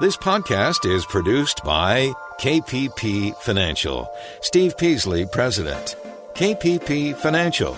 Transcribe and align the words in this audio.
This 0.00 0.16
podcast 0.16 0.90
is 0.90 1.04
produced 1.04 1.62
by 1.62 2.14
KPP 2.40 3.36
Financial. 3.36 4.10
Steve 4.40 4.78
Peasley, 4.78 5.26
President. 5.26 5.94
KPP 6.32 7.14
Financial. 7.14 7.76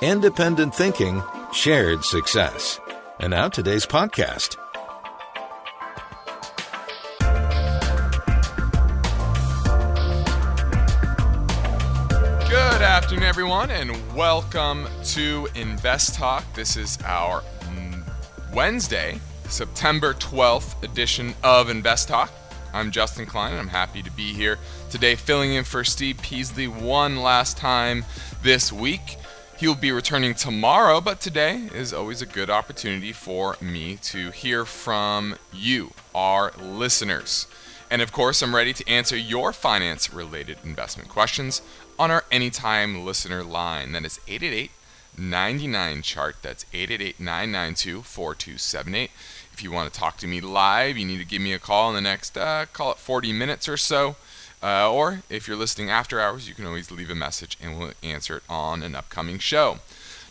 Independent 0.00 0.74
thinking, 0.74 1.22
shared 1.52 2.04
success. 2.04 2.80
And 3.20 3.30
now 3.30 3.46
today's 3.48 3.86
podcast. 3.86 4.56
Good 12.48 12.82
afternoon, 12.82 13.22
everyone, 13.22 13.70
and 13.70 14.16
welcome 14.16 14.88
to 15.04 15.46
Invest 15.54 16.16
Talk. 16.16 16.42
This 16.54 16.76
is 16.76 16.98
our 17.06 17.44
Wednesday, 18.52 19.20
September 19.52 20.14
12th 20.14 20.82
edition 20.82 21.34
of 21.44 21.68
Invest 21.68 22.08
Talk. 22.08 22.32
I'm 22.72 22.90
Justin 22.90 23.26
Klein, 23.26 23.52
and 23.52 23.60
I'm 23.60 23.68
happy 23.68 24.02
to 24.02 24.10
be 24.10 24.32
here 24.32 24.58
today, 24.88 25.14
filling 25.14 25.52
in 25.52 25.64
for 25.64 25.84
Steve 25.84 26.18
Peasley 26.22 26.66
one 26.66 27.18
last 27.18 27.58
time 27.58 28.06
this 28.42 28.72
week. 28.72 29.18
He'll 29.58 29.74
be 29.74 29.92
returning 29.92 30.32
tomorrow, 30.32 31.02
but 31.02 31.20
today 31.20 31.68
is 31.74 31.92
always 31.92 32.22
a 32.22 32.26
good 32.26 32.48
opportunity 32.48 33.12
for 33.12 33.58
me 33.60 33.98
to 34.04 34.30
hear 34.30 34.64
from 34.64 35.36
you, 35.52 35.92
our 36.14 36.52
listeners. 36.58 37.46
And 37.90 38.00
of 38.00 38.10
course, 38.10 38.40
I'm 38.40 38.56
ready 38.56 38.72
to 38.72 38.88
answer 38.88 39.18
your 39.18 39.52
finance 39.52 40.14
related 40.14 40.56
investment 40.64 41.10
questions 41.10 41.60
on 41.98 42.10
our 42.10 42.24
Anytime 42.32 43.04
Listener 43.04 43.44
line. 43.44 43.92
That 43.92 44.06
is 44.06 44.18
888 44.26 44.70
99 45.16 46.02
chart. 46.02 46.36
That's 46.42 46.64
888 46.72 47.20
992 47.20 48.02
4278. 48.02 49.10
If 49.62 49.66
you 49.66 49.70
want 49.70 49.94
to 49.94 50.00
talk 50.00 50.16
to 50.16 50.26
me 50.26 50.40
live, 50.40 50.98
you 50.98 51.06
need 51.06 51.20
to 51.20 51.24
give 51.24 51.40
me 51.40 51.52
a 51.52 51.58
call 51.60 51.90
in 51.90 51.94
the 51.94 52.00
next, 52.00 52.36
uh, 52.36 52.66
call 52.72 52.90
it 52.90 52.98
40 52.98 53.32
minutes 53.32 53.68
or 53.68 53.76
so. 53.76 54.16
Uh, 54.60 54.92
or 54.92 55.22
if 55.30 55.46
you're 55.46 55.56
listening 55.56 55.88
after 55.88 56.18
hours, 56.18 56.48
you 56.48 56.54
can 56.56 56.66
always 56.66 56.90
leave 56.90 57.10
a 57.10 57.14
message 57.14 57.56
and 57.62 57.78
we'll 57.78 57.92
answer 58.02 58.38
it 58.38 58.42
on 58.48 58.82
an 58.82 58.96
upcoming 58.96 59.38
show. 59.38 59.78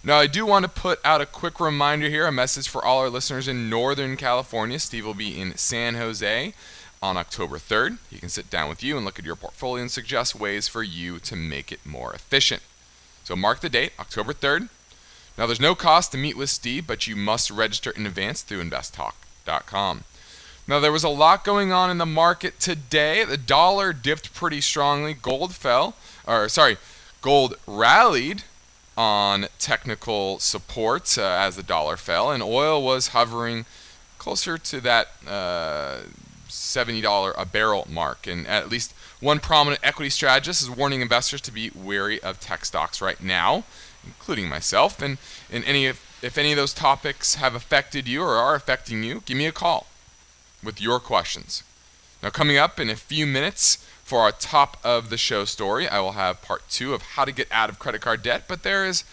Now, 0.03 0.17
I 0.17 0.27
do 0.27 0.45
want 0.45 0.63
to 0.63 0.69
put 0.69 0.99
out 1.05 1.21
a 1.21 1.25
quick 1.25 1.61
reminder 1.61 2.09
here 2.09 2.27
a 2.27 2.31
message 2.33 2.67
for 2.67 2.83
all 2.83 2.99
our 2.99 3.09
listeners 3.09 3.47
in 3.47 3.69
Northern 3.69 4.17
California. 4.17 4.77
Steve 4.79 5.05
will 5.05 5.13
be 5.13 5.39
in 5.39 5.55
San 5.55 5.95
Jose 5.95 6.53
on 7.01 7.15
October 7.15 7.57
3rd. 7.57 7.99
He 8.09 8.19
can 8.19 8.27
sit 8.27 8.49
down 8.49 8.67
with 8.67 8.83
you 8.83 8.97
and 8.97 9.05
look 9.05 9.17
at 9.17 9.23
your 9.23 9.37
portfolio 9.37 9.81
and 9.81 9.89
suggest 9.89 10.35
ways 10.35 10.67
for 10.67 10.83
you 10.83 11.19
to 11.19 11.37
make 11.37 11.71
it 11.71 11.85
more 11.85 12.13
efficient. 12.13 12.63
So, 13.23 13.37
mark 13.37 13.61
the 13.61 13.69
date, 13.69 13.93
October 13.97 14.33
3rd. 14.33 14.67
Now, 15.37 15.45
there's 15.45 15.59
no 15.59 15.75
cost 15.75 16.11
to 16.11 16.17
meet 16.17 16.37
with 16.37 16.49
Steve, 16.49 16.85
but 16.85 17.07
you 17.07 17.15
must 17.15 17.49
register 17.49 17.91
in 17.91 18.05
advance 18.05 18.41
through 18.41 18.63
investtalk.com. 18.63 20.03
Now, 20.67 20.79
there 20.79 20.91
was 20.91 21.03
a 21.03 21.09
lot 21.09 21.43
going 21.43 21.71
on 21.71 21.89
in 21.89 21.97
the 21.97 22.05
market 22.05 22.59
today. 22.59 23.23
The 23.23 23.37
dollar 23.37 23.93
dipped 23.93 24.33
pretty 24.33 24.61
strongly. 24.61 25.13
Gold 25.13 25.55
fell, 25.55 25.95
or 26.27 26.47
sorry, 26.49 26.77
gold 27.21 27.55
rallied 27.65 28.43
on 28.97 29.47
technical 29.57 30.39
support 30.39 31.17
uh, 31.17 31.23
as 31.23 31.55
the 31.55 31.63
dollar 31.63 31.97
fell, 31.97 32.31
and 32.31 32.43
oil 32.43 32.83
was 32.83 33.09
hovering 33.09 33.65
closer 34.17 34.57
to 34.57 34.79
that 34.81 35.07
uh, 35.27 36.01
$70 36.47 37.33
a 37.37 37.45
barrel 37.45 37.87
mark. 37.89 38.27
And 38.27 38.45
at 38.45 38.69
least 38.69 38.93
one 39.19 39.39
prominent 39.39 39.81
equity 39.83 40.09
strategist 40.09 40.61
is 40.61 40.69
warning 40.69 41.01
investors 41.01 41.41
to 41.41 41.51
be 41.51 41.71
wary 41.73 42.21
of 42.21 42.39
tech 42.39 42.65
stocks 42.65 43.01
right 43.01 43.21
now, 43.21 43.63
including 44.05 44.49
myself. 44.49 45.01
And, 45.01 45.17
and 45.51 45.63
any 45.65 45.85
if 46.21 46.37
any 46.37 46.51
of 46.51 46.57
those 46.57 46.73
topics 46.73 47.35
have 47.35 47.55
affected 47.55 48.07
you 48.07 48.21
or 48.21 48.35
are 48.35 48.55
affecting 48.55 49.03
you, 49.03 49.23
give 49.25 49.37
me 49.37 49.47
a 49.47 49.51
call 49.51 49.87
with 50.63 50.79
your 50.79 50.99
questions. 50.99 51.63
Now, 52.21 52.29
coming 52.29 52.57
up 52.57 52.79
in 52.79 52.89
a 52.89 52.95
few 52.95 53.25
minutes 53.25 53.77
for 54.03 54.19
our 54.19 54.31
top 54.31 54.77
of 54.83 55.09
the 55.09 55.17
show 55.17 55.45
story, 55.45 55.87
I 55.87 55.99
will 55.99 56.11
have 56.11 56.43
part 56.43 56.69
two 56.69 56.93
of 56.93 57.01
how 57.01 57.25
to 57.25 57.31
get 57.31 57.47
out 57.51 57.69
of 57.69 57.79
credit 57.79 58.01
card 58.01 58.21
debt. 58.21 58.43
But 58.47 58.61
there 58.61 58.85
is, 58.85 59.03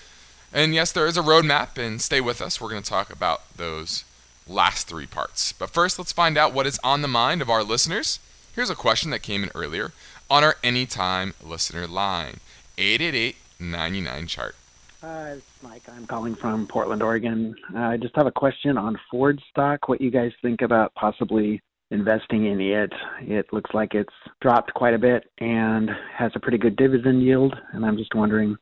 and 0.53 0.75
yes, 0.75 0.93
there 0.93 1.07
is 1.07 1.17
a 1.17 1.23
roadmap, 1.23 1.79
and 1.79 2.03
stay 2.03 2.21
with 2.21 2.43
us. 2.43 2.61
We're 2.61 2.69
going 2.69 2.83
to 2.83 2.89
talk 2.89 3.11
about 3.11 3.43
those 3.57 4.05
last 4.47 4.87
three 4.87 5.07
parts. 5.07 5.53
But 5.53 5.71
first, 5.71 5.99
let's 5.99 6.13
find 6.13 6.37
out 6.37 6.53
what 6.53 6.67
is 6.67 6.81
on 6.85 7.01
the 7.01 7.09
mind 7.09 7.41
of 7.41 7.49
our 7.49 7.63
listeners. 7.63 8.19
Here's 8.55 8.71
a 8.71 8.75
question 8.75 9.11
that 9.13 9.23
came 9.23 9.43
in 9.43 9.51
earlier 9.55 9.93
on 10.29 10.45
our 10.45 10.57
Anytime 10.63 11.33
listener 11.43 11.87
line 11.87 12.41
888 12.77 13.37
99 13.61 14.27
chart. 14.27 14.57
Hi, 15.01 15.31
it's 15.31 15.63
Mike. 15.63 15.83
I'm 15.89 16.07
calling 16.09 16.35
from 16.35 16.67
Portland, 16.67 17.05
Oregon. 17.05 17.55
Uh, 17.73 17.79
I 17.79 17.97
just 17.99 18.17
have 18.17 18.27
a 18.27 18.33
question 18.33 18.77
on 18.77 18.99
Ford 19.09 19.41
stock. 19.49 19.89
What 19.89 20.01
you 20.01 20.11
guys 20.11 20.33
think 20.43 20.61
about 20.61 20.93
possibly 20.95 21.63
investing 21.93 22.47
in 22.47 22.61
it? 22.61 22.93
It 23.21 23.47
looks 23.53 23.71
like 23.73 23.95
it's 23.95 24.13
dropped 24.41 24.75
quite 24.75 24.95
a 24.95 24.99
bit 24.99 25.31
and 25.39 25.89
has 26.13 26.33
a 26.35 26.41
pretty 26.41 26.59
good 26.59 26.75
dividend 26.75 27.23
yield. 27.23 27.55
And 27.73 27.87
I'm 27.87 27.97
just 27.97 28.13
wondering 28.17 28.57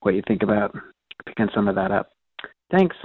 what 0.00 0.14
you 0.14 0.22
think 0.26 0.42
about 0.42 0.74
picking 1.26 1.50
some 1.54 1.68
of 1.68 1.74
that 1.74 1.90
up. 1.90 2.08
Thanks. 2.70 2.96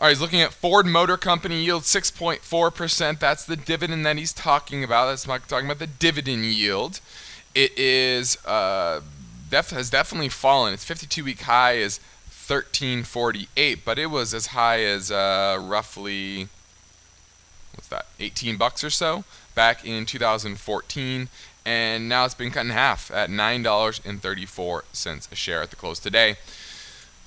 All 0.00 0.08
right, 0.08 0.08
he's 0.08 0.20
looking 0.20 0.40
at 0.40 0.52
Ford 0.52 0.86
Motor 0.86 1.18
Company 1.18 1.62
yield 1.62 1.84
6.4%. 1.84 3.20
That's 3.20 3.44
the 3.44 3.54
dividend 3.54 4.04
that 4.04 4.16
he's 4.16 4.32
talking 4.32 4.82
about. 4.82 5.06
That's 5.06 5.24
Mike 5.24 5.46
talking 5.46 5.66
about 5.66 5.78
the 5.78 5.86
dividend 5.86 6.46
yield. 6.46 6.98
It 7.54 7.78
is 7.78 8.44
uh, 8.44 9.02
def- 9.52 9.70
has 9.70 9.90
definitely 9.90 10.30
fallen. 10.30 10.74
Its 10.74 10.84
52 10.84 11.22
week 11.22 11.42
high 11.42 11.74
is 11.74 12.00
1348, 12.48 13.84
but 13.84 13.98
it 13.98 14.06
was 14.06 14.34
as 14.34 14.46
high 14.46 14.82
as 14.82 15.12
uh, 15.12 15.60
roughly 15.62 16.48
what's 17.74 17.88
that 17.88 18.06
18 18.18 18.56
bucks 18.56 18.82
or 18.82 18.90
so 18.90 19.24
back 19.54 19.84
in 19.84 20.04
2014 20.04 21.28
and 21.64 22.08
now 22.08 22.24
it's 22.24 22.34
been 22.34 22.50
cut 22.50 22.64
in 22.64 22.70
half 22.70 23.10
at 23.10 23.30
$9.34 23.30 25.32
a 25.32 25.34
share 25.34 25.62
at 25.62 25.70
the 25.70 25.76
close 25.76 26.00
today. 26.00 26.36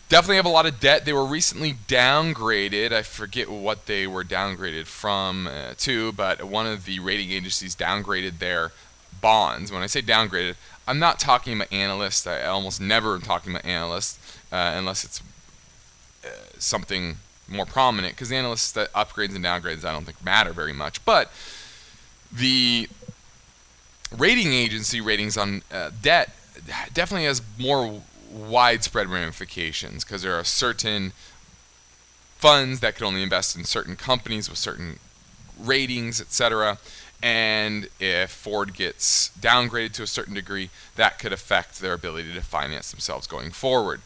Definitely 0.10 0.36
have 0.36 0.46
a 0.46 0.50
lot 0.50 0.66
of 0.66 0.80
debt. 0.80 1.06
They 1.06 1.14
were 1.14 1.26
recently 1.26 1.74
downgraded. 1.88 2.92
I 2.92 3.02
forget 3.02 3.50
what 3.50 3.86
they 3.86 4.06
were 4.06 4.24
downgraded 4.24 4.86
from 4.86 5.48
uh, 5.48 5.74
to 5.78 6.12
but 6.12 6.44
one 6.44 6.68
of 6.68 6.86
the 6.86 7.00
rating 7.00 7.32
agencies 7.32 7.76
downgraded 7.76 8.40
their 8.40 8.72
bonds. 9.22 9.72
When 9.72 9.82
i 9.82 9.88
say 9.88 10.02
downgraded 10.02 10.56
I'm 10.88 11.00
not 11.00 11.20
talking 11.20 11.54
about 11.54 11.72
analysts. 11.72 12.28
I 12.28 12.44
almost 12.44 12.80
never 12.80 13.16
am 13.16 13.22
talking 13.22 13.52
about 13.52 13.66
analysts 13.66 14.20
uh, 14.52 14.74
unless 14.76 15.04
it's 15.04 15.22
uh, 16.24 16.28
something 16.60 17.18
more 17.48 17.66
prominent 17.66 18.16
because 18.16 18.32
analysts 18.32 18.72
that 18.74 18.92
upgrades 18.94 19.36
and 19.36 19.44
downgrades 19.44 19.86
I 19.86 19.92
don't 19.92 20.06
think 20.06 20.24
matter 20.24 20.54
very 20.54 20.74
much. 20.74 21.04
But 21.06 21.32
the 22.32 22.88
rating 24.16 24.54
agency 24.54 25.02
ratings 25.02 25.38
on 25.38 25.62
uh, 25.72 25.92
debt 26.02 26.36
definitely 26.94 27.26
has 27.26 27.42
more 27.58 28.02
widespread 28.32 29.08
ramifications 29.08 30.04
because 30.04 30.22
there 30.22 30.36
are 30.36 30.44
certain 30.44 31.14
funds 32.38 32.80
that 32.80 32.96
could 32.96 33.06
only 33.06 33.24
invest 33.24 33.56
in 33.56 33.64
certain 33.64 33.96
companies 33.96 34.50
with 34.50 34.58
certain 34.60 35.00
ratings, 35.60 36.20
etc. 36.20 36.78
And 37.24 37.88
if 38.00 38.30
Ford 38.30 38.74
gets 38.74 39.32
downgraded 39.40 39.94
to 39.94 40.04
a 40.04 40.08
certain 40.08 40.34
degree, 40.34 40.70
that 40.96 41.18
could 41.20 41.34
affect 41.34 41.80
their 41.80 41.94
ability 41.94 42.34
to 42.34 42.42
finance 42.42 42.92
themselves 42.92 43.28
going 43.28 43.52
forward. 43.52 44.02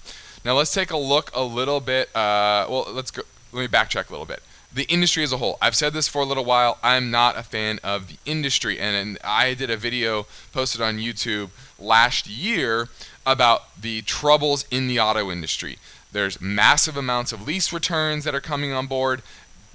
Now 0.46 0.56
let's 0.56 0.74
take 0.74 0.92
a 0.92 0.98
look 0.98 1.32
a 1.34 1.44
little 1.44 1.80
bit. 1.80 2.16
Uh, 2.16 2.66
well, 2.70 2.88
let's 2.92 3.12
go. 3.12 3.24
Let 3.52 3.62
me 3.62 3.68
backtrack 3.68 4.10
a 4.10 4.12
little 4.12 4.26
bit. 4.26 4.42
The 4.72 4.84
industry 4.84 5.24
as 5.24 5.34
a 5.34 5.38
whole. 5.38 5.58
I've 5.62 5.76
said 5.76 5.94
this 5.94 6.08
for 6.08 6.22
a 6.22 6.26
little 6.26 6.46
while. 6.46 6.78
I'm 6.84 7.10
not 7.10 7.36
a 7.36 7.44
fan 7.44 7.80
of 7.84 8.08
the 8.08 8.18
industry, 8.26 8.80
and, 8.80 8.96
and 8.96 9.18
I 9.24 9.56
did 9.56 9.72
a 9.72 9.78
video 9.78 10.28
posted 10.54 10.80
on 10.80 10.98
YouTube 11.00 11.50
last 11.80 12.28
year 12.28 12.88
about 13.26 13.82
the 13.82 14.04
troubles 14.04 14.66
in 14.70 14.88
the 14.88 15.00
auto 15.00 15.32
industry. 15.32 15.80
There's 16.12 16.40
massive 16.40 16.96
amounts 16.96 17.32
of 17.32 17.46
lease 17.48 17.74
returns 17.74 18.24
that 18.24 18.36
are 18.36 18.42
coming 18.42 18.72
on 18.72 18.86
board. 18.86 19.24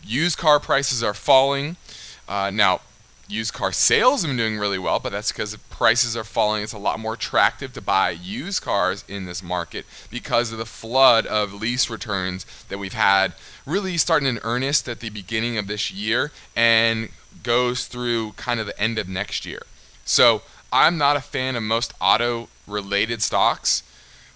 Used 0.05 0.39
car 0.39 0.61
prices 0.61 1.03
are 1.03 1.15
falling. 1.15 1.77
Uh, 2.29 2.51
now, 2.53 2.81
used 3.29 3.53
car 3.53 3.73
sales 3.73 4.23
have 4.23 4.31
been 4.31 4.37
doing 4.37 4.59
really 4.59 4.79
well, 4.79 4.99
but 4.99 5.13
that's 5.13 5.33
because 5.33 5.57
prices 5.71 6.17
are 6.17 6.25
falling. 6.25 6.63
It's 6.63 6.73
a 6.73 6.79
lot 6.79 7.01
more 7.01 7.15
attractive 7.15 7.73
to 7.73 7.81
buy 7.81 8.11
used 8.11 8.63
cars 8.63 9.05
in 9.09 9.25
this 9.25 9.43
market 9.43 9.87
because 10.11 10.53
of 10.53 10.59
the 10.59 10.67
flood 10.67 11.27
of 11.27 11.53
lease 11.53 11.89
returns 11.89 12.45
that 12.69 12.79
we've 12.79 12.95
had, 12.95 13.33
really 13.67 13.97
starting 13.97 14.29
in 14.29 14.39
earnest 14.43 14.89
at 14.89 15.01
the 15.01 15.11
beginning 15.11 15.59
of 15.59 15.67
this 15.67 15.91
year 15.91 16.33
and 16.55 17.09
goes 17.43 17.87
through 17.87 18.33
kind 18.33 18.61
of 18.61 18.67
the 18.67 18.79
end 18.81 18.99
of 18.99 19.09
next 19.09 19.47
year. 19.47 19.63
So 20.05 20.43
I'm 20.73 20.99
not 20.99 21.17
a 21.17 21.21
fan 21.21 21.57
of 21.57 21.63
most 21.63 21.93
auto 22.01 22.49
related 22.67 23.23
stocks 23.23 23.83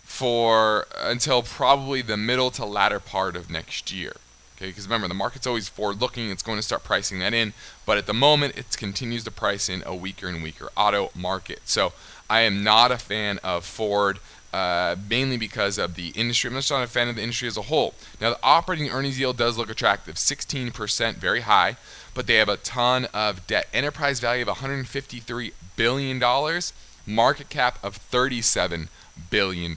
for 0.03 0.87
until 0.97 1.43
probably 1.43 2.01
the 2.03 2.17
middle 2.17 2.51
to 2.53 2.65
latter 2.65 3.01
part 3.01 3.37
of 3.37 3.51
next 3.51 3.93
year. 3.93 4.15
Okay, 4.59 4.67
because 4.67 4.87
remember 4.87 5.07
the 5.07 5.15
market's 5.15 5.47
always 5.47 5.69
forward-looking; 5.69 6.31
it's 6.31 6.43
going 6.43 6.59
to 6.59 6.63
start 6.63 6.83
pricing 6.83 7.21
that 7.21 7.33
in. 7.33 7.53
But 7.87 7.97
at 7.97 8.07
the 8.07 8.13
moment, 8.13 8.59
it 8.59 8.77
continues 8.77 9.23
to 9.25 9.31
price 9.31 9.69
in 9.69 9.85
a 9.87 9.95
weaker 9.95 10.27
and 10.27 10.43
weaker 10.43 10.69
auto 10.77 11.13
market. 11.15 11.61
So 11.65 11.93
I 12.29 12.41
am 12.41 12.65
not 12.65 12.91
a 12.91 12.99
fan 12.99 13.39
of 13.45 13.65
Ford 13.65 14.19
uh, 14.53 14.97
mainly 15.09 15.37
because 15.37 15.79
of 15.79 15.95
the 15.95 16.09
industry. 16.09 16.51
I'm 16.51 16.57
just 16.57 16.71
not 16.71 16.83
a 16.83 16.87
fan 16.87 17.09
of 17.09 17.17
the 17.17 17.23
industry 17.23 17.49
as 17.49 17.57
a 17.57 17.63
whole. 17.63 17.95
Now, 18.21 18.31
the 18.31 18.39
operating 18.43 18.91
earnings 18.91 19.21
yield 19.21 19.37
does 19.37 19.59
look 19.59 19.71
attractive 19.71 20.17
16%, 20.17 21.15
very 21.15 21.41
high, 21.41 21.77
but 22.15 22.27
they 22.27 22.35
have 22.37 22.49
a 22.49 22.57
ton 22.57 23.07
of 23.15 23.47
debt. 23.47 23.69
Enterprise 23.73 24.21
value 24.21 24.43
of 24.43 24.49
$153 24.49 25.53
billion, 25.77 26.61
market 27.07 27.49
cap 27.49 27.79
of 27.83 28.11
$37 28.11 28.89
billion. 29.31 29.77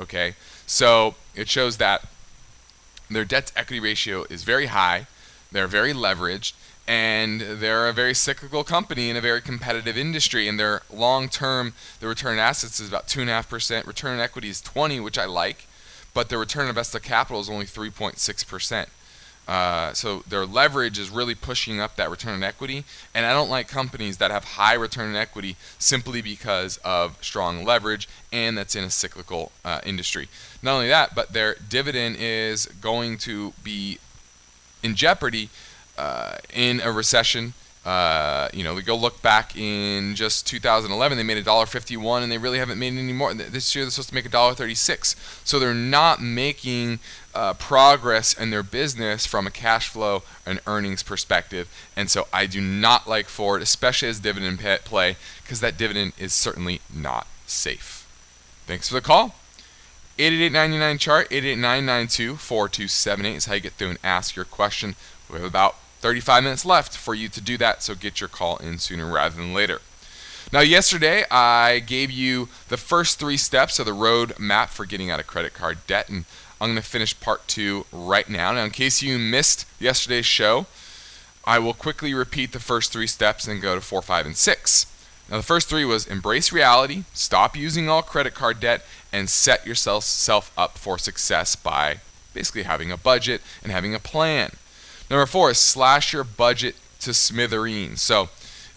Okay, 0.00 0.34
so 0.66 1.14
it 1.34 1.48
shows 1.48 1.78
that 1.78 2.06
their 3.16 3.24
debt 3.24 3.46
to 3.48 3.58
equity 3.58 3.80
ratio 3.80 4.24
is 4.30 4.44
very 4.44 4.66
high, 4.66 5.06
they're 5.50 5.66
very 5.66 5.92
leveraged, 5.92 6.52
and 6.86 7.40
they're 7.40 7.88
a 7.88 7.92
very 7.92 8.14
cyclical 8.14 8.64
company 8.64 9.10
in 9.10 9.16
a 9.16 9.20
very 9.20 9.42
competitive 9.42 9.96
industry. 9.96 10.48
And 10.48 10.58
their 10.58 10.82
long-term, 10.90 11.74
the 12.00 12.08
return 12.08 12.34
on 12.34 12.38
assets 12.38 12.80
is 12.80 12.88
about 12.88 13.08
two 13.08 13.20
and 13.20 13.28
a 13.28 13.34
half 13.34 13.48
percent. 13.48 13.86
Return 13.86 14.14
on 14.14 14.20
equity 14.20 14.48
is 14.48 14.62
20, 14.62 15.00
which 15.00 15.18
I 15.18 15.26
like, 15.26 15.66
but 16.14 16.30
the 16.30 16.38
return 16.38 16.64
on 16.64 16.70
invested 16.70 17.02
capital 17.02 17.40
is 17.40 17.50
only 17.50 17.66
3.6 17.66 18.48
percent. 18.48 18.88
Uh, 19.48 19.94
so 19.94 20.22
their 20.28 20.44
leverage 20.44 20.98
is 20.98 21.08
really 21.08 21.34
pushing 21.34 21.80
up 21.80 21.96
that 21.96 22.10
return 22.10 22.34
on 22.34 22.42
equity, 22.42 22.84
and 23.14 23.24
I 23.24 23.32
don't 23.32 23.48
like 23.48 23.66
companies 23.66 24.18
that 24.18 24.30
have 24.30 24.44
high 24.44 24.74
return 24.74 25.08
on 25.08 25.16
equity 25.16 25.56
simply 25.78 26.20
because 26.20 26.76
of 26.84 27.16
strong 27.22 27.64
leverage 27.64 28.06
and 28.30 28.58
that's 28.58 28.76
in 28.76 28.84
a 28.84 28.90
cyclical 28.90 29.50
uh, 29.64 29.80
industry. 29.86 30.28
Not 30.62 30.74
only 30.74 30.88
that, 30.88 31.14
but 31.14 31.32
their 31.32 31.56
dividend 31.66 32.16
is 32.20 32.66
going 32.66 33.16
to 33.18 33.54
be 33.64 33.98
in 34.82 34.94
jeopardy 34.94 35.48
uh, 35.96 36.36
in 36.52 36.80
a 36.80 36.92
recession. 36.92 37.54
Uh, 37.88 38.50
you 38.52 38.62
know, 38.62 38.78
go 38.82 38.94
look 38.94 39.22
back 39.22 39.56
in 39.56 40.14
just 40.14 40.46
2011, 40.46 41.16
they 41.16 41.24
made 41.24 41.42
$1.51 41.42 42.22
and 42.22 42.30
they 42.30 42.36
really 42.36 42.58
haven't 42.58 42.78
made 42.78 42.92
any 42.92 43.14
more. 43.14 43.32
This 43.32 43.74
year 43.74 43.82
they're 43.82 43.90
supposed 43.90 44.10
to 44.10 44.14
make 44.14 44.30
$1.36. 44.30 45.16
So 45.42 45.58
they're 45.58 45.72
not 45.72 46.20
making 46.20 46.98
uh, 47.34 47.54
progress 47.54 48.34
in 48.34 48.50
their 48.50 48.62
business 48.62 49.24
from 49.24 49.46
a 49.46 49.50
cash 49.50 49.88
flow 49.88 50.22
and 50.44 50.60
earnings 50.66 51.02
perspective. 51.02 51.66
And 51.96 52.10
so 52.10 52.28
I 52.30 52.44
do 52.44 52.60
not 52.60 53.08
like 53.08 53.24
Ford, 53.26 53.62
especially 53.62 54.10
as 54.10 54.20
dividend 54.20 54.58
play, 54.84 55.16
because 55.42 55.60
that 55.60 55.78
dividend 55.78 56.12
is 56.18 56.34
certainly 56.34 56.82
not 56.94 57.26
safe. 57.46 58.06
Thanks 58.66 58.88
for 58.88 58.96
the 58.96 59.00
call. 59.00 59.34
888 60.18 60.98
chart 60.98 61.28
888 61.30 62.36
4278 62.36 63.34
is 63.34 63.46
how 63.46 63.54
you 63.54 63.60
get 63.60 63.72
through 63.72 63.88
and 63.88 63.98
ask 64.04 64.36
your 64.36 64.44
question. 64.44 64.94
We 65.30 65.36
have 65.36 65.46
about 65.46 65.76
35 66.00 66.42
minutes 66.44 66.64
left 66.64 66.96
for 66.96 67.14
you 67.14 67.28
to 67.28 67.40
do 67.40 67.56
that, 67.58 67.82
so 67.82 67.94
get 67.94 68.20
your 68.20 68.28
call 68.28 68.56
in 68.58 68.78
sooner 68.78 69.06
rather 69.10 69.36
than 69.36 69.52
later. 69.52 69.80
Now, 70.52 70.60
yesterday 70.60 71.24
I 71.30 71.80
gave 71.80 72.10
you 72.10 72.48
the 72.68 72.76
first 72.76 73.18
three 73.18 73.36
steps 73.36 73.78
of 73.78 73.86
the 73.86 73.92
road 73.92 74.38
map 74.38 74.70
for 74.70 74.86
getting 74.86 75.10
out 75.10 75.20
of 75.20 75.26
credit 75.26 75.52
card 75.52 75.78
debt, 75.86 76.08
and 76.08 76.24
I'm 76.60 76.68
going 76.68 76.76
to 76.76 76.82
finish 76.82 77.18
part 77.18 77.46
two 77.46 77.84
right 77.92 78.28
now. 78.28 78.52
Now, 78.52 78.64
in 78.64 78.70
case 78.70 79.02
you 79.02 79.18
missed 79.18 79.66
yesterday's 79.78 80.26
show, 80.26 80.66
I 81.44 81.58
will 81.58 81.74
quickly 81.74 82.14
repeat 82.14 82.52
the 82.52 82.60
first 82.60 82.92
three 82.92 83.06
steps 83.06 83.46
and 83.46 83.60
go 83.60 83.74
to 83.74 83.80
four, 83.80 84.02
five, 84.02 84.24
and 84.26 84.36
six. 84.36 84.86
Now, 85.30 85.36
the 85.36 85.42
first 85.42 85.68
three 85.68 85.84
was 85.84 86.06
embrace 86.06 86.52
reality, 86.52 87.04
stop 87.12 87.54
using 87.54 87.88
all 87.88 88.02
credit 88.02 88.34
card 88.34 88.60
debt, 88.60 88.84
and 89.12 89.28
set 89.28 89.66
yourself 89.66 90.52
up 90.56 90.78
for 90.78 90.96
success 90.96 91.56
by 91.56 91.98
basically 92.32 92.62
having 92.62 92.90
a 92.90 92.96
budget 92.96 93.42
and 93.62 93.70
having 93.70 93.94
a 93.94 93.98
plan. 93.98 94.52
Number 95.10 95.26
four 95.26 95.50
is 95.50 95.58
slash 95.58 96.12
your 96.12 96.24
budget 96.24 96.76
to 97.00 97.14
smithereens. 97.14 98.02
So 98.02 98.28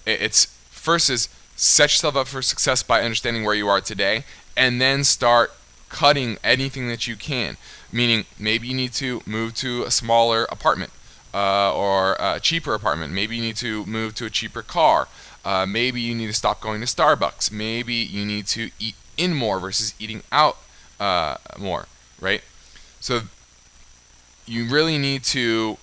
it's 0.06 0.46
first 0.70 1.10
is 1.10 1.30
set 1.56 1.92
yourself 1.92 2.16
up 2.16 2.28
for 2.28 2.42
success 2.42 2.84
by 2.84 3.02
understanding 3.02 3.44
where 3.44 3.56
you 3.56 3.68
are 3.68 3.82
today, 3.82 4.24
and 4.58 4.82
then 4.82 5.04
start 5.04 5.52
cutting 5.90 6.38
anything 6.44 6.88
that 6.88 7.08
you 7.08 7.16
can. 7.16 7.58
Meaning, 7.92 8.26
maybe 8.40 8.68
you 8.68 8.74
need 8.74 8.94
to 8.94 9.22
move 9.26 9.54
to 9.56 9.84
a 9.84 9.92
smaller 9.92 10.46
apartment 10.46 10.92
uh, 11.34 11.76
or 11.76 12.16
a 12.20 12.40
cheaper 12.40 12.74
apartment. 12.74 13.14
Maybe 13.14 13.36
you 13.36 13.42
need 13.42 13.58
to 13.58 13.86
move 13.86 14.16
to 14.16 14.26
a 14.26 14.30
cheaper 14.30 14.62
car. 14.62 15.08
Uh, 15.44 15.66
maybe 15.66 16.00
you 16.00 16.16
need 16.16 16.28
to 16.28 16.34
stop 16.34 16.62
going 16.62 16.80
to 16.82 16.88
Starbucks. 16.88 17.52
Maybe 17.52 17.96
you 17.96 18.26
need 18.26 18.48
to 18.48 18.72
eat 18.80 18.96
in 19.18 19.34
more 19.34 19.60
versus 19.60 19.94
eating 20.00 20.24
out 20.32 20.58
uh, 21.00 21.36
more, 21.60 21.88
right? 22.20 22.42
So 23.00 23.22
you 24.46 24.70
really 24.70 24.98
need 24.98 25.24
to 25.26 25.78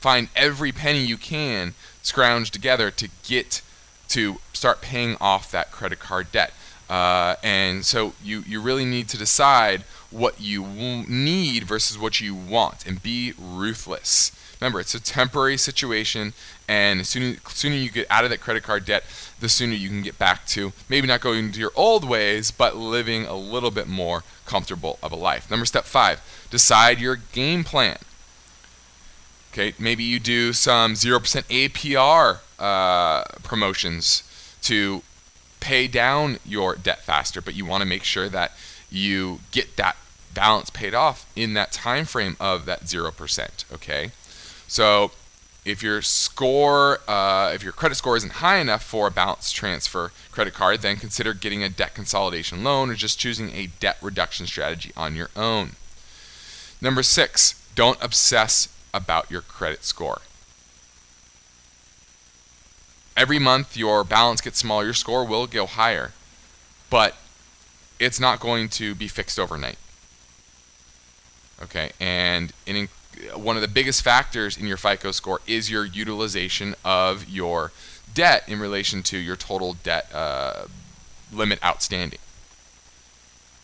find 0.00 0.28
every 0.34 0.72
penny 0.72 1.00
you 1.00 1.16
can 1.16 1.74
scrounge 2.02 2.50
together 2.50 2.90
to 2.90 3.08
get 3.26 3.62
to 4.08 4.38
start 4.52 4.80
paying 4.80 5.16
off 5.20 5.50
that 5.50 5.70
credit 5.70 5.98
card 5.98 6.32
debt. 6.32 6.52
Uh, 6.88 7.34
and 7.42 7.84
so 7.84 8.14
you, 8.24 8.42
you 8.46 8.60
really 8.60 8.86
need 8.86 9.08
to 9.08 9.18
decide 9.18 9.82
what 10.10 10.40
you 10.40 10.64
need 11.06 11.64
versus 11.64 11.98
what 11.98 12.20
you 12.20 12.34
want 12.34 12.86
and 12.86 13.02
be 13.02 13.34
ruthless. 13.38 14.32
Remember, 14.60 14.80
it's 14.80 14.94
a 14.94 15.00
temporary 15.00 15.56
situation, 15.56 16.32
and 16.66 17.00
the 17.00 17.04
sooner, 17.04 17.36
sooner 17.48 17.76
you 17.76 17.90
get 17.90 18.06
out 18.10 18.24
of 18.24 18.30
that 18.30 18.40
credit 18.40 18.62
card 18.64 18.84
debt, 18.84 19.04
the 19.38 19.48
sooner 19.48 19.74
you 19.74 19.88
can 19.88 20.02
get 20.02 20.18
back 20.18 20.46
to 20.48 20.72
maybe 20.88 21.06
not 21.06 21.20
going 21.20 21.52
to 21.52 21.60
your 21.60 21.70
old 21.76 22.08
ways, 22.08 22.50
but 22.50 22.74
living 22.74 23.24
a 23.26 23.36
little 23.36 23.70
bit 23.70 23.86
more 23.86 24.24
comfortable 24.46 24.98
of 25.00 25.12
a 25.12 25.16
life. 25.16 25.48
Number 25.50 25.66
step 25.66 25.84
five, 25.84 26.20
decide 26.50 27.00
your 27.00 27.16
game 27.16 27.62
plan. 27.62 27.98
Okay, 29.52 29.74
maybe 29.78 30.04
you 30.04 30.18
do 30.20 30.52
some 30.52 30.94
0% 30.94 31.20
APR 31.44 32.38
uh, 32.58 33.24
promotions 33.42 34.22
to 34.62 35.02
pay 35.60 35.88
down 35.88 36.38
your 36.44 36.76
debt 36.76 37.02
faster, 37.02 37.40
but 37.40 37.54
you 37.54 37.64
want 37.64 37.82
to 37.82 37.86
make 37.86 38.04
sure 38.04 38.28
that 38.28 38.52
you 38.90 39.40
get 39.50 39.76
that 39.76 39.96
balance 40.34 40.70
paid 40.70 40.94
off 40.94 41.30
in 41.34 41.54
that 41.54 41.72
time 41.72 42.04
frame 42.04 42.36
of 42.38 42.64
that 42.66 42.82
0%. 42.82 43.64
Okay, 43.72 44.10
so 44.66 45.10
if 45.64 45.82
your 45.82 46.00
score, 46.02 47.00
uh, 47.08 47.52
if 47.54 47.62
your 47.62 47.72
credit 47.72 47.96
score 47.96 48.16
isn't 48.16 48.34
high 48.34 48.58
enough 48.58 48.82
for 48.82 49.08
a 49.08 49.10
balance 49.10 49.50
transfer 49.50 50.12
credit 50.30 50.54
card, 50.54 50.80
then 50.80 50.96
consider 50.96 51.34
getting 51.34 51.62
a 51.62 51.68
debt 51.68 51.94
consolidation 51.94 52.64
loan 52.64 52.90
or 52.90 52.94
just 52.94 53.18
choosing 53.18 53.50
a 53.50 53.66
debt 53.66 53.98
reduction 54.00 54.46
strategy 54.46 54.92
on 54.96 55.14
your 55.16 55.30
own. 55.36 55.72
Number 56.80 57.02
six, 57.02 57.54
don't 57.74 58.02
obsess 58.02 58.68
about 58.92 59.30
your 59.30 59.42
credit 59.42 59.84
score. 59.84 60.20
Every 63.16 63.38
month 63.38 63.76
your 63.76 64.04
balance 64.04 64.40
gets 64.40 64.58
smaller, 64.58 64.84
your 64.84 64.94
score 64.94 65.24
will 65.24 65.46
go 65.46 65.66
higher, 65.66 66.12
but 66.88 67.16
it's 67.98 68.20
not 68.20 68.38
going 68.40 68.68
to 68.70 68.94
be 68.94 69.08
fixed 69.08 69.38
overnight. 69.38 69.78
Okay, 71.60 71.90
and 71.98 72.52
in, 72.64 72.88
one 73.34 73.56
of 73.56 73.62
the 73.62 73.68
biggest 73.68 74.02
factors 74.02 74.56
in 74.56 74.66
your 74.66 74.76
FICO 74.76 75.10
score 75.10 75.40
is 75.46 75.70
your 75.70 75.84
utilization 75.84 76.76
of 76.84 77.28
your 77.28 77.72
debt 78.14 78.44
in 78.46 78.60
relation 78.60 79.02
to 79.02 79.18
your 79.18 79.34
total 79.34 79.74
debt 79.82 80.08
uh, 80.14 80.66
limit 81.32 81.58
outstanding. 81.64 82.20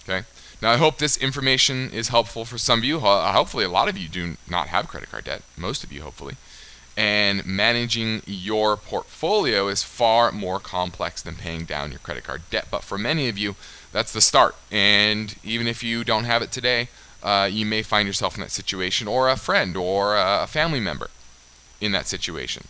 Okay, 0.03 0.27
now, 0.65 0.71
I 0.71 0.79
hope 0.79 0.97
this 0.97 1.19
information 1.19 1.91
is 1.91 2.09
helpful 2.09 2.47
for 2.47 2.57
some 2.57 2.79
of 2.79 2.87
you. 2.87 3.01
Hopefully, 3.01 3.67
a 3.67 3.69
lot 3.69 3.87
of 3.87 3.99
you 3.99 4.09
do 4.09 4.39
not 4.49 4.69
have 4.69 4.89
credit 4.89 5.11
card 5.11 5.25
debt, 5.25 5.43
most 5.59 5.85
of 5.85 5.93
you, 5.93 6.01
hopefully. 6.01 6.37
And 6.97 7.45
managing 7.45 8.23
your 8.25 8.79
portfolio 8.79 9.69
is 9.69 9.83
far 9.83 10.33
more 10.33 10.59
complex 10.59 11.21
than 11.21 11.35
paying 11.35 11.67
down 11.67 11.91
your 11.91 11.99
credit 11.99 12.25
card 12.25 12.49
debt. 12.49 12.69
But 12.71 12.83
for 12.83 12.97
many 12.97 13.29
of 13.29 13.37
you, 13.37 13.57
that's 13.93 14.11
the 14.11 14.23
start. 14.23 14.57
And 14.73 15.35
even 15.45 15.67
if 15.67 15.83
you 15.83 16.03
don't 16.03 16.25
have 16.25 16.41
it 16.41 16.51
today, 16.51 16.89
uh, 17.23 17.47
you 17.53 17.67
may 17.67 17.83
find 17.83 18.07
yourself 18.07 18.35
in 18.35 18.41
that 18.41 18.51
situation, 18.51 19.07
or 19.07 19.29
a 19.29 19.37
friend 19.37 19.77
or 19.77 20.17
a 20.17 20.47
family 20.47 20.81
member 20.81 21.11
in 21.79 21.93
that 21.93 22.07
situation. 22.07 22.69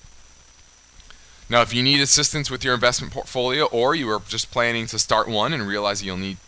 Now, 1.49 1.63
if 1.63 1.73
you 1.73 1.85
need 1.85 2.01
assistance 2.01 2.51
with 2.51 2.65
your 2.65 2.75
investment 2.75 3.13
portfolio, 3.13 3.67
or 3.67 3.95
you 3.95 4.11
are 4.11 4.21
just 4.27 4.51
planning 4.51 4.89
to 4.89 4.99
start 4.99 5.29
one 5.29 5.53
and 5.53 5.69
realize 5.69 6.03
you'll 6.03 6.17
need 6.17 6.39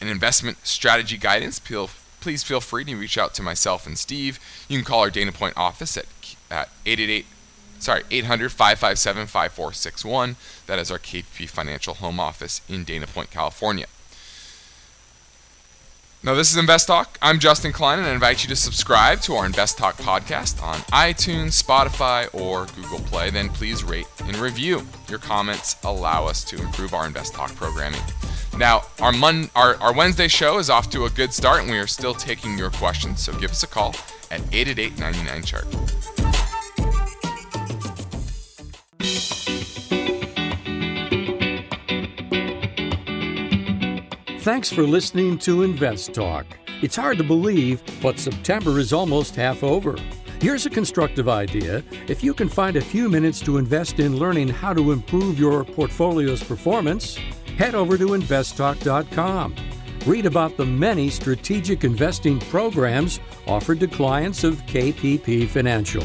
and 0.00 0.10
investment 0.10 0.66
strategy 0.66 1.16
guidance, 1.16 1.58
please 1.58 2.42
feel 2.42 2.60
free 2.60 2.84
to 2.84 2.96
reach 2.96 3.18
out 3.18 3.34
to 3.34 3.42
myself 3.42 3.86
and 3.86 3.98
Steve. 3.98 4.38
You 4.68 4.78
can 4.78 4.84
call 4.84 5.00
our 5.00 5.10
Dana 5.10 5.32
Point 5.32 5.56
office 5.56 5.96
at, 5.96 6.06
at 6.50 6.68
888 6.84 7.26
sorry 7.78 8.02
800-557-5461. 8.04 10.34
That 10.66 10.78
is 10.78 10.90
our 10.90 10.98
KPP 10.98 11.48
Financial 11.48 11.94
home 11.94 12.18
office 12.18 12.62
in 12.68 12.84
Dana 12.84 13.06
Point, 13.06 13.30
California. 13.30 13.86
Now, 16.22 16.34
this 16.34 16.50
is 16.50 16.56
Invest 16.56 16.88
Talk. 16.88 17.18
I'm 17.22 17.38
Justin 17.38 17.72
Klein, 17.72 18.00
and 18.00 18.08
I 18.08 18.12
invite 18.12 18.42
you 18.42 18.48
to 18.48 18.56
subscribe 18.56 19.20
to 19.22 19.34
our 19.34 19.46
Invest 19.46 19.78
Talk 19.78 19.96
podcast 19.98 20.60
on 20.60 20.78
iTunes, 20.90 21.62
Spotify, 21.62 22.28
or 22.34 22.66
Google 22.74 22.98
Play. 23.06 23.30
Then 23.30 23.48
please 23.48 23.84
rate 23.84 24.08
and 24.24 24.34
review. 24.36 24.84
Your 25.08 25.20
comments 25.20 25.76
allow 25.84 26.26
us 26.26 26.42
to 26.44 26.60
improve 26.60 26.94
our 26.94 27.06
Invest 27.06 27.34
Talk 27.34 27.54
programming. 27.54 28.00
Now, 28.58 28.82
our, 29.00 29.12
Mon- 29.12 29.50
our, 29.54 29.76
our 29.76 29.94
Wednesday 29.94 30.26
show 30.26 30.58
is 30.58 30.68
off 30.68 30.90
to 30.90 31.04
a 31.04 31.10
good 31.10 31.32
start, 31.32 31.62
and 31.62 31.70
we 31.70 31.78
are 31.78 31.86
still 31.86 32.14
taking 32.14 32.58
your 32.58 32.70
questions. 32.70 33.22
So 33.22 33.32
give 33.38 33.52
us 33.52 33.62
a 33.62 33.68
call 33.68 33.94
at 34.30 34.40
888 34.52 34.98
99 34.98 35.42
Chart. 35.44 35.66
Thanks 44.46 44.70
for 44.70 44.84
listening 44.84 45.38
to 45.38 45.64
Invest 45.64 46.14
Talk. 46.14 46.46
It's 46.80 46.94
hard 46.94 47.18
to 47.18 47.24
believe, 47.24 47.82
but 48.00 48.16
September 48.16 48.78
is 48.78 48.92
almost 48.92 49.34
half 49.34 49.64
over. 49.64 49.96
Here's 50.40 50.66
a 50.66 50.70
constructive 50.70 51.28
idea. 51.28 51.82
If 52.06 52.22
you 52.22 52.32
can 52.32 52.48
find 52.48 52.76
a 52.76 52.80
few 52.80 53.08
minutes 53.08 53.40
to 53.40 53.58
invest 53.58 53.98
in 53.98 54.18
learning 54.18 54.46
how 54.46 54.72
to 54.72 54.92
improve 54.92 55.36
your 55.36 55.64
portfolio's 55.64 56.44
performance, 56.44 57.16
head 57.58 57.74
over 57.74 57.98
to 57.98 58.06
investtalk.com. 58.10 59.56
Read 60.06 60.26
about 60.26 60.56
the 60.56 60.64
many 60.64 61.10
strategic 61.10 61.82
investing 61.82 62.38
programs 62.38 63.18
offered 63.48 63.80
to 63.80 63.88
clients 63.88 64.44
of 64.44 64.64
KPP 64.66 65.48
Financial. 65.48 66.04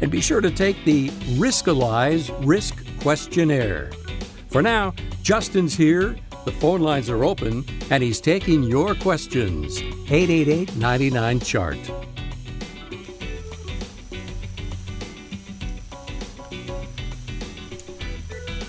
And 0.00 0.10
be 0.10 0.20
sure 0.20 0.40
to 0.40 0.50
take 0.50 0.84
the 0.84 1.10
Riskalyze 1.38 2.34
Risk 2.44 2.84
Questionnaire. 2.98 3.92
For 4.48 4.60
now, 4.60 4.92
Justin's 5.22 5.76
here, 5.76 6.16
the 6.46 6.52
phone 6.52 6.80
lines 6.80 7.10
are 7.10 7.24
open, 7.24 7.64
and 7.90 8.02
he's 8.02 8.20
taking 8.20 8.62
your 8.62 8.94
questions. 8.94 9.80
888 10.08 10.76
99 10.76 11.40
Chart. 11.40 11.76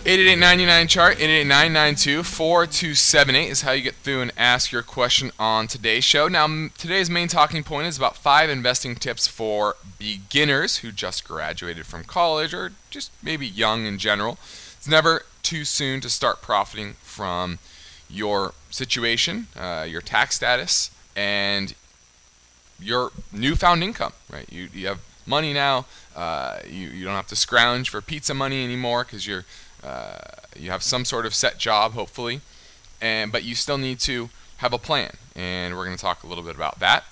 888 0.09 0.87
chart 0.87 1.17
888-992-4278 1.17 3.49
is 3.49 3.63
how 3.63 3.73
you 3.73 3.81
get 3.81 3.95
through 3.95 4.21
and 4.21 4.31
ask 4.37 4.71
your 4.71 4.81
question 4.81 5.33
on 5.37 5.67
today's 5.67 6.05
show. 6.05 6.29
Now, 6.29 6.69
today's 6.77 7.09
main 7.09 7.27
talking 7.27 7.61
point 7.61 7.87
is 7.87 7.97
about 7.97 8.15
five 8.15 8.49
investing 8.49 8.95
tips 8.95 9.27
for 9.27 9.75
beginners 9.99 10.77
who 10.77 10.93
just 10.93 11.27
graduated 11.27 11.85
from 11.85 12.05
college 12.05 12.53
or 12.53 12.71
just 12.89 13.11
maybe 13.21 13.45
young 13.45 13.85
in 13.85 13.97
general. 13.97 14.37
It's 14.77 14.87
never 14.87 15.25
too 15.43 15.65
soon 15.65 15.99
to 15.99 16.09
start 16.09 16.41
profiting 16.41 16.93
from 17.17 17.57
your 18.09 18.53
situation, 18.69 19.47
uh, 19.59 19.85
your 19.89 20.01
tax 20.01 20.35
status, 20.35 20.91
and 21.15 21.73
your 22.79 23.11
newfound 23.33 23.83
income. 23.83 24.13
Right? 24.31 24.47
You 24.51 24.69
you 24.71 24.87
have 24.87 25.01
money 25.25 25.51
now. 25.51 25.85
Uh, 26.15 26.59
you 26.69 26.89
you 26.89 27.03
don't 27.03 27.15
have 27.15 27.27
to 27.27 27.35
scrounge 27.35 27.89
for 27.89 28.01
pizza 28.01 28.33
money 28.33 28.63
anymore 28.63 29.03
because 29.03 29.25
you're 29.27 29.45
uh, 29.83 30.19
you 30.55 30.69
have 30.69 30.83
some 30.83 31.05
sort 31.05 31.25
of 31.25 31.33
set 31.33 31.57
job, 31.57 31.93
hopefully, 31.93 32.41
and 33.01 33.31
but 33.31 33.43
you 33.43 33.55
still 33.55 33.79
need 33.79 33.99
to 34.01 34.29
have 34.57 34.73
a 34.73 34.77
plan, 34.77 35.13
and 35.35 35.75
we're 35.75 35.85
going 35.85 35.97
to 35.97 36.01
talk 36.01 36.23
a 36.23 36.27
little 36.27 36.43
bit 36.43 36.55
about 36.55 36.79
that. 36.79 37.03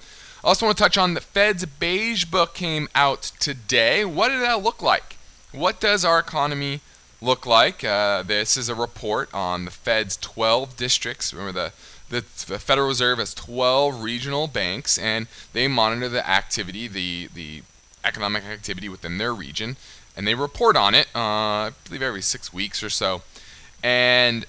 I 0.43 0.49
also 0.49 0.67
want 0.67 0.77
to 0.77 0.83
touch 0.83 0.97
on 0.97 1.15
the 1.15 1.21
Fed's 1.21 1.65
beige 1.65 2.25
book 2.25 2.53
came 2.53 2.87
out 2.93 3.31
today. 3.39 4.05
What 4.05 4.29
did 4.29 4.41
that 4.41 4.61
look 4.61 4.83
like? 4.83 5.17
What 5.51 5.79
does 5.79 6.05
our 6.05 6.19
economy 6.19 6.81
look 7.21 7.45
like? 7.45 7.83
Uh, 7.83 8.23
this 8.23 8.57
is 8.57 8.69
a 8.69 8.75
report 8.75 9.33
on 9.33 9.65
the 9.65 9.71
Fed's 9.71 10.17
12 10.17 10.77
districts. 10.77 11.33
Remember 11.33 11.51
the 11.51 11.73
the, 12.07 12.23
the, 12.45 12.59
Federal 12.59 12.87
Reserve 12.87 13.17
has 13.17 13.33
12 13.33 14.03
regional 14.03 14.45
banks, 14.45 14.99
and 14.99 15.25
they 15.53 15.67
monitor 15.67 16.07
the 16.07 16.27
activity, 16.27 16.87
the 16.87 17.29
the 17.33 17.63
economic 18.03 18.45
activity 18.45 18.87
within 18.87 19.17
their 19.17 19.33
region 19.33 19.75
and 20.15 20.27
they 20.27 20.35
report 20.35 20.75
on 20.75 20.95
it, 20.95 21.07
uh, 21.15 21.19
I 21.19 21.71
believe 21.83 22.01
every 22.01 22.21
six 22.21 22.53
weeks 22.53 22.81
or 22.81 22.89
so, 22.89 23.21
and 23.83 24.45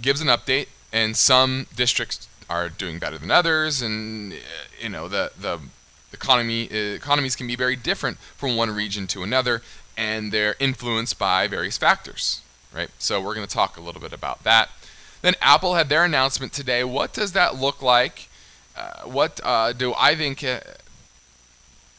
gives 0.00 0.20
an 0.20 0.28
update. 0.28 0.68
And 0.92 1.16
some 1.16 1.66
districts 1.74 2.28
are 2.50 2.68
doing 2.68 2.98
better 2.98 3.16
than 3.16 3.30
others, 3.30 3.80
and 3.80 4.34
you 4.80 4.88
know 4.88 5.08
the 5.08 5.32
the 5.40 5.58
economy 6.12 6.64
economies 6.64 7.34
can 7.34 7.46
be 7.46 7.56
very 7.56 7.76
different 7.76 8.18
from 8.18 8.56
one 8.56 8.70
region 8.70 9.06
to 9.08 9.22
another, 9.22 9.62
and 9.96 10.32
they're 10.32 10.56
influenced 10.58 11.18
by 11.18 11.46
various 11.46 11.78
factors, 11.78 12.42
right? 12.74 12.90
So 12.98 13.20
we're 13.20 13.34
going 13.34 13.46
to 13.46 13.52
talk 13.52 13.76
a 13.76 13.80
little 13.80 14.00
bit 14.00 14.12
about 14.12 14.44
that. 14.44 14.70
Then 15.22 15.34
Apple 15.40 15.74
had 15.74 15.88
their 15.88 16.04
announcement 16.04 16.52
today. 16.52 16.82
What 16.84 17.12
does 17.12 17.32
that 17.32 17.56
look 17.56 17.80
like? 17.80 18.28
Uh, 18.76 19.02
what 19.02 19.40
uh, 19.44 19.72
do 19.72 19.94
I 19.98 20.14
think 20.14 20.42
uh, 20.42 20.60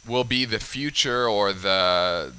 will 0.08 0.24
be 0.24 0.46
the 0.46 0.60
future 0.60 1.28
or 1.28 1.54
the 1.54 2.34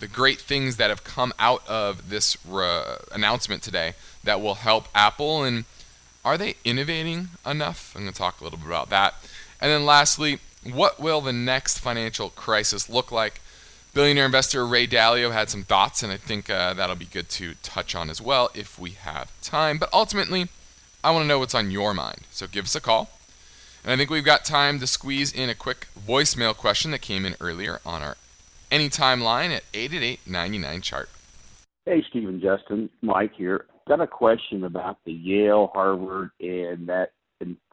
the 0.00 0.06
great 0.06 0.40
things 0.40 0.76
that 0.76 0.90
have 0.90 1.02
come 1.02 1.32
out 1.40 1.66
of 1.66 2.08
this 2.08 2.36
announcement 3.12 3.64
today 3.64 3.94
that 4.22 4.40
will 4.40 4.54
help 4.54 4.86
Apple 4.94 5.42
and 5.42 5.64
are 6.24 6.38
they 6.38 6.54
innovating 6.64 7.30
enough? 7.44 7.92
I'm 7.96 8.02
going 8.02 8.12
to 8.12 8.18
talk 8.18 8.40
a 8.40 8.44
little 8.44 8.58
bit 8.58 8.68
about 8.68 8.90
that. 8.90 9.14
And 9.60 9.70
then 9.72 9.84
lastly, 9.84 10.38
what 10.62 11.00
will 11.00 11.20
the 11.20 11.32
next 11.32 11.78
financial 11.78 12.30
crisis 12.30 12.88
look 12.88 13.10
like? 13.10 13.40
Billionaire 13.94 14.26
investor 14.26 14.66
Ray 14.66 14.86
Dalio 14.86 15.32
had 15.32 15.50
some 15.50 15.62
thoughts, 15.62 16.02
and 16.02 16.12
I 16.12 16.16
think 16.16 16.50
uh, 16.50 16.74
that'll 16.74 16.96
be 16.96 17.04
good 17.04 17.28
to 17.30 17.54
touch 17.62 17.94
on 17.94 18.10
as 18.10 18.20
well 18.20 18.50
if 18.54 18.78
we 18.78 18.90
have 18.90 19.32
time. 19.40 19.78
But 19.78 19.92
ultimately, 19.92 20.48
I 21.02 21.10
want 21.10 21.24
to 21.24 21.28
know 21.28 21.38
what's 21.38 21.54
on 21.54 21.70
your 21.70 21.94
mind. 21.94 22.20
So 22.30 22.46
give 22.46 22.66
us 22.66 22.74
a 22.74 22.80
call. 22.80 23.10
And 23.82 23.92
I 23.92 23.96
think 23.96 24.10
we've 24.10 24.24
got 24.24 24.44
time 24.44 24.78
to 24.80 24.86
squeeze 24.86 25.32
in 25.32 25.48
a 25.48 25.54
quick 25.54 25.86
voicemail 25.98 26.56
question 26.56 26.90
that 26.90 27.00
came 27.00 27.24
in 27.24 27.36
earlier 27.40 27.80
on 27.86 28.02
our 28.02 28.16
anytime 28.70 29.20
line 29.20 29.50
at 29.50 29.64
888 29.72 30.82
chart. 30.82 31.08
Hey, 31.86 32.04
Stephen 32.10 32.40
Justin. 32.40 32.90
Mike 33.00 33.32
here. 33.36 33.66
Got 33.88 34.00
a 34.02 34.06
question 34.06 34.64
about 34.64 34.98
the 35.06 35.12
Yale, 35.12 35.70
Harvard, 35.72 36.30
and 36.40 36.86
that 36.88 37.12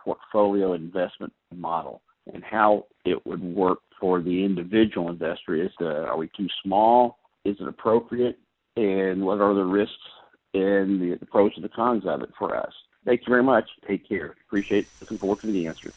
portfolio 0.05 0.73
investment 0.73 1.33
model 1.53 2.01
and 2.31 2.43
how 2.43 2.85
it 3.03 3.25
would 3.25 3.43
work 3.43 3.79
for 3.99 4.21
the 4.21 4.43
individual 4.43 5.09
investor. 5.09 5.55
Is 5.55 5.71
the, 5.79 6.05
are 6.05 6.17
we 6.17 6.29
too 6.35 6.47
small? 6.63 7.19
Is 7.43 7.57
it 7.59 7.67
appropriate? 7.67 8.39
And 8.75 9.25
what 9.25 9.39
are 9.39 9.53
the 9.53 9.63
risks 9.63 9.95
and 10.53 11.01
the, 11.01 11.17
the 11.19 11.25
pros 11.25 11.51
and 11.55 11.63
the 11.63 11.69
cons 11.69 12.05
of 12.05 12.21
it 12.21 12.29
for 12.37 12.55
us? 12.55 12.73
Thank 13.05 13.21
you 13.21 13.27
very 13.29 13.43
much. 13.43 13.69
Take 13.87 14.07
care. 14.07 14.35
Appreciate. 14.47 14.87
Looking 14.99 15.17
forward 15.17 15.39
to 15.41 15.47
the 15.47 15.67
answer. 15.67 15.93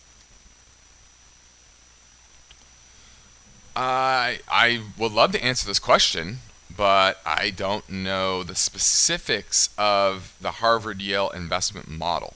I 3.75 4.41
I 4.49 4.83
would 4.99 5.13
love 5.13 5.33
to 5.33 5.43
answer 5.43 5.67
this 5.67 5.79
question, 5.79 6.39
but 6.75 7.21
I 7.25 7.51
don't 7.51 7.89
know 7.89 8.43
the 8.43 8.57
specifics 8.57 9.71
of 9.79 10.37
the 10.41 10.51
Harvard 10.53 11.01
Yale 11.01 11.31
investment 11.31 11.89
model. 11.89 12.35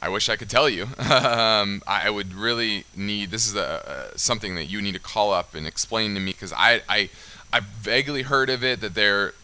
I 0.00 0.08
wish 0.08 0.28
I 0.28 0.36
could 0.36 0.48
tell 0.48 0.68
you. 0.68 0.84
um, 1.10 1.82
I 1.86 2.08
would 2.08 2.34
really 2.34 2.84
need 2.96 3.30
this 3.30 3.46
is 3.46 3.56
a, 3.56 4.10
a, 4.14 4.18
something 4.18 4.54
that 4.54 4.66
you 4.66 4.80
need 4.80 4.92
to 4.94 5.00
call 5.00 5.32
up 5.32 5.54
and 5.54 5.66
explain 5.66 6.14
to 6.14 6.20
me 6.20 6.32
because 6.32 6.52
I 6.52 6.82
I 6.88 7.10
I 7.52 7.60
vaguely 7.60 8.22
heard 8.22 8.50
of 8.50 8.62
it 8.62 8.80
that 8.80 8.94
they're 8.94 9.34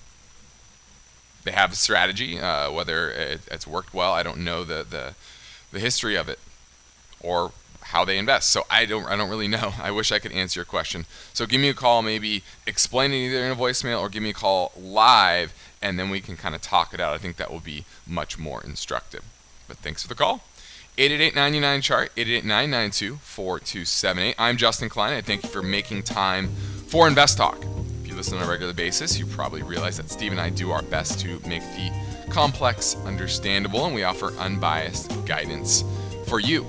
they 1.43 1.53
have 1.53 1.73
a 1.73 1.77
strategy. 1.77 2.39
Uh, 2.39 2.71
whether 2.71 3.11
it, 3.11 3.41
it's 3.51 3.67
worked 3.67 3.93
well, 3.93 4.13
I 4.13 4.23
don't 4.23 4.39
know 4.39 4.65
the 4.65 4.87
the 4.89 5.15
the 5.73 5.81
history 5.81 6.17
of 6.17 6.29
it 6.29 6.39
or 7.21 7.53
how 7.89 8.05
they 8.05 8.17
invest. 8.17 8.51
So 8.51 8.63
I 8.71 8.87
don't 8.87 9.07
I 9.07 9.17
don't 9.17 9.31
really 9.31 9.49
know. 9.49 9.75
I 9.83 9.91
wish 9.91 10.13
I 10.13 10.21
could 10.21 10.33
answer 10.33 10.61
your 10.61 10.65
question. 10.65 11.07
So 11.33 11.47
give 11.47 11.61
me 11.61 11.69
a 11.69 11.75
call, 11.75 12.03
maybe 12.03 12.45
explain 12.65 13.13
it 13.13 13.17
either 13.17 13.45
in 13.45 13.51
a 13.51 13.57
voicemail 13.57 14.01
or 14.01 14.09
give 14.09 14.23
me 14.23 14.31
a 14.31 14.35
call 14.35 14.73
live, 14.79 15.53
and 15.83 15.99
then 15.99 16.11
we 16.11 16.21
can 16.21 16.37
kind 16.37 16.55
of 16.55 16.63
talk 16.63 16.95
it 16.95 17.01
out. 17.01 17.13
I 17.13 17.19
think 17.19 17.37
that 17.37 17.51
will 17.51 17.61
be 17.61 17.85
much 18.07 18.39
more 18.39 18.63
instructive. 18.63 19.25
But 19.75 19.83
thanks 19.83 20.03
for 20.03 20.09
the 20.09 20.15
call. 20.15 20.43
888 20.99 21.83
chart 21.83 22.13
888 22.17 24.35
I'm 24.39 24.57
Justin 24.57 24.89
Klein. 24.89 25.13
I 25.13 25.21
thank 25.21 25.43
you 25.43 25.49
for 25.49 25.63
making 25.63 26.05
time 26.05 26.49
for 26.87 27.09
Invest 27.09 27.39
Talk. 27.39 27.59
If 28.03 28.09
you 28.09 28.15
listen 28.15 28.39
on 28.39 28.45
a 28.45 28.49
regular 28.49 28.73
basis, 28.73 29.19
you 29.19 29.27
probably 29.27 29.65
realize 29.65 29.97
that 29.97 30.11
Steve 30.11 30.31
and 30.31 30.41
I 30.41 30.51
do 30.51 30.71
our 30.71 30.83
best 30.83 31.19
to 31.21 31.41
make 31.49 31.63
the 31.63 31.91
complex 32.31 32.95
understandable, 33.05 33.87
and 33.87 33.95
we 33.95 34.05
offer 34.05 34.29
unbiased 34.39 35.11
guidance 35.27 35.83
for 36.29 36.39
you. 36.39 36.65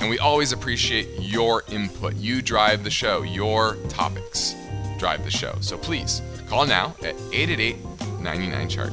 And 0.00 0.08
we 0.08 0.20
always 0.20 0.52
appreciate 0.52 1.08
your 1.18 1.64
input. 1.72 2.14
You 2.14 2.42
drive 2.42 2.84
the 2.84 2.90
show, 2.90 3.22
your 3.22 3.74
topics 3.88 4.54
drive 4.98 5.24
the 5.24 5.32
show. 5.32 5.56
So 5.60 5.76
please 5.76 6.22
call 6.46 6.64
now 6.64 6.94
at 7.02 7.16
888 7.32 7.76
99 8.20 8.68
chart. 8.68 8.92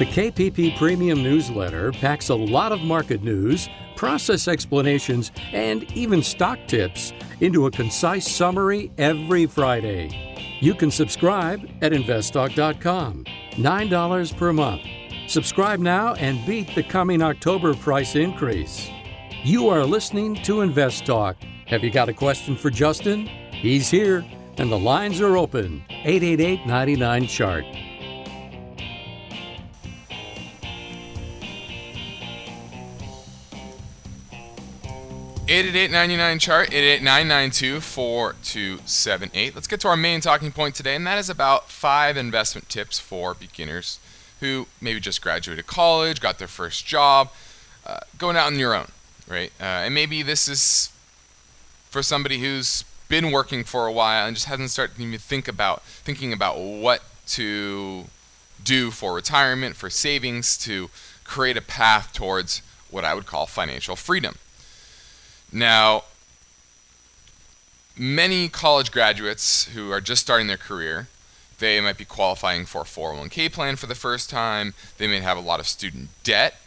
The 0.00 0.06
KPP 0.06 0.78
Premium 0.78 1.22
newsletter 1.22 1.92
packs 1.92 2.30
a 2.30 2.34
lot 2.34 2.72
of 2.72 2.80
market 2.80 3.22
news, 3.22 3.68
process 3.96 4.48
explanations, 4.48 5.30
and 5.52 5.92
even 5.92 6.22
stock 6.22 6.58
tips 6.66 7.12
into 7.40 7.66
a 7.66 7.70
concise 7.70 8.26
summary 8.26 8.90
every 8.96 9.44
Friday. 9.44 10.56
You 10.62 10.74
can 10.74 10.90
subscribe 10.90 11.68
at 11.82 11.92
investtalk.com. 11.92 13.26
$9 13.50 14.36
per 14.38 14.52
month. 14.54 14.80
Subscribe 15.28 15.80
now 15.80 16.14
and 16.14 16.46
beat 16.46 16.74
the 16.74 16.82
coming 16.82 17.20
October 17.20 17.74
price 17.74 18.16
increase. 18.16 18.88
You 19.44 19.68
are 19.68 19.84
listening 19.84 20.36
to 20.44 20.62
Invest 20.62 21.04
Talk. 21.04 21.36
Have 21.66 21.84
you 21.84 21.90
got 21.90 22.08
a 22.08 22.14
question 22.14 22.56
for 22.56 22.70
Justin? 22.70 23.26
He's 23.52 23.90
here, 23.90 24.24
and 24.56 24.72
the 24.72 24.78
lines 24.78 25.20
are 25.20 25.36
open. 25.36 25.84
888 25.90 26.66
99 26.66 27.26
Chart. 27.26 27.66
888 35.52 36.38
chart 36.38 36.70
888-992-4278. 36.70 39.52
Let's 39.52 39.66
get 39.66 39.80
to 39.80 39.88
our 39.88 39.96
main 39.96 40.20
talking 40.20 40.52
point 40.52 40.76
today, 40.76 40.94
and 40.94 41.04
that 41.08 41.18
is 41.18 41.28
about 41.28 41.68
five 41.68 42.16
investment 42.16 42.68
tips 42.68 43.00
for 43.00 43.34
beginners 43.34 43.98
who 44.38 44.68
maybe 44.80 45.00
just 45.00 45.20
graduated 45.20 45.66
college, 45.66 46.20
got 46.20 46.38
their 46.38 46.46
first 46.46 46.86
job, 46.86 47.30
uh, 47.84 47.98
going 48.16 48.36
out 48.36 48.46
on 48.46 48.60
your 48.60 48.76
own, 48.76 48.92
right? 49.26 49.50
Uh, 49.60 49.64
and 49.64 49.92
maybe 49.92 50.22
this 50.22 50.46
is 50.46 50.92
for 51.90 52.00
somebody 52.00 52.38
who's 52.38 52.84
been 53.08 53.32
working 53.32 53.64
for 53.64 53.88
a 53.88 53.92
while 53.92 54.28
and 54.28 54.36
just 54.36 54.46
hasn't 54.46 54.70
started 54.70 54.94
to 54.94 55.02
even 55.02 55.18
think 55.18 55.48
about 55.48 55.82
thinking 55.82 56.32
about 56.32 56.60
what 56.60 57.02
to 57.26 58.04
do 58.62 58.92
for 58.92 59.14
retirement, 59.14 59.74
for 59.74 59.90
savings, 59.90 60.56
to 60.58 60.90
create 61.24 61.56
a 61.56 61.62
path 61.62 62.12
towards 62.12 62.62
what 62.88 63.04
I 63.04 63.14
would 63.14 63.26
call 63.26 63.46
financial 63.46 63.96
freedom. 63.96 64.36
Now, 65.52 66.04
many 67.96 68.48
college 68.48 68.92
graduates 68.92 69.66
who 69.66 69.90
are 69.90 70.00
just 70.00 70.22
starting 70.22 70.46
their 70.46 70.56
career, 70.56 71.08
they 71.58 71.80
might 71.80 71.98
be 71.98 72.04
qualifying 72.04 72.66
for 72.66 72.82
a 72.82 72.84
401k 72.84 73.52
plan 73.52 73.76
for 73.76 73.86
the 73.86 73.94
first 73.94 74.30
time, 74.30 74.74
they 74.98 75.06
may 75.06 75.20
have 75.20 75.36
a 75.36 75.40
lot 75.40 75.60
of 75.60 75.66
student 75.66 76.08
debt, 76.22 76.60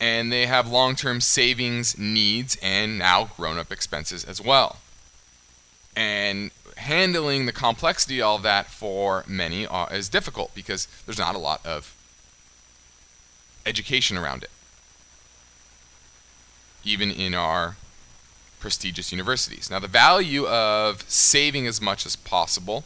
and 0.00 0.32
they 0.32 0.46
have 0.46 0.68
long 0.68 0.96
term 0.96 1.20
savings 1.20 1.96
needs 1.96 2.56
and 2.60 2.98
now 2.98 3.30
grown 3.36 3.56
up 3.56 3.70
expenses 3.70 4.24
as 4.24 4.40
well. 4.40 4.78
And 5.94 6.50
handling 6.76 7.46
the 7.46 7.52
complexity 7.52 8.20
of 8.20 8.26
all 8.26 8.38
that 8.38 8.66
for 8.66 9.24
many 9.28 9.66
uh, 9.66 9.86
is 9.86 10.08
difficult 10.08 10.54
because 10.54 10.88
there's 11.06 11.18
not 11.18 11.34
a 11.34 11.38
lot 11.38 11.64
of 11.64 11.94
education 13.64 14.16
around 14.18 14.42
it. 14.42 14.50
Even 16.84 17.10
in 17.12 17.34
our 17.34 17.76
prestigious 18.62 19.12
universities. 19.12 19.68
Now, 19.70 19.80
the 19.80 19.88
value 19.88 20.46
of 20.46 21.04
saving 21.10 21.66
as 21.66 21.82
much 21.82 22.06
as 22.06 22.16
possible 22.16 22.84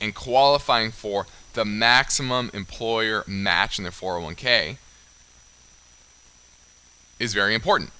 and 0.00 0.14
qualifying 0.14 0.92
for 0.92 1.26
the 1.54 1.64
maximum 1.64 2.50
employer 2.52 3.24
match 3.26 3.78
in 3.78 3.84
their 3.84 3.90
401k 3.90 4.76
is 7.18 7.32
very 7.32 7.54
important. 7.54 7.90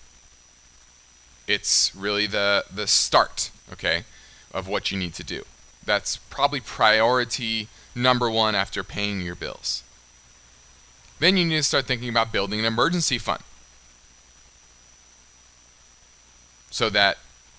It's 1.47 1.95
really 1.97 2.27
the 2.27 2.65
the 2.73 2.87
start, 2.87 3.51
okay, 3.73 4.05
of 4.53 4.69
what 4.69 4.91
you 4.91 4.99
need 4.99 5.15
to 5.15 5.25
do. 5.25 5.45
That's 5.85 6.17
probably 6.17 6.61
priority 6.61 7.69
number 7.95 8.31
1 8.31 8.55
after 8.55 8.83
paying 8.83 9.21
your 9.21 9.35
bills. 9.35 9.83
Then 11.21 11.37
you 11.37 11.45
need 11.45 11.57
to 11.57 11.63
start 11.63 11.87
thinking 11.87 12.09
about 12.09 12.33
building 12.33 12.59
an 12.61 12.67
emergency 12.67 13.19
fund. 13.19 13.43
So 16.75 16.91
that 16.91 17.19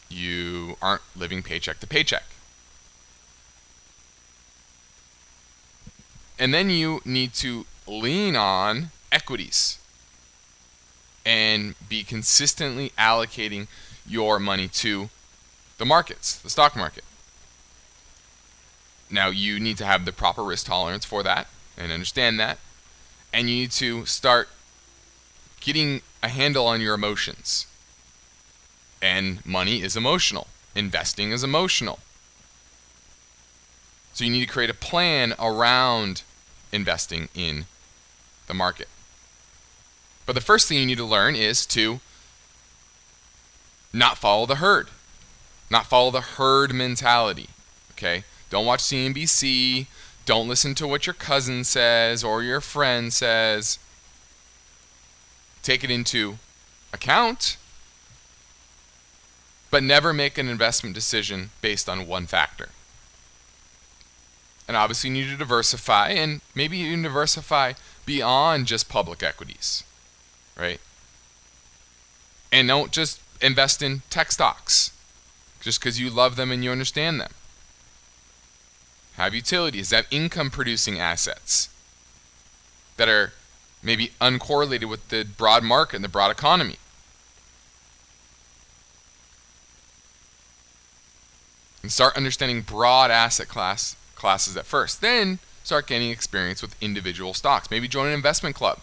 you 0.09 0.75
aren't 0.81 1.01
living 1.15 1.41
paycheck 1.41 1.79
to 1.79 1.87
paycheck. 1.87 2.25
And 6.37 6.53
then 6.53 6.69
you 6.69 6.99
need 7.05 7.33
to 7.35 7.65
lean 7.87 8.35
on 8.35 8.89
equities 9.13 9.79
and 11.25 11.75
be 11.87 12.03
consistently 12.03 12.91
allocating 12.99 13.67
your 14.05 14.37
money 14.37 14.67
to 14.67 15.09
the 15.77 15.85
markets, 15.85 16.37
the 16.37 16.49
stock 16.49 16.75
market. 16.75 17.05
Now, 19.09 19.29
you 19.29 19.61
need 19.61 19.77
to 19.77 19.85
have 19.85 20.03
the 20.03 20.11
proper 20.11 20.43
risk 20.43 20.65
tolerance 20.65 21.05
for 21.05 21.23
that 21.23 21.47
and 21.77 21.89
understand 21.89 22.37
that. 22.41 22.57
And 23.31 23.49
you 23.49 23.55
need 23.61 23.71
to 23.71 24.05
start 24.05 24.49
getting 25.61 26.01
a 26.21 26.27
handle 26.27 26.67
on 26.67 26.81
your 26.81 26.95
emotions 26.95 27.67
and 29.05 29.45
money 29.45 29.83
is 29.83 29.95
emotional. 29.95 30.47
Investing 30.73 31.31
is 31.31 31.43
emotional. 31.43 31.99
So 34.13 34.23
you 34.23 34.31
need 34.31 34.47
to 34.47 34.51
create 34.51 34.71
a 34.71 34.73
plan 34.73 35.35
around 35.37 36.23
investing 36.71 37.29
in 37.35 37.65
the 38.47 38.55
market. 38.55 38.87
But 40.25 40.33
the 40.33 40.41
first 40.41 40.67
thing 40.67 40.79
you 40.79 40.87
need 40.87 40.97
to 40.97 41.05
learn 41.05 41.35
is 41.35 41.67
to 41.67 41.99
not 43.93 44.17
follow 44.17 44.47
the 44.47 44.55
herd. 44.55 44.87
Not 45.69 45.85
follow 45.85 46.09
the 46.09 46.21
herd 46.21 46.73
mentality. 46.73 47.49
Okay? 47.91 48.23
Don't 48.49 48.65
watch 48.65 48.79
CNBC. 48.79 49.85
Don't 50.25 50.47
listen 50.47 50.73
to 50.75 50.87
what 50.87 51.05
your 51.05 51.13
cousin 51.13 51.63
says 51.63 52.23
or 52.23 52.41
your 52.41 52.59
friend 52.59 53.13
says. 53.13 53.77
Take 55.61 55.83
it 55.83 55.91
into 55.91 56.39
account 56.91 57.57
but 59.71 59.83
never 59.83 60.13
make 60.13 60.37
an 60.37 60.47
investment 60.47 60.95
decision 60.95 61.49
based 61.61 61.89
on 61.89 62.07
one 62.07 62.25
factor. 62.25 62.69
And 64.67 64.75
obviously, 64.75 65.09
you 65.09 65.15
need 65.15 65.31
to 65.31 65.37
diversify, 65.37 66.09
and 66.09 66.41
maybe 66.55 66.77
even 66.79 67.03
diversify 67.03 67.73
beyond 68.05 68.67
just 68.67 68.89
public 68.89 69.21
equities, 69.21 69.83
right? 70.57 70.79
And 72.51 72.67
don't 72.67 72.91
just 72.91 73.21
invest 73.41 73.81
in 73.81 74.01
tech 74.09 74.31
stocks 74.31 74.91
just 75.61 75.79
because 75.79 75.99
you 75.99 76.09
love 76.09 76.35
them 76.35 76.51
and 76.51 76.63
you 76.63 76.71
understand 76.71 77.19
them. 77.19 77.31
Have 79.17 79.33
utilities, 79.33 79.91
have 79.91 80.07
income 80.11 80.49
producing 80.49 80.99
assets 80.99 81.69
that 82.97 83.09
are 83.09 83.33
maybe 83.83 84.11
uncorrelated 84.19 84.85
with 84.85 85.09
the 85.09 85.23
broad 85.23 85.63
market 85.63 85.97
and 85.97 86.03
the 86.03 86.09
broad 86.09 86.31
economy. 86.31 86.77
And 91.85 91.91
start 91.91 92.17
understanding 92.17 92.61
broad 92.61 93.11
asset 93.11 93.47
class 93.47 93.95
classes 94.15 94.57
at 94.57 94.65
first. 94.65 95.01
Then 95.01 95.37
start 95.63 95.85
gaining 95.85 96.09
experience 96.09 96.59
with 96.59 96.75
individual 96.81 97.35
stocks. 97.35 97.69
Maybe 97.69 97.87
join 97.87 98.07
an 98.07 98.13
investment 98.13 98.55
club. 98.55 98.79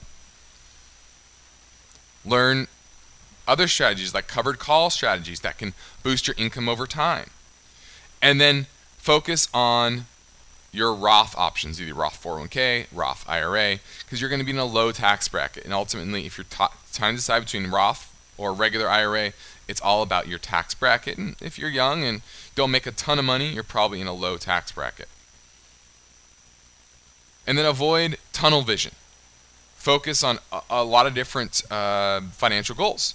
Learn 2.25 2.69
other 3.49 3.67
strategies 3.67 4.15
like 4.15 4.29
covered 4.29 4.61
call 4.61 4.89
strategies 4.89 5.41
that 5.41 5.59
can 5.59 5.75
boost 6.05 6.29
your 6.29 6.37
income 6.39 6.69
over 6.69 6.87
time. 6.87 7.31
And 8.23 8.41
then 8.41 8.67
focus 8.99 9.49
on 9.53 10.07
your 10.71 10.95
Roth 10.95 11.37
options, 11.37 11.83
either 11.83 11.95
Roth 11.95 12.23
401k, 12.23 12.87
Roth 12.93 13.29
IRA, 13.29 13.81
because 14.05 14.21
you're 14.21 14.31
going 14.31 14.39
to 14.39 14.47
be 14.47 14.53
in 14.53 14.59
a 14.59 14.65
low 14.65 14.93
tax 14.93 15.27
bracket. 15.27 15.65
And 15.65 15.75
ultimately, 15.75 16.25
if 16.25 16.39
you're 16.39 16.47
trying 16.93 17.15
to 17.15 17.17
decide 17.17 17.41
between 17.41 17.69
Roth 17.69 18.17
or 18.39 18.53
regular 18.53 18.89
IRA, 18.89 19.33
it's 19.67 19.81
all 19.81 20.03
about 20.03 20.29
your 20.29 20.39
tax 20.39 20.73
bracket. 20.73 21.19
And 21.19 21.35
if 21.43 21.59
you're 21.59 21.69
young 21.69 22.05
and 22.05 22.23
don't 22.55 22.71
make 22.71 22.87
a 22.87 22.93
ton 22.93 23.19
of 23.19 23.25
money, 23.25 23.49
you're 23.49 23.63
probably 23.63 24.01
in 24.01 24.07
a 24.07 24.13
low 24.13 24.37
tax 24.37 24.73
bracket. 24.73 25.09
And 27.47 27.59
then 27.59 27.67
avoid 27.67 28.19
tunnel 28.33 28.63
vision. 28.63 28.93
Focus 29.77 30.23
on 30.23 30.39
a, 30.53 30.61
a 30.71 30.85
lot 30.85 31.07
of 31.07 31.15
different 31.15 31.63
uh, 31.71 32.21
financial 32.33 32.77
goals. 32.77 33.15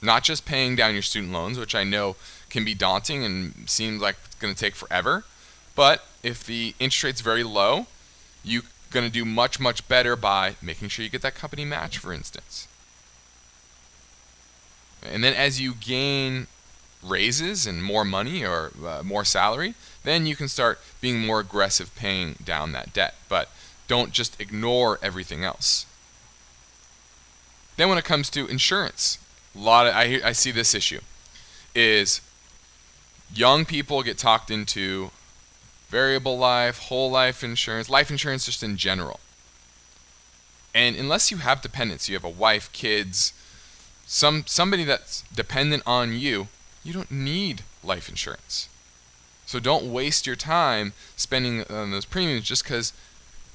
Not 0.00 0.24
just 0.24 0.46
paying 0.46 0.76
down 0.76 0.94
your 0.94 1.02
student 1.02 1.32
loans, 1.32 1.58
which 1.58 1.74
I 1.74 1.84
know 1.84 2.16
can 2.48 2.64
be 2.64 2.74
daunting 2.74 3.24
and 3.24 3.68
seems 3.68 4.00
like 4.00 4.16
it's 4.24 4.36
going 4.36 4.54
to 4.54 4.58
take 4.58 4.74
forever. 4.74 5.24
But 5.74 6.06
if 6.22 6.44
the 6.44 6.74
interest 6.78 7.04
rate's 7.04 7.20
very 7.20 7.44
low, 7.44 7.86
you're 8.42 8.62
going 8.90 9.04
to 9.04 9.12
do 9.12 9.24
much, 9.24 9.60
much 9.60 9.86
better 9.86 10.16
by 10.16 10.56
making 10.62 10.88
sure 10.88 11.04
you 11.04 11.10
get 11.10 11.22
that 11.22 11.34
company 11.34 11.64
match, 11.64 11.98
for 11.98 12.12
instance. 12.12 12.66
And 15.02 15.22
then 15.22 15.34
as 15.34 15.60
you 15.60 15.74
gain 15.74 16.46
raises 17.02 17.66
and 17.66 17.82
more 17.82 18.04
money 18.04 18.44
or 18.44 18.72
uh, 18.86 19.02
more 19.02 19.24
salary, 19.24 19.74
then 20.04 20.26
you 20.26 20.36
can 20.36 20.48
start 20.48 20.78
being 21.00 21.20
more 21.20 21.40
aggressive 21.40 21.94
paying 21.96 22.36
down 22.44 22.72
that 22.72 22.92
debt. 22.92 23.14
But 23.28 23.50
don't 23.88 24.12
just 24.12 24.40
ignore 24.40 24.98
everything 25.02 25.44
else. 25.44 25.86
Then 27.76 27.88
when 27.88 27.98
it 27.98 28.04
comes 28.04 28.28
to 28.30 28.46
insurance, 28.46 29.18
a 29.56 29.58
lot 29.58 29.86
of 29.86 29.94
I 29.94 30.20
I 30.24 30.32
see 30.32 30.50
this 30.50 30.74
issue 30.74 31.00
is 31.74 32.20
young 33.34 33.64
people 33.64 34.02
get 34.02 34.18
talked 34.18 34.50
into 34.50 35.10
variable 35.88 36.38
life, 36.38 36.78
whole 36.78 37.10
life 37.10 37.42
insurance, 37.42 37.90
life 37.90 38.10
insurance 38.10 38.46
just 38.46 38.62
in 38.62 38.76
general. 38.76 39.20
And 40.74 40.94
unless 40.94 41.30
you 41.30 41.38
have 41.38 41.62
dependents, 41.62 42.08
you 42.08 42.14
have 42.14 42.24
a 42.24 42.28
wife, 42.28 42.70
kids, 42.72 43.32
some 44.06 44.44
somebody 44.46 44.84
that's 44.84 45.22
dependent 45.34 45.82
on 45.86 46.18
you, 46.18 46.48
you 46.82 46.92
don't 46.92 47.10
need 47.10 47.62
life 47.82 48.08
insurance. 48.08 48.68
So 49.46 49.58
don't 49.58 49.92
waste 49.92 50.26
your 50.26 50.36
time 50.36 50.92
spending 51.16 51.64
on 51.64 51.90
those 51.90 52.04
premiums 52.04 52.44
just 52.44 52.62
because 52.62 52.92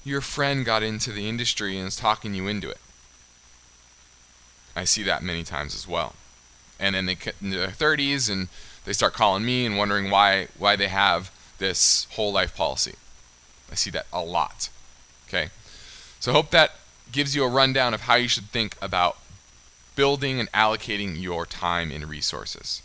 your 0.03 0.21
friend 0.21 0.65
got 0.65 0.83
into 0.83 1.11
the 1.11 1.27
industry 1.27 1.77
and 1.77 1.87
is 1.87 1.95
talking 1.95 2.33
you 2.33 2.47
into 2.47 2.69
it. 2.69 2.79
I 4.75 4.83
see 4.83 5.03
that 5.03 5.23
many 5.23 5.43
times 5.43 5.73
as 5.73 5.87
well. 5.87 6.13
And 6.79 6.95
then 6.95 7.05
they 7.05 7.15
get 7.15 7.35
into 7.41 7.57
their 7.57 7.69
30s 7.69 8.29
and 8.29 8.49
they 8.83 8.93
start 8.93 9.13
calling 9.13 9.45
me 9.45 9.65
and 9.65 9.77
wondering 9.77 10.09
why 10.09 10.49
why 10.57 10.75
they 10.75 10.89
have 10.89 11.31
this 11.57 12.07
whole 12.11 12.31
life 12.31 12.55
policy. 12.55 12.95
I 13.71 13.75
see 13.75 13.89
that 13.91 14.05
a 14.11 14.21
lot. 14.21 14.69
Okay? 15.27 15.49
So 16.19 16.31
I 16.31 16.35
hope 16.35 16.51
that 16.51 16.73
gives 17.11 17.35
you 17.35 17.43
a 17.43 17.49
rundown 17.49 17.93
of 17.93 18.01
how 18.01 18.15
you 18.15 18.27
should 18.27 18.49
think 18.49 18.75
about 18.81 19.17
building 19.95 20.39
and 20.39 20.51
allocating 20.51 21.21
your 21.21 21.45
time 21.45 21.89
and 21.91 22.09
resources. 22.09 22.81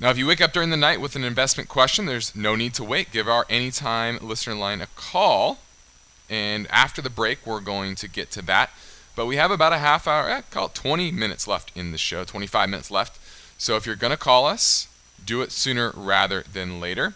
Now, 0.00 0.10
if 0.10 0.18
you 0.18 0.28
wake 0.28 0.40
up 0.40 0.52
during 0.52 0.70
the 0.70 0.76
night 0.76 1.00
with 1.00 1.16
an 1.16 1.24
investment 1.24 1.68
question, 1.68 2.06
there's 2.06 2.36
no 2.36 2.54
need 2.54 2.72
to 2.74 2.84
wait. 2.84 3.10
Give 3.10 3.26
our 3.26 3.44
anytime 3.50 4.18
listener 4.22 4.54
line 4.54 4.80
a 4.80 4.86
call. 4.94 5.58
And 6.30 6.68
after 6.70 7.02
the 7.02 7.10
break, 7.10 7.44
we're 7.44 7.60
going 7.60 7.96
to 7.96 8.08
get 8.08 8.30
to 8.32 8.42
that. 8.42 8.70
But 9.16 9.26
we 9.26 9.36
have 9.36 9.50
about 9.50 9.72
a 9.72 9.78
half 9.78 10.06
hour, 10.06 10.28
eh, 10.28 10.42
call 10.52 10.66
it 10.66 10.74
20 10.74 11.10
minutes 11.10 11.48
left 11.48 11.76
in 11.76 11.90
the 11.90 11.98
show, 11.98 12.22
25 12.22 12.68
minutes 12.68 12.92
left. 12.92 13.18
So 13.60 13.74
if 13.74 13.86
you're 13.86 13.96
going 13.96 14.12
to 14.12 14.16
call 14.16 14.46
us, 14.46 14.86
do 15.24 15.42
it 15.42 15.50
sooner 15.50 15.90
rather 15.96 16.44
than 16.52 16.78
later. 16.78 17.14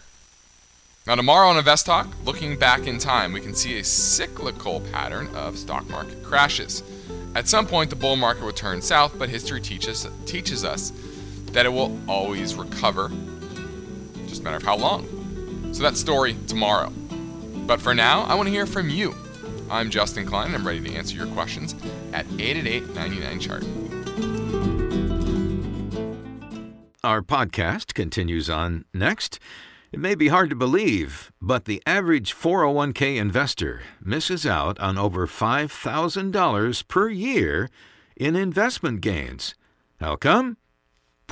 Now, 1.07 1.15
tomorrow 1.15 1.47
on 1.47 1.57
Invest 1.57 1.85
Talk, 1.85 2.07
looking 2.25 2.57
back 2.57 2.85
in 2.85 2.97
time, 2.97 3.31
we 3.31 3.39
can 3.39 3.53
see 3.53 3.79
a 3.79 3.83
cyclical 3.85 4.81
pattern 4.91 5.33
of 5.33 5.57
stock 5.57 5.87
market 5.89 6.21
crashes. 6.21 6.83
At 7.33 7.47
some 7.47 7.65
point, 7.65 7.89
the 7.89 7.95
bull 7.95 8.17
market 8.17 8.43
will 8.43 8.51
turn 8.51 8.81
south, 8.81 9.17
but 9.17 9.29
history 9.29 9.61
teaches, 9.61 10.05
teaches 10.25 10.65
us 10.65 10.91
that 11.53 11.65
it 11.65 11.69
will 11.69 11.97
always 12.07 12.55
recover. 12.55 13.09
Just 14.27 14.41
a 14.41 14.43
matter 14.43 14.57
of 14.57 14.63
how 14.63 14.75
long. 14.75 15.07
So 15.73 15.83
that 15.83 15.95
story 15.95 16.35
tomorrow. 16.47 16.91
But 17.65 17.79
for 17.79 17.93
now, 17.95 18.23
I 18.23 18.35
want 18.35 18.47
to 18.47 18.51
hear 18.51 18.65
from 18.65 18.89
you. 18.89 19.15
I'm 19.69 19.89
Justin 19.89 20.25
Klein, 20.25 20.47
and 20.47 20.55
I'm 20.55 20.67
ready 20.67 20.81
to 20.81 20.95
answer 20.95 21.15
your 21.15 21.27
questions 21.27 21.73
at 22.11 22.25
888 22.37 22.93
99 22.93 23.39
Chart. 23.39 23.63
Our 27.03 27.21
podcast 27.21 27.93
continues 27.93 28.49
on 28.49 28.85
next. 28.93 29.39
It 29.91 29.99
may 29.99 30.15
be 30.15 30.29
hard 30.29 30.49
to 30.49 30.55
believe, 30.55 31.31
but 31.41 31.65
the 31.65 31.83
average 31.85 32.33
401k 32.33 33.17
investor 33.17 33.81
misses 34.01 34.45
out 34.45 34.79
on 34.79 34.97
over 34.97 35.27
$5,000 35.27 36.87
per 36.87 37.09
year 37.09 37.69
in 38.15 38.35
investment 38.35 39.01
gains. 39.01 39.53
How 39.99 40.15
come? 40.15 40.57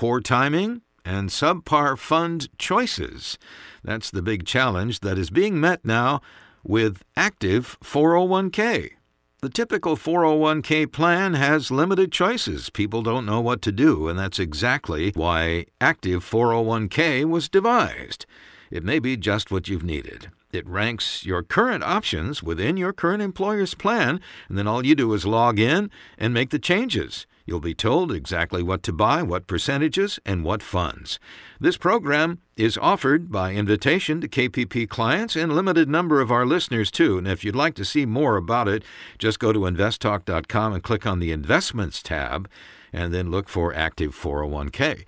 Poor 0.02 0.20
timing, 0.20 0.82
and 1.06 1.30
subpar 1.30 1.96
fund 1.96 2.50
choices. 2.58 3.38
That's 3.84 4.10
the 4.10 4.24
big 4.24 4.48
challenge 4.48 5.02
that 5.02 5.20
is 5.20 5.30
being 5.30 5.60
met 5.60 5.86
now 5.86 6.22
with 6.64 7.04
active 7.16 7.78
401k. 7.84 8.94
The 9.42 9.50
typical 9.50 9.96
401k 9.96 10.92
plan 10.92 11.36
has 11.36 11.70
limited 11.70 12.12
choices. 12.12 12.72
People 12.72 13.04
don't 13.04 13.28
know 13.28 13.42
what 13.42 13.62
to 13.62 13.72
do, 13.72 14.08
and 14.08 14.18
that's 14.18 14.40
exactly 14.40 15.12
why 15.14 15.68
active 15.80 16.28
401k 16.28 17.26
was 17.26 17.48
devised. 17.48 18.26
It 18.72 18.84
may 18.84 18.98
be 18.98 19.16
just 19.16 19.52
what 19.52 19.68
you've 19.68 19.84
needed. 19.84 20.32
It 20.52 20.66
ranks 20.66 21.28
your 21.28 21.44
current 21.44 21.84
options 21.84 22.42
within 22.42 22.76
your 22.76 22.92
current 22.92 23.22
employer's 23.22 23.76
plan, 23.76 24.20
and 24.50 24.58
then 24.58 24.66
all 24.66 24.84
you 24.84 24.96
do 24.96 25.14
is 25.14 25.28
log 25.28 25.60
in 25.60 25.92
and 26.18 26.34
make 26.34 26.50
the 26.50 26.58
changes. 26.58 27.28
You'll 27.46 27.60
be 27.60 27.74
told 27.74 28.12
exactly 28.12 28.64
what 28.64 28.84
to 28.84 28.94
buy, 28.94 29.24
what 29.24 29.48
percentages, 29.48 30.20
and 30.26 30.44
what 30.44 30.62
funds. 30.62 31.20
This 31.60 31.78
program 31.78 32.40
is 32.56 32.78
offered 32.78 33.32
by 33.32 33.54
invitation 33.54 34.22
to 34.22 34.28
KPP 34.28 34.88
clients 34.88 35.36
and 35.36 35.54
limited 35.54 35.90
number 35.90 36.22
of 36.22 36.32
our 36.32 36.46
listeners 36.46 36.92
too. 36.92 37.18
And 37.18 37.28
if 37.28 37.44
you'd 37.44 37.56
like 37.56 37.76
to 37.76 37.86
see 37.86 38.06
more 38.06 38.38
about 38.38 38.68
it, 38.68 38.84
just 39.18 39.40
go 39.40 39.52
to 39.52 39.60
investtalk.com 39.60 40.74
and 40.74 40.84
click 40.84 41.06
on 41.06 41.20
the 41.20 41.32
Investments 41.32 42.02
tab 42.02 42.50
and 42.94 43.14
then 43.14 43.32
look 43.32 43.50
for 43.50 43.74
Active 43.74 44.16
401k. 44.16 45.06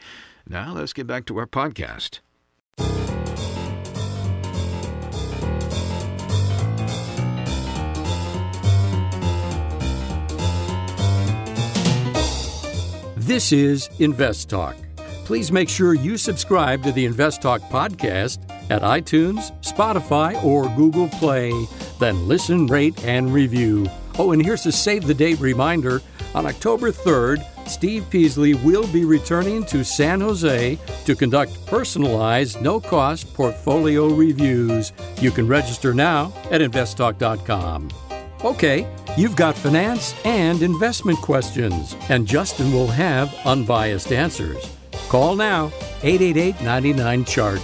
Now 0.47 0.73
let's 0.73 0.93
get 0.93 1.07
back 1.07 1.25
to 1.25 1.37
our 1.37 1.47
podcast. 1.47 2.19
This 13.25 13.53
is 13.53 13.89
Invest 13.99 14.49
Talk. 14.49 14.75
Please 15.23 15.49
make 15.49 15.69
sure 15.69 15.93
you 15.93 16.17
subscribe 16.17 16.83
to 16.83 16.91
the 16.91 17.05
Invest 17.05 17.41
Talk 17.41 17.61
podcast 17.61 18.39
at 18.69 18.81
iTunes, 18.81 19.57
Spotify, 19.61 20.43
or 20.43 20.67
Google 20.75 21.07
Play. 21.07 21.53
Then 21.99 22.27
listen, 22.27 22.67
rate, 22.67 23.01
and 23.05 23.33
review. 23.33 23.87
Oh, 24.19 24.33
and 24.33 24.43
here's 24.43 24.65
a 24.65 24.73
save 24.73 25.07
the 25.07 25.13
date 25.13 25.39
reminder. 25.39 26.01
On 26.35 26.45
October 26.45 26.91
3rd, 26.91 27.45
Steve 27.65 28.05
Peasley 28.09 28.55
will 28.55 28.87
be 28.87 29.05
returning 29.05 29.63
to 29.67 29.85
San 29.85 30.19
Jose 30.19 30.77
to 31.05 31.15
conduct 31.15 31.65
personalized, 31.65 32.61
no 32.61 32.81
cost 32.81 33.33
portfolio 33.33 34.09
reviews. 34.09 34.91
You 35.21 35.31
can 35.31 35.47
register 35.47 35.93
now 35.93 36.33
at 36.51 36.59
investtalk.com. 36.59 37.89
Okay, 38.43 38.85
you've 39.15 39.37
got 39.37 39.55
finance 39.55 40.13
and 40.25 40.63
investment 40.63 41.17
questions, 41.19 41.95
and 42.09 42.27
Justin 42.27 42.73
will 42.73 42.87
have 42.87 43.33
unbiased 43.45 44.11
answers. 44.11 44.75
Call 45.07 45.37
now 45.37 45.67
888 46.03 46.61
99 46.61 47.23
Chart. 47.23 47.61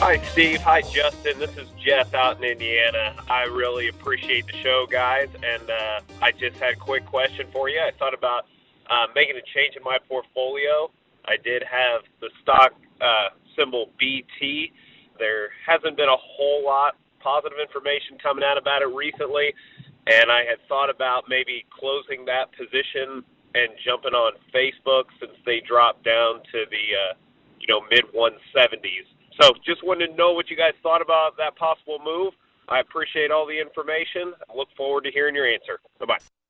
Hi, 0.00 0.18
Steve. 0.32 0.60
Hi, 0.60 0.82
Justin. 0.82 1.38
This 1.38 1.56
is 1.56 1.66
Jeff 1.82 2.12
out 2.12 2.36
in 2.36 2.44
Indiana. 2.44 3.14
I 3.30 3.44
really 3.44 3.88
appreciate 3.88 4.46
the 4.46 4.52
show, 4.52 4.86
guys. 4.90 5.28
And 5.42 5.70
uh, 5.70 6.00
I 6.20 6.32
just 6.32 6.56
had 6.56 6.74
a 6.74 6.76
quick 6.76 7.06
question 7.06 7.46
for 7.50 7.70
you. 7.70 7.80
I 7.80 7.90
thought 7.98 8.12
about 8.12 8.44
uh, 8.90 9.06
making 9.14 9.36
a 9.36 9.42
change 9.54 9.76
in 9.76 9.82
my 9.82 9.96
portfolio. 10.06 10.90
I 11.24 11.36
did 11.42 11.62
have 11.62 12.02
the 12.20 12.28
stock 12.42 12.74
uh, 13.00 13.30
symbol 13.56 13.88
BT. 13.98 14.72
There 15.18 15.48
hasn't 15.66 15.96
been 15.96 16.10
a 16.10 16.18
whole 16.18 16.62
lot 16.66 16.96
positive 17.24 17.56
information 17.56 18.20
coming 18.20 18.44
out 18.44 18.60
about 18.60 18.84
it 18.84 18.92
recently, 18.92 19.56
and 20.04 20.28
I 20.28 20.44
had 20.44 20.60
thought 20.68 20.92
about 20.92 21.24
maybe 21.32 21.64
closing 21.72 22.28
that 22.28 22.52
position 22.52 23.24
and 23.56 23.72
jumping 23.80 24.12
on 24.12 24.36
Facebook 24.52 25.08
since 25.16 25.32
they 25.48 25.64
dropped 25.64 26.04
down 26.04 26.44
to 26.52 26.68
the 26.68 26.84
uh, 26.92 27.12
you 27.58 27.66
know 27.66 27.80
mid 27.88 28.04
170s. 28.12 29.08
So 29.40 29.50
just 29.64 29.82
wanted 29.82 30.12
to 30.12 30.14
know 30.14 30.32
what 30.32 30.50
you 30.50 30.56
guys 30.56 30.76
thought 30.82 31.00
about 31.00 31.36
that 31.38 31.56
possible 31.56 31.98
move. 32.04 32.34
I 32.68 32.80
appreciate 32.80 33.30
all 33.30 33.46
the 33.46 33.58
information. 33.58 34.36
I 34.48 34.56
look 34.56 34.68
forward 34.76 35.04
to 35.04 35.10
hearing 35.10 35.34
your 35.34 35.48
answer. 35.48 35.80
Bye 35.98 36.06
bye. 36.06 36.43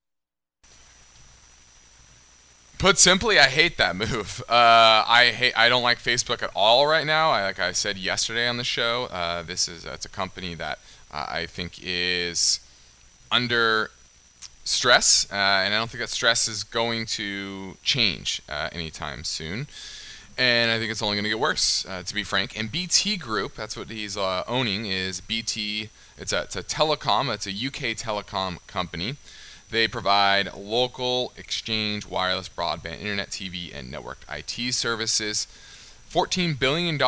Put 2.84 2.98
simply, 2.98 3.38
I 3.38 3.44
hate 3.48 3.78
that 3.78 3.96
move. 3.96 4.42
Uh, 4.50 5.02
I 5.08 5.32
hate. 5.34 5.58
I 5.58 5.70
don't 5.70 5.82
like 5.82 5.98
Facebook 5.98 6.42
at 6.42 6.50
all 6.54 6.86
right 6.86 7.06
now. 7.06 7.30
I, 7.30 7.44
like 7.44 7.58
I 7.58 7.72
said 7.72 7.96
yesterday 7.96 8.46
on 8.46 8.58
the 8.58 8.64
show, 8.64 9.04
uh, 9.04 9.42
this 9.42 9.68
is 9.68 9.86
it's 9.86 10.04
a 10.04 10.08
company 10.10 10.54
that 10.56 10.78
uh, 11.10 11.24
I 11.26 11.46
think 11.46 11.80
is 11.82 12.60
under 13.32 13.90
stress, 14.64 15.26
uh, 15.32 15.34
and 15.34 15.72
I 15.72 15.78
don't 15.78 15.88
think 15.88 16.02
that 16.02 16.10
stress 16.10 16.46
is 16.46 16.62
going 16.62 17.06
to 17.06 17.78
change 17.82 18.42
uh, 18.50 18.68
anytime 18.70 19.24
soon. 19.24 19.66
And 20.36 20.70
I 20.70 20.78
think 20.78 20.90
it's 20.90 21.00
only 21.00 21.16
going 21.16 21.24
to 21.24 21.30
get 21.30 21.40
worse, 21.40 21.86
uh, 21.86 22.02
to 22.02 22.14
be 22.14 22.22
frank. 22.22 22.58
And 22.58 22.70
BT 22.70 23.16
Group, 23.16 23.54
that's 23.54 23.78
what 23.78 23.88
he's 23.88 24.18
owning, 24.18 24.84
is 24.84 25.22
BT. 25.22 25.88
It's 26.18 26.34
a, 26.34 26.42
it's 26.42 26.56
a 26.56 26.62
telecom. 26.62 27.32
It's 27.32 27.46
a 27.46 27.50
UK 27.50 27.96
telecom 27.96 28.58
company. 28.66 29.16
They 29.70 29.88
provide 29.88 30.54
local 30.54 31.32
exchange, 31.36 32.06
wireless, 32.06 32.48
broadband, 32.48 33.00
internet, 33.00 33.30
TV, 33.30 33.74
and 33.74 33.92
networked 33.92 34.24
IT 34.30 34.72
services. 34.74 35.46
$14 36.10 36.58
billion 36.58 36.98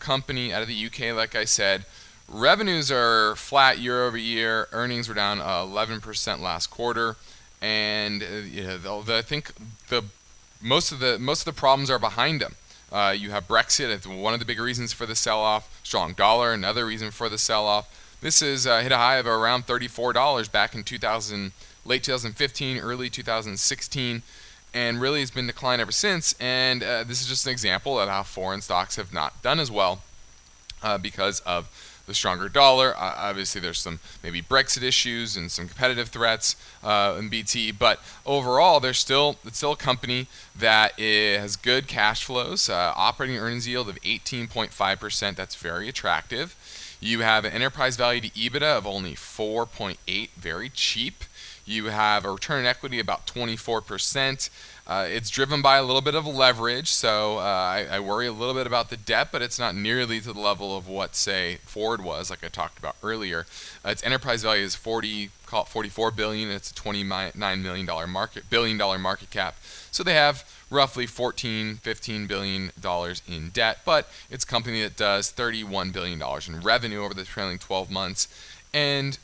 company 0.00 0.52
out 0.52 0.62
of 0.62 0.68
the 0.68 0.86
UK, 0.86 1.14
like 1.14 1.36
I 1.36 1.44
said. 1.44 1.84
Revenues 2.28 2.90
are 2.90 3.36
flat 3.36 3.78
year 3.78 4.04
over 4.04 4.16
year. 4.16 4.66
Earnings 4.72 5.08
were 5.08 5.14
down 5.14 5.38
11% 5.38 6.40
last 6.40 6.66
quarter, 6.66 7.14
and 7.62 8.22
uh, 8.22 8.26
you 8.50 8.64
know, 8.64 9.02
the, 9.02 9.18
I 9.18 9.22
think 9.22 9.52
the 9.88 10.02
most 10.60 10.90
of 10.90 10.98
the 10.98 11.18
most 11.20 11.46
of 11.46 11.54
the 11.54 11.58
problems 11.58 11.90
are 11.90 12.00
behind 12.00 12.40
them. 12.40 12.56
Uh, 12.90 13.14
you 13.16 13.30
have 13.30 13.46
Brexit. 13.46 14.04
One 14.06 14.34
of 14.34 14.40
the 14.40 14.46
big 14.46 14.58
reasons 14.58 14.92
for 14.92 15.06
the 15.06 15.14
sell-off. 15.14 15.80
Strong 15.84 16.14
dollar, 16.14 16.52
another 16.52 16.86
reason 16.86 17.12
for 17.12 17.28
the 17.28 17.38
sell-off. 17.38 17.88
This 18.20 18.42
is 18.42 18.66
uh, 18.66 18.80
hit 18.80 18.90
a 18.90 18.96
high 18.96 19.18
of 19.18 19.26
around 19.26 19.66
$34 19.66 20.50
back 20.50 20.74
in 20.74 20.82
2000 20.82 21.52
late 21.86 22.02
2015, 22.02 22.78
early 22.78 23.08
2016, 23.08 24.22
and 24.74 25.00
really 25.00 25.20
has 25.20 25.30
been 25.30 25.46
declined 25.46 25.80
ever 25.80 25.92
since. 25.92 26.34
And 26.40 26.82
uh, 26.82 27.04
this 27.04 27.20
is 27.22 27.28
just 27.28 27.46
an 27.46 27.52
example 27.52 27.98
of 27.98 28.08
how 28.08 28.22
foreign 28.22 28.60
stocks 28.60 28.96
have 28.96 29.12
not 29.12 29.40
done 29.42 29.60
as 29.60 29.70
well 29.70 30.02
uh, 30.82 30.98
because 30.98 31.40
of 31.40 31.68
the 32.06 32.14
stronger 32.14 32.48
dollar. 32.48 32.96
Uh, 32.96 33.14
obviously, 33.16 33.60
there's 33.60 33.80
some 33.80 33.98
maybe 34.22 34.40
Brexit 34.40 34.82
issues 34.82 35.36
and 35.36 35.50
some 35.50 35.66
competitive 35.66 36.08
threats 36.08 36.56
uh, 36.82 37.16
in 37.18 37.28
BT, 37.28 37.72
but 37.72 38.00
overall, 38.24 38.80
there's 38.80 38.98
still 38.98 39.36
it's 39.44 39.58
still 39.58 39.72
a 39.72 39.76
company 39.76 40.26
that 40.56 40.98
has 40.98 41.56
good 41.56 41.88
cash 41.88 42.24
flows, 42.24 42.68
uh, 42.68 42.92
operating 42.96 43.36
earnings 43.36 43.66
yield 43.66 43.88
of 43.88 44.00
18.5%. 44.02 45.36
That's 45.36 45.56
very 45.56 45.88
attractive. 45.88 46.54
You 47.00 47.20
have 47.20 47.44
an 47.44 47.52
enterprise 47.52 47.96
value 47.96 48.22
to 48.22 48.30
EBITDA 48.30 48.78
of 48.78 48.86
only 48.86 49.14
4.8, 49.14 50.30
very 50.30 50.70
cheap. 50.70 51.24
You 51.66 51.86
have 51.86 52.24
a 52.24 52.30
return 52.30 52.60
on 52.60 52.66
equity 52.66 53.00
about 53.00 53.26
24%. 53.26 54.50
Uh, 54.86 55.06
it's 55.08 55.28
driven 55.30 55.60
by 55.60 55.78
a 55.78 55.82
little 55.82 56.00
bit 56.00 56.14
of 56.14 56.24
leverage, 56.24 56.92
so 56.92 57.38
uh, 57.38 57.40
I, 57.40 57.86
I, 57.90 57.98
worry 57.98 58.28
a 58.28 58.32
little 58.32 58.54
bit 58.54 58.68
about 58.68 58.88
the 58.88 58.96
debt, 58.96 59.30
but 59.32 59.42
it's 59.42 59.58
not 59.58 59.74
nearly 59.74 60.20
to 60.20 60.32
the 60.32 60.38
level 60.38 60.76
of 60.76 60.86
what, 60.86 61.16
say, 61.16 61.56
Ford 61.64 62.04
was, 62.04 62.30
like 62.30 62.44
I 62.44 62.48
talked 62.48 62.78
about 62.78 62.94
earlier. 63.02 63.46
Uh, 63.84 63.88
its 63.88 64.04
enterprise 64.04 64.44
value 64.44 64.62
is 64.62 64.76
40, 64.76 65.30
call 65.44 65.62
it 65.62 65.68
44 65.68 66.12
billion. 66.12 66.50
It's 66.52 66.70
a 66.70 66.74
29 66.74 67.32
million 67.34 67.84
dollar 67.84 68.06
market, 68.06 68.48
billion 68.48 68.78
dollar 68.78 68.96
market 68.96 69.30
cap. 69.30 69.56
So 69.90 70.04
they 70.04 70.14
have 70.14 70.48
roughly 70.70 71.06
14, 71.06 71.78
15 71.78 72.26
billion 72.28 72.70
dollars 72.80 73.22
in 73.26 73.50
debt, 73.50 73.80
but 73.84 74.08
it's 74.30 74.44
a 74.44 74.46
company 74.46 74.82
that 74.82 74.96
does 74.96 75.32
31 75.32 75.90
billion 75.90 76.20
dollars 76.20 76.48
in 76.48 76.60
revenue 76.60 77.02
over 77.02 77.14
the 77.14 77.24
trailing 77.24 77.58
12 77.58 77.90
months, 77.90 78.28
and 78.72 79.18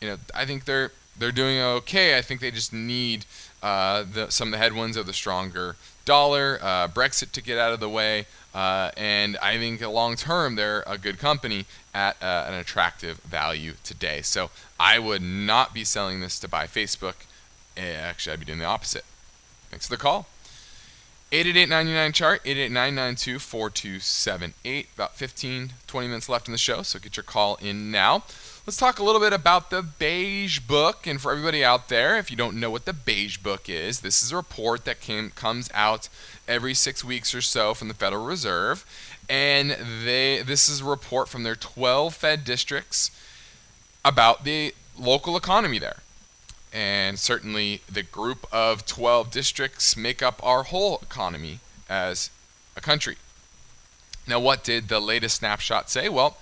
you 0.00 0.08
know 0.08 0.16
I 0.32 0.44
think 0.44 0.64
they're 0.64 0.92
they're 1.20 1.30
doing 1.30 1.60
okay. 1.60 2.18
I 2.18 2.22
think 2.22 2.40
they 2.40 2.50
just 2.50 2.72
need 2.72 3.26
uh, 3.62 4.04
the, 4.10 4.30
some 4.30 4.48
of 4.48 4.52
the 4.52 4.58
headwinds 4.58 4.96
of 4.96 5.06
the 5.06 5.12
stronger 5.12 5.76
dollar, 6.04 6.58
uh, 6.62 6.88
Brexit 6.88 7.30
to 7.32 7.42
get 7.42 7.58
out 7.58 7.72
of 7.72 7.78
the 7.78 7.88
way, 7.88 8.26
uh, 8.54 8.90
and 8.96 9.36
I 9.36 9.58
think 9.58 9.80
long 9.82 10.16
term 10.16 10.56
they're 10.56 10.82
a 10.86 10.98
good 10.98 11.18
company 11.18 11.66
at 11.94 12.20
uh, 12.22 12.46
an 12.48 12.54
attractive 12.54 13.18
value 13.18 13.74
today. 13.84 14.22
So 14.22 14.50
I 14.80 14.98
would 14.98 15.22
not 15.22 15.72
be 15.74 15.84
selling 15.84 16.20
this 16.20 16.40
to 16.40 16.48
buy 16.48 16.66
Facebook. 16.66 17.26
Eh, 17.76 17.94
actually, 17.94 18.32
I'd 18.32 18.40
be 18.40 18.46
doing 18.46 18.58
the 18.58 18.64
opposite. 18.64 19.04
Thanks 19.70 19.86
for 19.86 19.94
the 19.94 19.98
call. 19.98 20.26
888 21.32 22.12
chart 22.12 22.42
888-992-4278 22.44 24.86
about 24.94 25.14
15 25.14 25.74
20 25.86 26.08
minutes 26.08 26.28
left 26.28 26.48
in 26.48 26.52
the 26.52 26.58
show 26.58 26.82
so 26.82 26.98
get 26.98 27.16
your 27.16 27.22
call 27.22 27.54
in 27.62 27.92
now 27.92 28.24
let's 28.70 28.78
talk 28.78 29.00
a 29.00 29.02
little 29.02 29.20
bit 29.20 29.32
about 29.32 29.70
the 29.70 29.82
beige 29.82 30.60
book 30.60 31.04
and 31.04 31.20
for 31.20 31.32
everybody 31.32 31.64
out 31.64 31.88
there 31.88 32.16
if 32.16 32.30
you 32.30 32.36
don't 32.36 32.54
know 32.54 32.70
what 32.70 32.84
the 32.84 32.92
beige 32.92 33.36
book 33.36 33.68
is 33.68 33.98
this 33.98 34.22
is 34.22 34.30
a 34.30 34.36
report 34.36 34.84
that 34.84 35.00
came 35.00 35.28
comes 35.30 35.68
out 35.74 36.08
every 36.46 36.72
six 36.72 37.02
weeks 37.02 37.34
or 37.34 37.40
so 37.40 37.74
from 37.74 37.88
the 37.88 37.94
federal 37.94 38.24
reserve 38.24 38.86
and 39.28 39.72
they 40.04 40.40
this 40.42 40.68
is 40.68 40.82
a 40.82 40.84
report 40.84 41.28
from 41.28 41.42
their 41.42 41.56
12 41.56 42.14
fed 42.14 42.44
districts 42.44 43.10
about 44.04 44.44
the 44.44 44.72
local 44.96 45.36
economy 45.36 45.80
there 45.80 45.96
and 46.72 47.18
certainly 47.18 47.82
the 47.90 48.04
group 48.04 48.46
of 48.52 48.86
12 48.86 49.32
districts 49.32 49.96
make 49.96 50.22
up 50.22 50.40
our 50.44 50.62
whole 50.62 51.00
economy 51.02 51.58
as 51.88 52.30
a 52.76 52.80
country. 52.80 53.16
Now, 54.28 54.38
what 54.38 54.62
did 54.62 54.86
the 54.86 55.00
latest 55.00 55.38
snapshot 55.38 55.90
say? 55.90 56.08
Well, 56.08 56.36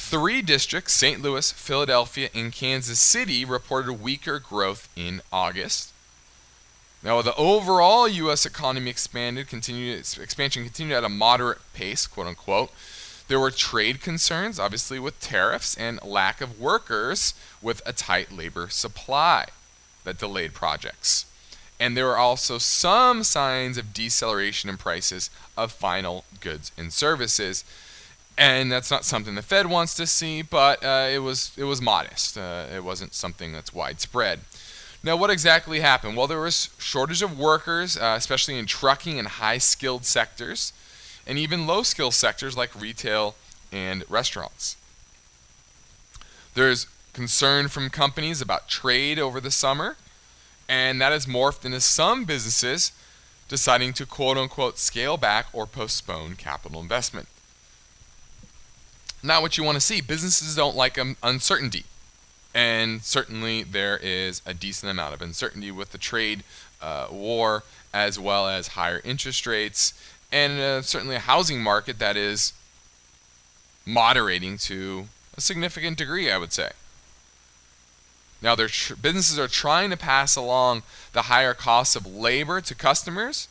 three 0.00 0.42
districts, 0.42 0.94
St. 0.94 1.22
Louis, 1.22 1.52
Philadelphia, 1.52 2.30
and 2.34 2.52
Kansas 2.52 3.00
City, 3.00 3.44
reported 3.44 3.94
weaker 3.94 4.38
growth 4.38 4.88
in 4.96 5.22
August. 5.32 5.92
Now, 7.02 7.22
the 7.22 7.34
overall 7.36 8.08
U.S. 8.08 8.44
economy 8.44 8.90
expanded, 8.90 9.48
continued, 9.48 9.98
expansion 9.98 10.64
continued 10.64 10.96
at 10.96 11.04
a 11.04 11.08
moderate 11.08 11.60
pace, 11.72 12.06
quote 12.06 12.26
unquote. 12.26 12.72
There 13.28 13.38
were 13.38 13.52
trade 13.52 14.00
concerns, 14.00 14.58
obviously, 14.58 14.98
with 14.98 15.20
tariffs 15.20 15.76
and 15.76 16.02
lack 16.02 16.40
of 16.40 16.58
workers 16.58 17.34
with 17.62 17.80
a 17.86 17.92
tight 17.92 18.32
labor 18.32 18.68
supply 18.68 19.46
that 20.04 20.18
delayed 20.18 20.52
projects. 20.52 21.26
And 21.78 21.96
there 21.96 22.06
were 22.06 22.18
also 22.18 22.58
some 22.58 23.22
signs 23.22 23.78
of 23.78 23.94
deceleration 23.94 24.68
in 24.68 24.76
prices 24.76 25.30
of 25.56 25.72
final 25.72 26.24
goods 26.40 26.72
and 26.76 26.92
services. 26.92 27.64
And 28.40 28.72
that's 28.72 28.90
not 28.90 29.04
something 29.04 29.34
the 29.34 29.42
Fed 29.42 29.66
wants 29.66 29.94
to 29.96 30.06
see, 30.06 30.40
but 30.40 30.82
uh, 30.82 31.08
it 31.12 31.18
was 31.18 31.52
it 31.58 31.64
was 31.64 31.82
modest. 31.82 32.38
Uh, 32.38 32.64
it 32.74 32.82
wasn't 32.82 33.12
something 33.12 33.52
that's 33.52 33.74
widespread. 33.74 34.40
Now, 35.02 35.14
what 35.16 35.28
exactly 35.28 35.80
happened? 35.80 36.16
Well, 36.16 36.26
there 36.26 36.40
was 36.40 36.70
shortage 36.78 37.20
of 37.20 37.38
workers, 37.38 37.98
uh, 37.98 38.14
especially 38.16 38.58
in 38.58 38.64
trucking 38.64 39.18
and 39.18 39.28
high-skilled 39.28 40.06
sectors 40.06 40.72
and 41.26 41.38
even 41.38 41.66
low-skilled 41.66 42.14
sectors 42.14 42.56
like 42.56 42.74
retail 42.74 43.34
and 43.70 44.04
restaurants. 44.08 44.76
There's 46.54 46.86
concern 47.12 47.68
from 47.68 47.90
companies 47.90 48.40
about 48.40 48.68
trade 48.68 49.18
over 49.18 49.38
the 49.38 49.50
summer, 49.50 49.96
and 50.66 50.98
that 51.02 51.12
has 51.12 51.26
morphed 51.26 51.66
into 51.66 51.80
some 51.80 52.24
businesses 52.24 52.92
deciding 53.48 53.92
to 53.94 54.06
quote 54.06 54.38
unquote 54.38 54.78
scale 54.78 55.18
back 55.18 55.46
or 55.52 55.66
postpone 55.66 56.36
capital 56.36 56.80
investment. 56.80 57.28
Not 59.22 59.42
what 59.42 59.58
you 59.58 59.64
want 59.64 59.76
to 59.76 59.80
see. 59.80 60.00
Businesses 60.00 60.56
don't 60.56 60.76
like 60.76 60.98
uncertainty. 61.22 61.84
And 62.54 63.02
certainly 63.02 63.62
there 63.62 63.96
is 63.98 64.42
a 64.44 64.54
decent 64.54 64.90
amount 64.90 65.14
of 65.14 65.22
uncertainty 65.22 65.70
with 65.70 65.92
the 65.92 65.98
trade 65.98 66.42
uh, 66.82 67.08
war 67.10 67.62
as 67.92 68.18
well 68.18 68.48
as 68.48 68.68
higher 68.68 69.00
interest 69.04 69.46
rates 69.46 69.94
and 70.32 70.60
uh, 70.60 70.82
certainly 70.82 71.16
a 71.16 71.20
housing 71.20 71.62
market 71.62 71.98
that 71.98 72.16
is 72.16 72.52
moderating 73.84 74.56
to 74.56 75.08
a 75.36 75.40
significant 75.40 75.98
degree, 75.98 76.30
I 76.30 76.38
would 76.38 76.52
say. 76.52 76.70
Now, 78.42 78.54
their 78.54 78.68
tr- 78.68 78.94
businesses 78.94 79.38
are 79.38 79.48
trying 79.48 79.90
to 79.90 79.96
pass 79.96 80.36
along 80.36 80.82
the 81.12 81.22
higher 81.22 81.54
costs 81.54 81.96
of 81.96 82.06
labor 82.06 82.60
to 82.60 82.74
customers, 82.74 83.48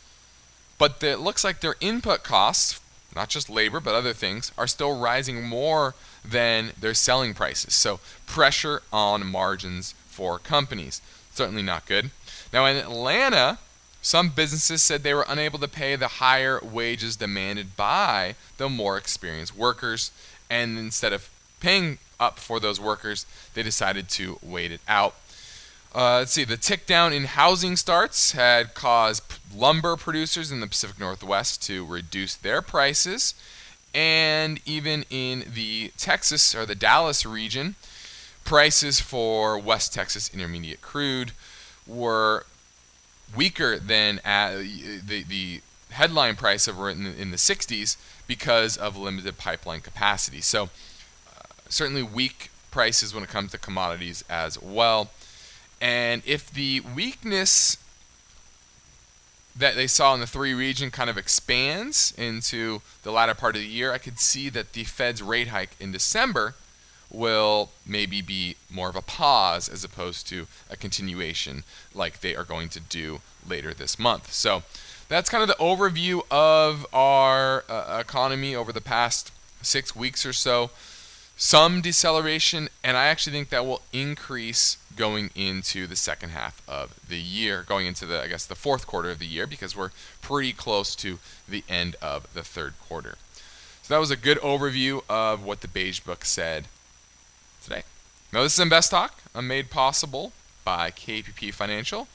but 0.78 1.04
it 1.04 1.20
looks 1.20 1.44
like 1.44 1.60
their 1.60 1.76
input 1.80 2.24
costs, 2.24 2.80
not 3.20 3.28
just 3.28 3.50
labor 3.50 3.82
but 3.82 3.94
other 3.94 4.14
things, 4.14 4.54
are 4.58 4.66
still 4.66 4.98
rising 4.98 5.44
more 5.44 5.94
than 6.24 6.72
their 6.80 6.94
selling 6.94 7.34
prices. 7.34 7.74
So, 7.76 8.00
pressure 8.26 8.82
on 8.94 9.28
margins 9.28 9.94
for 10.08 10.40
companies. 10.40 11.02
Certainly 11.34 11.64
not 11.64 11.86
good. 11.86 12.12
Now, 12.54 12.66
in 12.66 12.78
Atlanta, 12.78 13.58
some 14.02 14.30
businesses 14.30 14.82
said 14.82 15.04
they 15.04 15.14
were 15.14 15.26
unable 15.28 15.60
to 15.60 15.68
pay 15.68 15.98
the 15.98 16.20
higher 16.24 16.62
wages 16.64 17.18
demanded 17.18 17.76
by 17.76 18.36
the 18.58 18.70
more 18.70 18.98
experienced 18.98 19.54
workers, 19.54 20.12
and 20.50 20.80
instead 20.80 21.12
of 21.12 21.30
paying 21.60 21.98
up 22.22 22.40
for 22.40 22.62
those 22.62 22.80
workers, 22.80 23.26
they 23.54 23.64
decided 23.64 24.08
to 24.12 24.40
wait 24.42 24.72
it 24.72 24.82
out. 24.88 25.16
Uh, 25.94 26.20
let's 26.20 26.34
see, 26.34 26.44
the 26.44 26.58
tick 26.58 26.86
down 26.86 27.12
in 27.14 27.26
housing 27.26 27.76
starts 27.76 28.34
had 28.34 28.76
caused 28.76 29.24
lumber 29.56 29.96
producers 29.96 30.52
in 30.52 30.60
the 30.60 30.68
Pacific 30.68 31.00
Northwest 31.00 31.64
to 31.64 31.84
reduce 31.84 32.36
their 32.36 32.62
prices, 32.62 33.34
and 33.94 34.60
even 34.68 35.04
in 35.10 35.46
the 35.52 35.92
Texas 35.98 36.54
or 36.54 36.68
the 36.68 36.76
Dallas 36.76 37.26
region, 37.26 37.74
prices 38.46 39.00
for 39.00 39.58
West 39.58 39.92
Texas 39.92 40.32
Intermediate 40.32 40.82
crude 40.82 41.32
were 41.88 42.46
weaker 43.36 43.80
than 43.80 44.20
uh, 44.24 44.58
the 44.58 45.24
the 45.28 45.62
headline 45.92 46.36
price 46.36 46.68
of 46.68 46.78
in 46.88 47.04
the, 47.04 47.20
in 47.20 47.32
the 47.32 47.38
60s 47.38 47.98
because 48.28 48.78
of 48.78 48.96
limited 48.96 49.40
pipeline 49.40 49.82
capacity. 49.82 50.40
So 50.40 50.66
uh, 50.66 51.42
certainly 51.68 52.04
weak 52.04 52.52
prices 52.70 53.12
when 53.12 53.24
it 53.24 53.30
comes 53.30 53.52
to 53.52 53.58
commodities 53.58 54.24
as 54.30 54.62
well. 54.62 55.10
And 55.82 56.22
if 56.26 56.52
the 56.52 56.82
weakness 56.82 57.78
that 59.56 59.76
they 59.76 59.88
saw 59.88 60.14
in 60.14 60.20
the 60.20 60.28
three 60.28 60.54
region 60.54 60.90
kind 60.90 61.10
of 61.10 61.18
expands 61.18 62.14
into 62.18 62.82
the 63.04 63.12
latter 63.12 63.34
part 63.34 63.56
of 63.56 63.62
the 63.62 63.68
year, 63.68 63.92
I 63.92 63.98
could 63.98 64.20
see 64.20 64.50
that 64.50 64.74
the 64.74 64.86
Fed's 64.86 65.22
rate 65.22 65.50
hike 65.50 65.76
in 65.80 65.92
December 65.92 66.56
will 67.12 67.72
maybe 67.86 68.22
be 68.22 68.56
more 68.70 68.90
of 68.90 68.96
a 68.96 69.02
pause 69.02 69.68
as 69.68 69.84
opposed 69.84 70.28
to 70.28 70.48
a 70.70 70.78
continuation 70.78 71.64
like 71.94 72.20
they 72.22 72.36
are 72.36 72.44
going 72.44 72.70
to 72.70 72.80
do 72.80 73.22
later 73.48 73.74
this 73.74 73.98
month. 73.98 74.32
So 74.32 74.64
that's 75.08 75.30
kind 75.30 75.42
of 75.42 75.48
the 75.48 75.64
overview 75.64 76.22
of 76.30 76.86
our 76.94 77.66
uh, 77.68 77.98
economy 78.00 78.56
over 78.56 78.72
the 78.72 78.82
past 78.82 79.32
six 79.62 79.96
weeks 79.96 80.26
or 80.26 80.34
so. 80.34 80.70
Some 81.42 81.80
deceleration, 81.80 82.68
and 82.84 82.98
I 82.98 83.06
actually 83.06 83.32
think 83.32 83.48
that 83.48 83.66
will 83.66 83.82
increase 83.94 84.78
going 84.98 85.30
into 85.36 85.88
the 85.88 85.96
second 85.96 86.32
half 86.32 86.62
of 86.68 87.00
the 87.08 87.18
year, 87.18 87.64
going 87.66 87.88
into 87.88 88.06
the, 88.06 88.22
I 88.22 88.28
guess, 88.28 88.46
the 88.46 88.56
fourth 88.56 88.86
quarter 88.86 89.10
of 89.10 89.20
the 89.20 89.26
year, 89.26 89.48
because 89.48 89.74
we're 89.74 89.92
pretty 90.22 90.52
close 90.52 90.98
to 90.98 91.18
the 91.48 91.64
end 91.70 91.96
of 92.02 92.28
the 92.34 92.44
third 92.44 92.74
quarter. 92.86 93.16
So 93.84 93.94
that 93.94 94.02
was 94.02 94.12
a 94.12 94.18
good 94.18 94.38
overview 94.40 95.02
of 95.08 95.46
what 95.46 95.62
the 95.62 95.70
Beige 95.70 96.02
Book 96.02 96.26
said 96.26 96.66
today. 97.64 97.84
Now, 98.34 98.44
this 98.44 98.56
is 98.56 98.60
Invest 98.60 98.92
Talk. 98.92 99.18
Made 99.42 99.70
possible 99.70 100.34
by 100.66 100.92
KPP 100.92 101.54
Financial, 101.54 102.10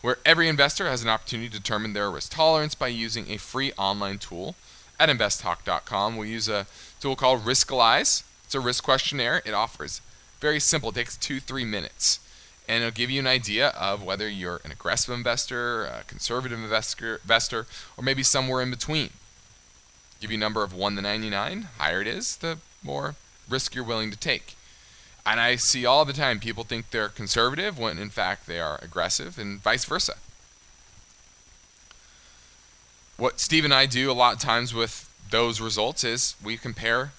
where 0.00 0.16
every 0.24 0.48
investor 0.48 0.88
has 0.88 1.02
an 1.02 1.10
opportunity 1.10 1.50
to 1.50 1.58
determine 1.58 1.92
their 1.92 2.10
risk 2.10 2.32
tolerance 2.32 2.74
by 2.74 2.88
using 2.88 3.30
a 3.30 3.36
free 3.36 3.72
online 3.76 4.16
tool 4.16 4.54
at 4.98 5.10
investtalk.com. 5.10 6.16
We 6.16 6.30
use 6.30 6.48
a 6.48 6.66
tool 7.00 7.16
called 7.16 7.44
Riskalyze. 7.44 8.22
It's 8.52 8.54
a 8.54 8.60
risk 8.60 8.84
questionnaire. 8.84 9.40
It 9.46 9.54
offers 9.54 10.02
very 10.38 10.60
simple. 10.60 10.90
It 10.90 10.96
takes 10.96 11.16
two, 11.16 11.40
three 11.40 11.64
minutes. 11.64 12.20
And 12.68 12.82
it'll 12.82 12.94
give 12.94 13.08
you 13.08 13.18
an 13.18 13.26
idea 13.26 13.68
of 13.68 14.02
whether 14.02 14.28
you're 14.28 14.60
an 14.62 14.70
aggressive 14.70 15.14
investor, 15.14 15.86
a 15.86 16.04
conservative 16.06 16.58
investor, 16.58 17.20
investor 17.22 17.66
or 17.96 18.04
maybe 18.04 18.22
somewhere 18.22 18.60
in 18.60 18.68
between. 18.68 19.08
Give 20.20 20.30
you 20.30 20.36
a 20.36 20.40
number 20.40 20.62
of 20.62 20.74
1 20.74 20.96
to 20.96 21.00
99. 21.00 21.68
Higher 21.78 22.02
it 22.02 22.06
is, 22.06 22.36
the 22.36 22.58
more 22.82 23.14
risk 23.48 23.74
you're 23.74 23.84
willing 23.84 24.10
to 24.10 24.18
take. 24.18 24.54
And 25.24 25.40
I 25.40 25.56
see 25.56 25.86
all 25.86 26.04
the 26.04 26.12
time 26.12 26.38
people 26.38 26.64
think 26.64 26.90
they're 26.90 27.08
conservative 27.08 27.78
when 27.78 27.98
in 27.98 28.10
fact 28.10 28.46
they 28.46 28.60
are 28.60 28.78
aggressive, 28.82 29.38
and 29.38 29.62
vice 29.62 29.86
versa. 29.86 30.16
what 33.16 33.40
Steve 33.40 33.64
and 33.64 33.72
I 33.72 33.86
do 33.86 34.10
a 34.10 34.12
lot 34.12 34.34
of 34.34 34.40
times 34.40 34.74
with 34.74 35.08
those 35.30 35.58
results 35.58 36.04
is 36.04 36.34
we 36.44 36.58
compare 36.58 37.12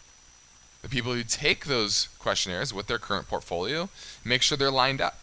the 0.83 0.89
people 0.89 1.13
who 1.13 1.23
take 1.23 1.65
those 1.65 2.09
questionnaires 2.19 2.73
with 2.73 2.87
their 2.87 2.99
current 2.99 3.27
portfolio, 3.27 3.89
make 4.23 4.43
sure 4.43 4.57
they're 4.57 4.69
lined 4.69 5.01
up. 5.01 5.17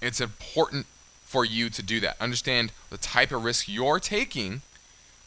It's 0.00 0.20
important 0.20 0.86
for 1.26 1.44
you 1.44 1.68
to 1.70 1.82
do 1.82 2.00
that. 2.00 2.16
Understand 2.20 2.72
the 2.88 2.96
type 2.96 3.32
of 3.32 3.44
risk 3.44 3.68
you're 3.68 4.00
taking 4.00 4.62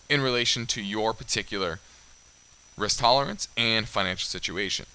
in 0.09 0.21
relation 0.21 0.65
to 0.67 0.81
your 0.81 1.13
particular 1.13 1.79
risk 2.77 2.99
tolerance 2.99 3.47
and 3.57 3.87
financial 3.87 4.27
situation. 4.27 4.85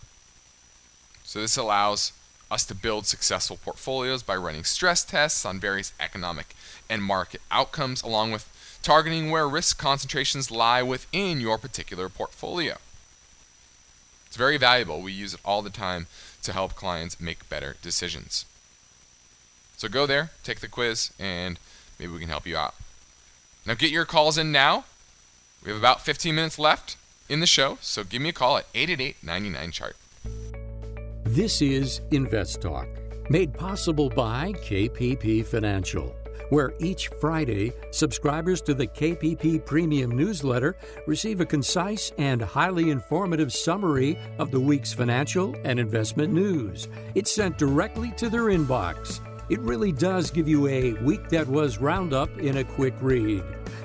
So, 1.24 1.40
this 1.40 1.56
allows 1.56 2.12
us 2.50 2.64
to 2.66 2.74
build 2.74 3.06
successful 3.06 3.58
portfolios 3.62 4.22
by 4.22 4.34
running 4.36 4.64
stress 4.64 5.04
tests 5.04 5.44
on 5.44 5.60
various 5.60 5.92
economic 6.00 6.56
and 6.88 7.02
market 7.02 7.40
outcomes, 7.50 8.02
along 8.02 8.32
with 8.32 8.48
targeting 8.82 9.30
where 9.30 9.48
risk 9.48 9.78
concentrations 9.78 10.50
lie 10.50 10.82
within 10.82 11.40
your 11.40 11.58
particular 11.58 12.08
portfolio. 12.08 12.76
It's 14.30 14.36
very 14.36 14.58
valuable. 14.58 15.00
We 15.00 15.10
use 15.10 15.34
it 15.34 15.40
all 15.44 15.60
the 15.60 15.70
time 15.70 16.06
to 16.44 16.52
help 16.52 16.76
clients 16.76 17.20
make 17.20 17.48
better 17.48 17.74
decisions. 17.82 18.44
So 19.76 19.88
go 19.88 20.06
there, 20.06 20.30
take 20.44 20.60
the 20.60 20.68
quiz, 20.68 21.10
and 21.18 21.58
maybe 21.98 22.12
we 22.12 22.20
can 22.20 22.28
help 22.28 22.46
you 22.46 22.56
out. 22.56 22.76
Now 23.66 23.74
get 23.74 23.90
your 23.90 24.04
calls 24.04 24.38
in 24.38 24.52
now. 24.52 24.84
We 25.64 25.72
have 25.72 25.80
about 25.80 26.02
15 26.02 26.32
minutes 26.32 26.60
left 26.60 26.96
in 27.28 27.40
the 27.40 27.46
show, 27.46 27.78
so 27.80 28.04
give 28.04 28.22
me 28.22 28.28
a 28.28 28.32
call 28.32 28.56
at 28.56 28.66
888 28.72 29.16
99 29.20 29.70
chart. 29.72 29.96
This 31.24 31.60
is 31.60 32.00
Invest 32.12 32.62
Talk, 32.62 32.86
made 33.30 33.52
possible 33.52 34.10
by 34.10 34.52
KPP 34.52 35.44
Financial 35.44 36.14
where 36.50 36.74
each 36.78 37.08
Friday, 37.20 37.72
subscribers 37.90 38.60
to 38.62 38.74
the 38.74 38.86
KPP 38.86 39.64
Premium 39.64 40.10
newsletter 40.10 40.76
receive 41.06 41.40
a 41.40 41.46
concise 41.46 42.12
and 42.18 42.42
highly 42.42 42.90
informative 42.90 43.52
summary 43.52 44.18
of 44.38 44.50
the 44.50 44.60
week's 44.60 44.92
financial 44.92 45.56
and 45.64 45.80
investment 45.80 46.32
news. 46.32 46.88
It's 47.14 47.32
sent 47.32 47.58
directly 47.58 48.12
to 48.18 48.28
their 48.28 48.44
inbox. 48.44 49.20
It 49.48 49.60
really 49.60 49.90
does 49.90 50.30
give 50.30 50.46
you 50.46 50.68
a 50.68 50.92
week 51.02 51.28
that 51.30 51.48
was 51.48 51.78
roundup 51.78 52.38
in 52.38 52.58
a 52.58 52.64
quick 52.64 52.94
read. 53.00 53.42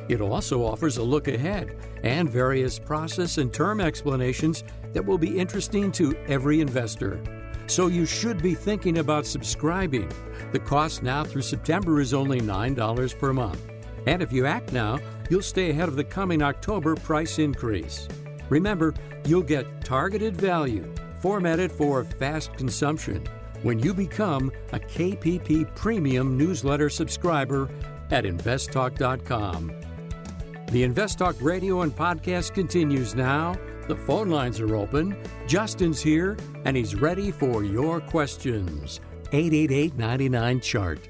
It 0.10 0.22
also 0.22 0.64
offers 0.64 0.98
a 0.98 1.04
look 1.04 1.28
ahead 1.28 1.76
and 2.04 2.30
various 2.30 2.78
process 2.78 3.40
and 3.40 3.52
term 3.52 3.82
explanations 3.82 4.64
that 4.94 5.04
will 5.04 5.18
be 5.18 5.40
interesting 5.40 5.92
to 5.94 6.16
every 6.28 6.62
investor. 6.62 7.20
So 7.68 7.88
you 7.88 8.06
should 8.06 8.42
be 8.42 8.54
thinking 8.54 9.00
about 9.00 9.26
subscribing. 9.26 10.12
The 10.52 10.60
cost 10.60 11.04
now 11.04 11.24
through 11.24 11.42
September 11.42 12.00
is 12.00 12.14
only 12.14 12.40
$9 12.42 13.20
per 13.20 13.34
month. 13.34 13.62
And 14.06 14.22
if 14.22 14.32
you 14.32 14.46
act 14.46 14.72
now, 14.72 15.00
you'll 15.30 15.42
stay 15.42 15.72
ahead 15.72 15.90
of 15.90 15.96
the 15.96 16.04
coming 16.04 16.42
October 16.42 16.96
price 16.96 17.40
increase. 17.40 18.08
Remember, 18.50 18.94
you'll 19.26 19.42
get 19.42 19.84
targeted 19.84 20.38
value 20.38 20.94
formatted 21.20 21.72
for 21.72 22.04
fast 22.04 22.54
consumption 22.54 23.26
when 23.64 23.80
you 23.80 23.94
become 23.94 24.52
a 24.74 24.80
KPP 24.80 25.74
Premium 25.74 26.38
newsletter 26.38 26.90
subscriber 26.90 27.68
at 28.12 28.26
investtalk.com. 28.26 29.68
The 30.72 30.88
InvestTalk 30.88 31.42
radio 31.42 31.82
and 31.82 31.96
podcast 31.96 32.54
continues 32.54 33.16
now 33.16 33.56
the 33.88 33.96
phone 33.96 34.30
lines 34.30 34.60
are 34.60 34.76
open. 34.76 35.18
Justin's 35.48 36.02
here, 36.02 36.38
and 36.66 36.76
he's 36.76 36.96
ready 36.96 37.32
for 37.32 37.64
your 37.64 38.02
questions. 38.02 39.00
888 39.32 39.96
99 39.96 40.60
Chart. 40.62 41.10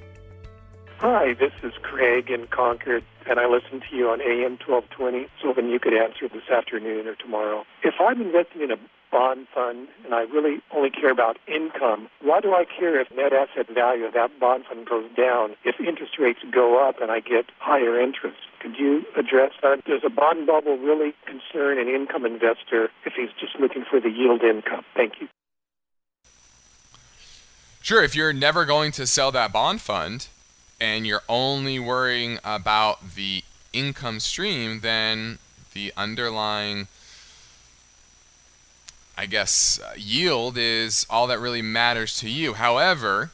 Hi, 1.00 1.34
this 1.34 1.52
is 1.62 1.74
Craig 1.82 2.30
in 2.30 2.48
Concord, 2.48 3.04
and 3.30 3.40
I 3.40 3.48
listen 3.48 3.82
to 3.90 3.96
you 3.96 4.10
on 4.10 4.22
AM 4.22 4.58
1220. 4.66 5.28
So 5.42 5.54
then 5.54 5.70
you 5.70 5.80
could 5.80 5.94
answer 5.94 6.28
this 6.28 6.50
afternoon 6.50 7.08
or 7.08 7.16
tomorrow. 7.16 7.66
If 7.84 7.96
I'm 8.00 8.22
investing 8.22 8.62
in 8.62 8.72
a 8.72 8.78
bond 9.16 9.48
fund 9.56 9.88
and 10.04 10.14
I 10.14 10.28
really 10.28 10.60
only 10.76 10.90
care 10.90 11.10
about 11.10 11.38
income, 11.48 12.10
why 12.22 12.42
do 12.42 12.54
I 12.54 12.66
care 12.66 13.00
if 13.00 13.08
net 13.16 13.32
asset 13.32 13.74
value 13.74 14.04
of 14.04 14.14
that 14.14 14.38
bond 14.42 14.66
fund 14.68 14.86
goes 14.86 15.10
down 15.16 15.56
if 15.64 15.80
interest 15.80 16.20
rates 16.20 16.40
go 16.52 16.86
up 16.86 17.02
and 17.02 17.10
I 17.10 17.22
get 17.22 17.46
higher 17.60 17.98
interest? 17.98 18.44
Could 18.60 18.76
you 18.78 19.06
address 19.18 19.54
that? 19.62 19.86
Does 19.86 20.02
a 20.06 20.10
bond 20.10 20.46
bubble 20.46 20.78
really 20.78 21.14
concern 21.26 21.80
an 21.80 21.88
income 21.88 22.26
investor 22.26 22.90
if 23.06 23.14
he's 23.16 23.32
just 23.40 23.56
looking 23.58 23.86
for 23.90 24.02
the 24.02 24.10
yield 24.10 24.44
income? 24.44 24.84
Thank 24.94 25.14
you. 25.22 25.30
Sure, 27.82 28.04
if 28.04 28.16
you're 28.16 28.34
never 28.34 28.66
going 28.66 28.92
to 28.94 29.08
sell 29.08 29.32
that 29.32 29.54
bond 29.54 29.80
fund 29.80 30.28
and 30.82 31.08
you're 31.08 31.24
only 31.30 31.80
worrying 31.80 32.38
about 32.44 33.16
the 33.16 33.46
income 33.72 34.20
stream, 34.20 34.82
then 34.82 35.40
the 35.74 35.94
underlying 35.96 36.88
I 39.18 39.26
guess 39.28 39.80
uh, 39.80 39.94
yield 39.96 40.58
is 40.58 41.06
all 41.10 41.28
that 41.28 41.40
really 41.40 41.62
matters 41.62 42.18
to 42.20 42.30
you. 42.30 42.54
However, 42.54 43.32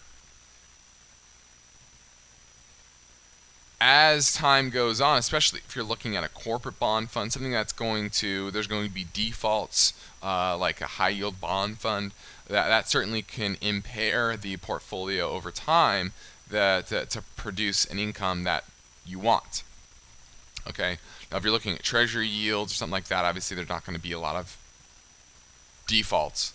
as 3.80 4.32
time 4.32 4.70
goes 4.70 5.02
on, 5.02 5.17
especially 5.17 5.60
if 5.67 5.76
you're 5.76 5.84
looking 5.84 6.15
at 6.15 6.24
a 6.24 6.30
corporate 6.30 6.78
bond 6.78 7.10
fund, 7.10 7.34
something 7.34 7.52
that's 7.52 7.74
going 7.74 8.12
to, 8.12 8.52
there's 8.52 8.67
going 8.67 8.88
to 8.88 8.94
be 8.94 9.08
defaults 9.12 9.94
uh, 10.22 10.56
like 10.56 10.82
a 10.82 10.86
high 10.86 11.10
yield 11.10 11.41
bond 11.41 11.80
fund, 11.80 12.12
that, 12.48 12.67
that 12.67 12.88
certainly 12.88 13.24
can 13.24 13.58
impair 13.60 14.38
the 14.38 14.56
portfolio 14.58 15.30
over 15.30 15.50
time 15.50 16.13
that, 16.48 16.88
to, 16.88 17.08
to 17.08 17.24
produce 17.36 17.86
an 17.86 17.98
income 17.98 18.44
that 18.44 18.65
you 19.04 19.17
want. 19.17 19.63
Okay, 20.70 21.00
now 21.32 21.38
if 21.38 21.44
you're 21.44 21.52
looking 21.52 21.74
at 21.74 21.82
treasury 21.82 22.28
yields 22.28 22.72
or 22.72 22.76
something 22.76 22.91
like 22.91 23.06
that, 23.06 23.26
obviously 23.26 23.56
there's 23.56 23.70
not 23.70 23.84
going 23.84 23.96
to 23.96 24.02
be 24.02 24.12
a 24.12 24.20
lot 24.20 24.36
of 24.36 24.58
defaults. 25.92 26.54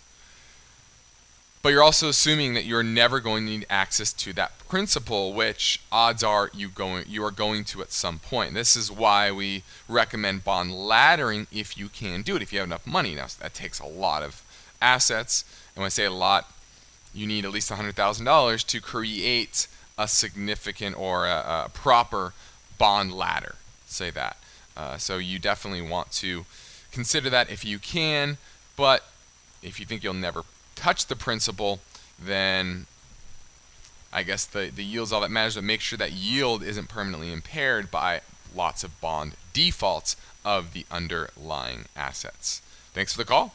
But 1.61 1.69
you're 1.69 1.83
also 1.83 2.09
assuming 2.09 2.53
that 2.55 2.65
you're 2.65 2.83
never 2.83 3.19
going 3.19 3.45
to 3.45 3.51
need 3.51 3.65
access 3.69 4.11
to 4.13 4.33
that 4.33 4.57
principal, 4.67 5.33
which 5.33 5.79
odds 5.91 6.23
are 6.23 6.49
you 6.53 6.69
going 6.69 7.05
you 7.07 7.23
are 7.23 7.31
going 7.31 7.63
to 7.65 7.81
at 7.81 7.91
some 7.91 8.19
point. 8.19 8.53
This 8.53 8.75
is 8.75 8.91
why 8.91 9.31
we 9.31 9.63
recommend 9.87 10.43
bond 10.43 10.71
laddering 10.71 11.45
if 11.51 11.77
you 11.77 11.87
can 11.89 12.21
do 12.21 12.35
it, 12.35 12.41
if 12.41 12.51
you 12.51 12.59
have 12.59 12.67
enough 12.67 12.87
money. 12.87 13.15
Now 13.15 13.27
that 13.39 13.53
takes 13.53 13.79
a 13.79 13.85
lot 13.85 14.23
of 14.23 14.41
assets, 14.81 15.43
and 15.75 15.81
when 15.81 15.87
I 15.87 15.89
say 15.89 16.05
a 16.05 16.11
lot, 16.11 16.51
you 17.13 17.27
need 17.27 17.45
at 17.45 17.51
least 17.51 17.71
$100,000 17.71 18.65
to 18.65 18.81
create 18.81 19.67
a 19.97 20.07
significant 20.07 20.97
or 20.97 21.25
a, 21.25 21.65
a 21.65 21.71
proper 21.73 22.33
bond 22.77 23.11
ladder. 23.13 23.55
Say 23.87 24.09
that. 24.11 24.37
Uh, 24.75 24.97
so 24.97 25.17
you 25.17 25.39
definitely 25.39 25.81
want 25.81 26.11
to 26.23 26.45
consider 26.91 27.29
that 27.29 27.49
if 27.49 27.65
you 27.65 27.79
can, 27.79 28.37
but 28.75 29.03
if 29.67 29.79
you 29.79 29.85
think 29.85 30.03
you'll 30.03 30.13
never 30.13 30.43
touch 30.75 31.07
the 31.07 31.15
principal, 31.15 31.79
then 32.19 32.85
I 34.11 34.23
guess 34.23 34.45
the, 34.45 34.71
the 34.73 34.83
yield's 34.83 35.11
all 35.11 35.21
that 35.21 35.31
matters, 35.31 35.55
but 35.55 35.63
make 35.63 35.81
sure 35.81 35.97
that 35.97 36.11
yield 36.11 36.63
isn't 36.63 36.89
permanently 36.89 37.31
impaired 37.31 37.91
by 37.91 38.21
lots 38.55 38.83
of 38.83 38.99
bond 39.01 39.35
defaults 39.53 40.15
of 40.45 40.73
the 40.73 40.85
underlying 40.89 41.85
assets. 41.95 42.61
Thanks 42.93 43.11
for 43.11 43.19
the 43.19 43.25
call. 43.25 43.53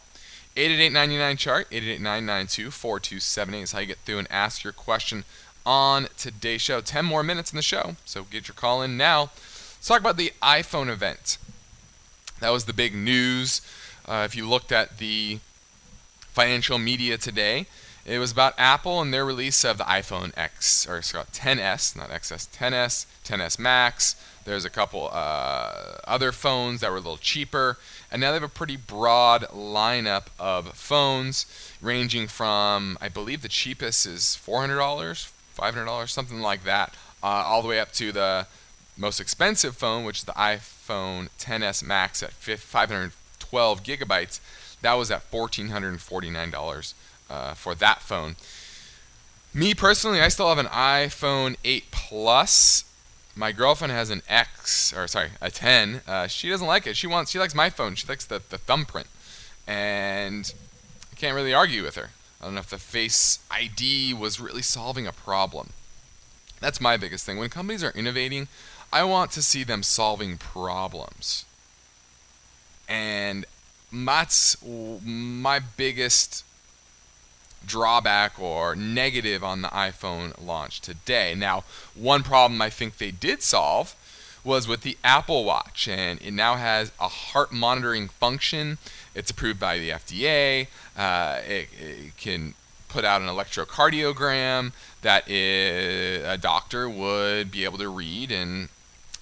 888 0.54 1.38
chart 1.38 1.70
888-992-4278 1.70 3.62
is 3.62 3.72
how 3.72 3.78
you 3.78 3.86
get 3.86 3.98
through 3.98 4.18
and 4.18 4.30
ask 4.30 4.62
your 4.62 4.72
question 4.74 5.24
on 5.64 6.08
today's 6.18 6.60
show. 6.60 6.80
10 6.80 7.04
more 7.04 7.22
minutes 7.22 7.50
in 7.50 7.56
the 7.56 7.62
show, 7.62 7.96
so 8.04 8.24
get 8.24 8.48
your 8.48 8.54
call 8.54 8.82
in 8.82 8.96
now. 8.96 9.22
Let's 9.22 9.88
talk 9.88 10.00
about 10.00 10.18
the 10.18 10.32
iPhone 10.42 10.88
event. 10.90 11.38
That 12.40 12.50
was 12.50 12.66
the 12.66 12.72
big 12.72 12.94
news. 12.94 13.62
Uh, 14.06 14.22
if 14.26 14.36
you 14.36 14.46
looked 14.48 14.72
at 14.72 14.98
the 14.98 15.38
financial 16.32 16.78
media 16.78 17.18
today. 17.18 17.66
It 18.04 18.18
was 18.18 18.32
about 18.32 18.54
Apple 18.58 19.00
and 19.00 19.14
their 19.14 19.24
release 19.24 19.64
of 19.64 19.78
the 19.78 19.84
iPhone 19.84 20.36
X 20.36 20.88
or 20.88 21.02
sorry, 21.02 21.26
10s, 21.26 21.94
not 21.94 22.10
XS, 22.10 22.48
10s, 22.48 23.06
10s 23.24 23.58
Max. 23.58 24.16
There's 24.44 24.64
a 24.64 24.70
couple 24.70 25.08
uh, 25.12 25.98
other 26.04 26.32
phones 26.32 26.80
that 26.80 26.90
were 26.90 26.96
a 26.96 27.00
little 27.00 27.16
cheaper, 27.16 27.78
and 28.10 28.20
now 28.20 28.30
they 28.30 28.34
have 28.34 28.42
a 28.42 28.48
pretty 28.48 28.76
broad 28.76 29.42
lineup 29.50 30.26
of 30.36 30.72
phones, 30.72 31.46
ranging 31.80 32.26
from 32.26 32.98
I 33.00 33.08
believe 33.08 33.42
the 33.42 33.48
cheapest 33.48 34.04
is 34.04 34.36
$400, 34.44 35.30
$500, 35.56 36.08
something 36.08 36.40
like 36.40 36.64
that, 36.64 36.92
uh, 37.22 37.26
all 37.26 37.62
the 37.62 37.68
way 37.68 37.78
up 37.78 37.92
to 37.92 38.10
the 38.10 38.48
most 38.96 39.20
expensive 39.20 39.76
phone, 39.76 40.04
which 40.04 40.18
is 40.18 40.24
the 40.24 40.32
iPhone 40.32 41.28
10s 41.38 41.84
Max 41.84 42.20
at 42.20 42.32
512 42.32 43.84
gigabytes 43.84 44.40
that 44.82 44.94
was 44.94 45.10
at 45.10 45.30
$1,449 45.30 46.94
uh, 47.30 47.54
for 47.54 47.74
that 47.74 48.02
phone. 48.02 48.36
Me 49.54 49.74
personally, 49.74 50.20
I 50.20 50.28
still 50.28 50.48
have 50.48 50.58
an 50.58 50.66
iPhone 50.66 51.56
8 51.64 51.84
Plus. 51.90 52.84
My 53.34 53.52
girlfriend 53.52 53.92
has 53.92 54.10
an 54.10 54.22
X, 54.28 54.92
or 54.92 55.06
sorry, 55.06 55.30
a 55.40 55.50
10. 55.50 56.02
Uh, 56.06 56.26
she 56.26 56.50
doesn't 56.50 56.66
like 56.66 56.86
it. 56.86 56.96
She 56.96 57.06
wants, 57.06 57.30
she 57.30 57.38
likes 57.38 57.54
my 57.54 57.70
phone. 57.70 57.94
She 57.94 58.06
likes 58.06 58.26
the, 58.26 58.42
the 58.50 58.58
thumbprint, 58.58 59.06
and 59.66 60.52
I 61.10 61.14
can't 61.16 61.34
really 61.34 61.54
argue 61.54 61.82
with 61.82 61.96
her. 61.96 62.10
I 62.40 62.46
don't 62.46 62.54
know 62.54 62.60
if 62.60 62.70
the 62.70 62.78
Face 62.78 63.38
ID 63.50 64.14
was 64.14 64.40
really 64.40 64.62
solving 64.62 65.06
a 65.06 65.12
problem. 65.12 65.70
That's 66.60 66.80
my 66.80 66.96
biggest 66.96 67.24
thing. 67.24 67.38
When 67.38 67.48
companies 67.48 67.84
are 67.84 67.92
innovating, 67.92 68.48
I 68.92 69.04
want 69.04 69.30
to 69.32 69.42
see 69.42 69.64
them 69.64 69.82
solving 69.82 70.36
problems. 70.38 71.44
That's 73.92 74.56
my 74.64 75.60
biggest 75.76 76.44
drawback 77.66 78.40
or 78.40 78.74
negative 78.74 79.44
on 79.44 79.62
the 79.62 79.68
iPhone 79.68 80.34
launch 80.44 80.80
today. 80.80 81.34
Now, 81.34 81.64
one 81.94 82.22
problem 82.22 82.60
I 82.60 82.70
think 82.70 82.98
they 82.98 83.10
did 83.10 83.42
solve 83.42 83.94
was 84.44 84.66
with 84.66 84.80
the 84.80 84.98
Apple 85.04 85.44
Watch, 85.44 85.86
and 85.86 86.20
it 86.20 86.32
now 86.32 86.56
has 86.56 86.90
a 87.00 87.08
heart 87.08 87.52
monitoring 87.52 88.08
function. 88.08 88.78
It's 89.14 89.30
approved 89.30 89.60
by 89.60 89.78
the 89.78 89.90
FDA. 89.90 90.66
Uh, 90.96 91.40
it, 91.46 91.68
it, 91.78 92.16
can 92.16 92.54
put 92.88 93.04
out 93.04 93.22
an 93.22 93.28
electrocardiogram 93.28 94.72
that 95.02 95.28
a 95.30 96.36
doctor 96.38 96.88
would 96.88 97.50
be 97.50 97.64
able 97.64 97.78
to 97.78 97.88
read 97.88 98.30
and 98.32 98.68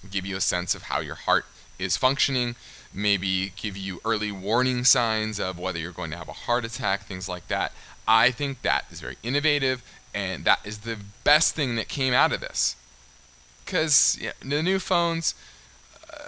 give 0.09 0.25
you 0.25 0.35
a 0.35 0.41
sense 0.41 0.73
of 0.75 0.83
how 0.83 0.99
your 0.99 1.15
heart 1.15 1.45
is 1.77 1.97
functioning. 1.97 2.55
Maybe 2.93 3.53
give 3.55 3.77
you 3.77 4.01
early 4.03 4.31
warning 4.31 4.83
signs 4.83 5.39
of 5.39 5.57
whether 5.57 5.79
you're 5.79 5.91
going 5.91 6.11
to 6.11 6.17
have 6.17 6.27
a 6.27 6.33
heart 6.33 6.65
attack, 6.65 7.03
things 7.03 7.29
like 7.29 7.47
that. 7.47 7.71
I 8.07 8.31
think 8.31 8.61
that 8.63 8.85
is 8.91 8.99
very 8.99 9.17
innovative, 9.23 9.81
and 10.13 10.43
that 10.45 10.59
is 10.65 10.79
the 10.79 10.97
best 11.23 11.55
thing 11.55 11.75
that 11.75 11.87
came 11.87 12.13
out 12.13 12.33
of 12.33 12.41
this. 12.41 12.75
Because 13.63 14.17
yeah, 14.19 14.33
the 14.41 14.61
new 14.61 14.79
phones, 14.79 15.35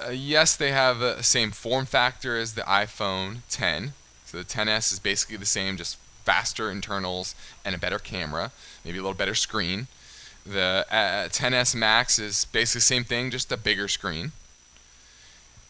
uh, 0.06 0.12
yes, 0.12 0.56
they 0.56 0.72
have 0.72 1.00
the 1.00 1.22
same 1.22 1.52
form 1.52 1.86
factor 1.86 2.38
as 2.38 2.54
the 2.54 2.62
iPhone 2.62 3.40
10. 3.50 3.94
So 4.26 4.38
the 4.38 4.46
10s 4.46 4.94
is 4.94 5.00
basically 5.00 5.38
the 5.38 5.46
same, 5.46 5.78
just 5.78 5.98
faster 6.24 6.72
internals 6.72 7.36
and 7.66 7.76
a 7.76 7.78
better 7.78 8.00
camera, 8.00 8.52
maybe 8.86 8.98
a 8.98 9.02
little 9.02 9.14
better 9.14 9.36
screen. 9.36 9.88
The 10.46 10.86
uh, 10.90 11.30
10s 11.30 11.76
Max 11.76 12.20
is 12.20 12.46
basically 12.46 12.80
the 12.80 12.86
same 12.86 13.04
thing, 13.04 13.30
just 13.30 13.52
a 13.52 13.58
bigger 13.58 13.88
screen. 13.88 14.32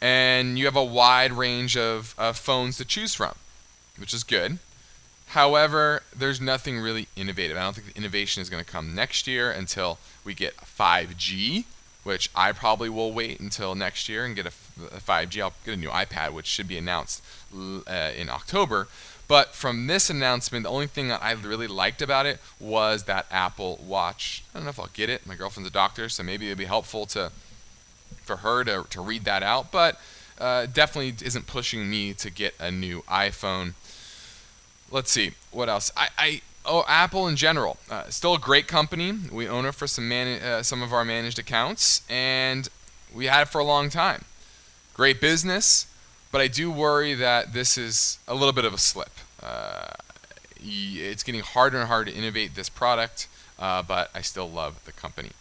And 0.03 0.59
you 0.59 0.65
have 0.65 0.75
a 0.75 0.83
wide 0.83 1.31
range 1.31 1.77
of, 1.77 2.13
of 2.17 2.37
phones 2.37 2.75
to 2.75 2.83
choose 2.83 3.15
from, 3.15 3.35
which 3.97 4.13
is 4.13 4.25
good. 4.25 4.59
However, 5.27 6.03
there's 6.13 6.41
nothing 6.41 6.77
really 6.77 7.07
innovative. 7.15 7.55
I 7.55 7.61
don't 7.61 7.73
think 7.73 7.93
the 7.93 7.97
innovation 7.97 8.41
is 8.41 8.49
going 8.49 8.61
to 8.61 8.69
come 8.69 8.93
next 8.93 9.27
year 9.27 9.49
until 9.49 9.99
we 10.25 10.33
get 10.33 10.57
5G, 10.57 11.63
which 12.03 12.29
I 12.35 12.51
probably 12.51 12.89
will 12.89 13.13
wait 13.13 13.39
until 13.39 13.75
next 13.75 14.09
year 14.09 14.25
and 14.25 14.35
get 14.35 14.45
a, 14.45 14.51
a 14.93 14.99
5G. 14.99 15.41
I'll 15.41 15.53
get 15.63 15.75
a 15.75 15.77
new 15.77 15.87
iPad, 15.87 16.33
which 16.33 16.47
should 16.47 16.67
be 16.67 16.77
announced 16.77 17.23
uh, 17.55 18.11
in 18.13 18.27
October. 18.27 18.89
But 19.29 19.55
from 19.55 19.87
this 19.87 20.09
announcement, 20.09 20.63
the 20.63 20.69
only 20.69 20.87
thing 20.87 21.07
that 21.07 21.23
I 21.23 21.31
really 21.31 21.67
liked 21.67 22.01
about 22.01 22.25
it 22.25 22.41
was 22.59 23.03
that 23.05 23.25
Apple 23.31 23.79
Watch. 23.87 24.43
I 24.53 24.57
don't 24.57 24.65
know 24.65 24.71
if 24.71 24.79
I'll 24.81 24.89
get 24.93 25.09
it. 25.09 25.25
My 25.25 25.35
girlfriend's 25.35 25.69
a 25.69 25.73
doctor, 25.73 26.09
so 26.09 26.23
maybe 26.23 26.47
it'd 26.47 26.57
be 26.57 26.65
helpful 26.65 27.05
to 27.05 27.31
for 28.23 28.37
her 28.37 28.63
to, 28.63 28.85
to 28.89 29.01
read 29.01 29.25
that 29.25 29.43
out. 29.43 29.71
But 29.71 29.99
uh, 30.39 30.65
definitely 30.65 31.15
isn't 31.25 31.47
pushing 31.47 31.89
me 31.89 32.13
to 32.15 32.29
get 32.29 32.55
a 32.59 32.71
new 32.71 33.01
iPhone 33.03 33.73
let's 34.93 35.11
see 35.11 35.31
what 35.51 35.67
else. 35.67 35.91
I, 35.97 36.07
I 36.17 36.41
oh 36.65 36.85
Apple 36.87 37.27
in 37.27 37.35
general, 37.35 37.77
uh, 37.89 38.09
still 38.09 38.35
a 38.35 38.39
great 38.39 38.67
company. 38.67 39.13
We 39.31 39.47
own 39.47 39.65
it 39.65 39.75
for 39.75 39.87
some 39.87 40.07
man, 40.07 40.41
uh, 40.41 40.63
some 40.63 40.81
of 40.81 40.93
our 40.93 41.03
managed 41.03 41.39
accounts, 41.39 42.03
and 42.09 42.69
we 43.13 43.25
had 43.25 43.41
it 43.41 43.47
for 43.49 43.59
a 43.59 43.65
long 43.65 43.89
time. 43.89 44.23
Great 44.93 45.19
business, 45.19 45.87
but 46.31 46.39
I 46.39 46.47
do 46.47 46.71
worry 46.71 47.15
that 47.15 47.51
this 47.51 47.77
is 47.77 48.19
a 48.27 48.35
little 48.35 48.53
bit 48.53 48.63
of 48.63 48.73
a 48.73 48.77
slip. 48.77 49.11
Uh, 49.41 49.87
it's 50.65 51.23
getting 51.23 51.41
harder 51.41 51.79
and 51.79 51.87
harder 51.87 52.11
to 52.11 52.17
innovate 52.17 52.55
this 52.55 52.69
product, 52.69 53.27
uh, 53.59 53.81
but 53.81 54.09
I 54.15 54.21
still 54.21 54.49
love 54.49 54.79
the 54.85 54.93
company. 54.93 55.31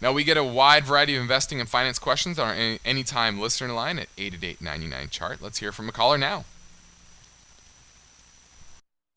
Now 0.00 0.12
we 0.12 0.24
get 0.24 0.36
a 0.36 0.44
wide 0.44 0.84
variety 0.84 1.16
of 1.16 1.22
investing 1.22 1.58
and 1.58 1.68
finance 1.68 1.98
questions 1.98 2.38
on 2.38 2.48
our 2.48 2.78
anytime 2.84 3.40
listener 3.40 3.72
line 3.72 3.98
at 3.98 4.08
888 4.18 5.10
chart. 5.10 5.40
Let's 5.40 5.58
hear 5.58 5.72
from 5.72 5.88
a 5.88 5.92
caller 5.92 6.18
now. 6.18 6.44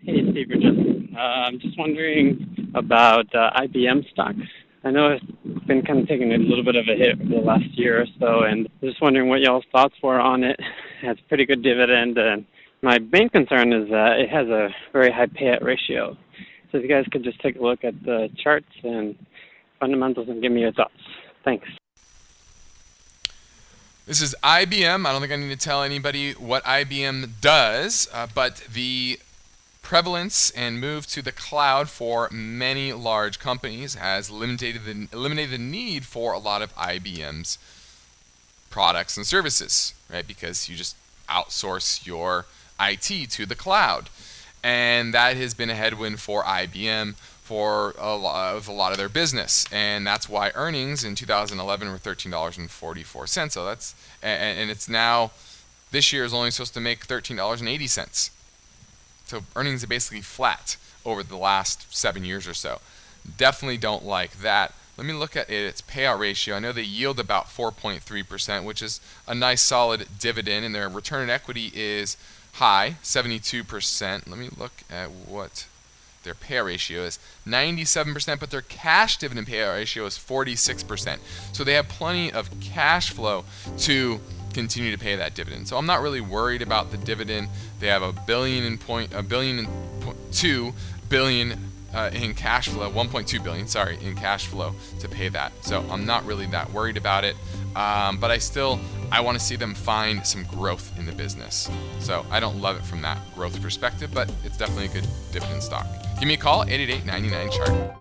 Hey, 0.01 0.21
Steve 0.31 0.49
Justin. 0.49 1.13
Uh, 1.17 1.19
I'm 1.19 1.59
just 1.59 1.77
wondering 1.77 2.71
about 2.75 3.25
uh, 3.35 3.51
IBM 3.59 4.09
stock. 4.11 4.35
I 4.85 4.91
know 4.91 5.17
it's 5.17 5.65
been 5.65 5.81
kind 5.81 5.99
of 5.99 6.07
taking 6.07 6.31
a 6.31 6.37
little 6.37 6.63
bit 6.63 6.77
of 6.77 6.87
a 6.87 6.95
hit 6.95 7.19
over 7.19 7.29
the 7.29 7.41
last 7.41 7.77
year 7.77 8.01
or 8.01 8.05
so, 8.17 8.43
and 8.43 8.69
just 8.81 9.01
wondering 9.01 9.27
what 9.27 9.41
y'all's 9.41 9.65
thoughts 9.73 9.95
were 10.01 10.19
on 10.19 10.43
it. 10.43 10.59
It 11.01 11.05
has 11.05 11.17
pretty 11.29 11.45
good 11.45 11.63
dividend, 11.63 12.17
and 12.17 12.45
my 12.81 12.99
main 12.99 13.29
concern 13.29 13.71
is 13.71 13.89
that 13.89 14.19
it 14.19 14.29
has 14.29 14.49
a 14.49 14.67
very 14.91 15.09
high 15.09 15.27
payout 15.27 15.63
ratio. 15.63 16.17
So 16.69 16.77
if 16.77 16.83
you 16.83 16.89
guys 16.89 17.05
could 17.09 17.23
just 17.23 17.39
take 17.39 17.55
a 17.55 17.61
look 17.61 17.85
at 17.85 17.93
the 18.03 18.29
charts 18.43 18.67
and 18.83 19.15
fundamentals 19.79 20.29
and 20.29 20.41
give 20.41 20.51
me 20.51 20.61
your 20.61 20.71
thoughts. 20.71 20.93
Thanks. 21.43 21.67
This 24.05 24.21
is 24.21 24.35
IBM. 24.43 25.05
I 25.05 25.11
don't 25.11 25.21
think 25.21 25.31
I 25.31 25.35
need 25.35 25.51
to 25.51 25.55
tell 25.55 25.83
anybody 25.83 26.33
what 26.33 26.63
IBM 26.63 27.41
does, 27.41 28.09
uh, 28.11 28.27
but 28.33 28.57
the 28.73 29.19
prevalence 29.83 30.49
and 30.51 30.81
move 30.81 31.07
to 31.07 31.21
the 31.21 31.31
cloud 31.31 31.89
for 31.89 32.27
many 32.31 32.91
large 32.91 33.39
companies 33.39 33.95
has 33.95 34.29
eliminated 34.29 34.83
the, 34.85 35.07
eliminated 35.15 35.51
the 35.51 35.63
need 35.63 36.05
for 36.05 36.33
a 36.33 36.39
lot 36.39 36.61
of 36.61 36.75
IBM's 36.75 37.59
products 38.69 39.15
and 39.15 39.25
services, 39.25 39.93
right? 40.11 40.27
Because 40.27 40.67
you 40.67 40.75
just 40.75 40.95
outsource 41.27 42.05
your 42.05 42.45
IT 42.79 43.29
to 43.29 43.45
the 43.45 43.55
cloud. 43.55 44.09
And 44.63 45.13
that 45.13 45.37
has 45.37 45.53
been 45.53 45.69
a 45.69 45.75
headwind 45.75 46.19
for 46.19 46.43
IBM 46.43 47.15
for 47.49 47.95
a 47.97 48.15
lot 48.15 48.55
of 48.55 48.67
a 48.67 48.71
lot 48.71 48.91
of 48.91 48.99
their 48.99 49.09
business, 49.09 49.65
and 49.71 50.05
that's 50.05 50.29
why 50.29 50.51
earnings 50.53 51.03
in 51.03 51.15
2011 51.15 51.89
were 51.89 51.97
$13.44. 51.97 53.49
So 53.49 53.65
that's 53.65 53.95
and, 54.21 54.59
and 54.59 54.69
it's 54.69 54.87
now 54.87 55.31
this 55.89 56.13
year 56.13 56.25
is 56.25 56.31
only 56.31 56.51
supposed 56.51 56.75
to 56.75 56.79
make 56.79 57.07
$13.80. 57.07 58.29
So 59.25 59.41
earnings 59.55 59.83
are 59.83 59.87
basically 59.87 60.21
flat 60.21 60.77
over 61.03 61.23
the 61.23 61.37
last 61.37 61.91
seven 61.91 62.23
years 62.23 62.47
or 62.47 62.53
so. 62.53 62.81
Definitely 63.35 63.77
don't 63.77 64.05
like 64.05 64.41
that. 64.41 64.75
Let 64.95 65.07
me 65.07 65.13
look 65.13 65.35
at 65.35 65.49
it, 65.49 65.65
its 65.65 65.81
payout 65.81 66.19
ratio. 66.19 66.53
I 66.53 66.59
know 66.59 66.71
they 66.71 66.83
yield 66.83 67.19
about 67.19 67.47
4.3%, 67.47 68.63
which 68.63 68.83
is 68.83 69.01
a 69.27 69.33
nice 69.33 69.63
solid 69.63 70.07
dividend, 70.19 70.65
and 70.65 70.75
their 70.75 70.87
return 70.87 71.23
on 71.23 71.29
equity 71.31 71.71
is 71.73 72.15
high, 72.53 72.97
72%. 73.01 74.29
Let 74.29 74.37
me 74.37 74.49
look 74.55 74.83
at 74.91 75.09
what 75.09 75.65
their 76.23 76.33
payout 76.33 76.65
ratio 76.65 77.01
is 77.01 77.19
97%, 77.47 78.39
but 78.39 78.51
their 78.51 78.61
cash 78.61 79.17
dividend 79.17 79.47
payout 79.47 79.75
ratio 79.75 80.05
is 80.05 80.17
46%. 80.17 81.19
So 81.53 81.63
they 81.63 81.73
have 81.73 81.87
plenty 81.87 82.31
of 82.31 82.49
cash 82.59 83.11
flow 83.11 83.45
to 83.79 84.19
continue 84.53 84.91
to 84.91 84.97
pay 84.97 85.15
that 85.15 85.35
dividend. 85.35 85.67
So 85.67 85.77
I'm 85.77 85.85
not 85.85 86.01
really 86.01 86.21
worried 86.21 86.61
about 86.61 86.91
the 86.91 86.97
dividend. 86.97 87.49
They 87.79 87.87
have 87.87 88.01
a 88.01 88.11
billion 88.11 88.65
and 88.65 88.79
point 88.79 89.13
a 89.13 89.23
billion 89.23 89.59
and 89.59 89.67
point, 90.01 90.17
two 90.31 90.73
billion 91.07 91.68
uh, 91.93 92.09
in 92.13 92.33
cash 92.33 92.69
flow, 92.69 92.91
1.2 92.91 93.43
billion, 93.43 93.67
sorry, 93.67 93.97
in 94.01 94.15
cash 94.15 94.47
flow 94.47 94.73
to 94.99 95.07
pay 95.07 95.29
that. 95.29 95.51
So 95.61 95.83
I'm 95.89 96.05
not 96.05 96.25
really 96.25 96.45
that 96.47 96.71
worried 96.71 96.97
about 96.97 97.23
it. 97.23 97.35
Um, 97.75 98.17
but 98.17 98.31
I 98.31 98.37
still 98.39 98.79
I 99.11 99.21
want 99.21 99.37
to 99.39 99.43
see 99.43 99.55
them 99.55 99.73
find 99.73 100.25
some 100.25 100.43
growth 100.43 100.97
in 100.99 101.05
the 101.05 101.11
business. 101.11 101.69
So 101.99 102.25
I 102.29 102.39
don't 102.39 102.61
love 102.61 102.77
it 102.77 102.83
from 102.83 103.01
that 103.01 103.17
growth 103.35 103.59
perspective, 103.61 104.11
but 104.13 104.31
it's 104.43 104.57
definitely 104.57 104.85
a 104.85 104.89
good 104.89 105.07
dividend 105.31 105.63
stock. 105.63 105.85
Give 106.19 106.27
me 106.27 106.35
a 106.35 106.37
call, 106.37 106.63
888 106.67 107.51
chart. 107.51 107.99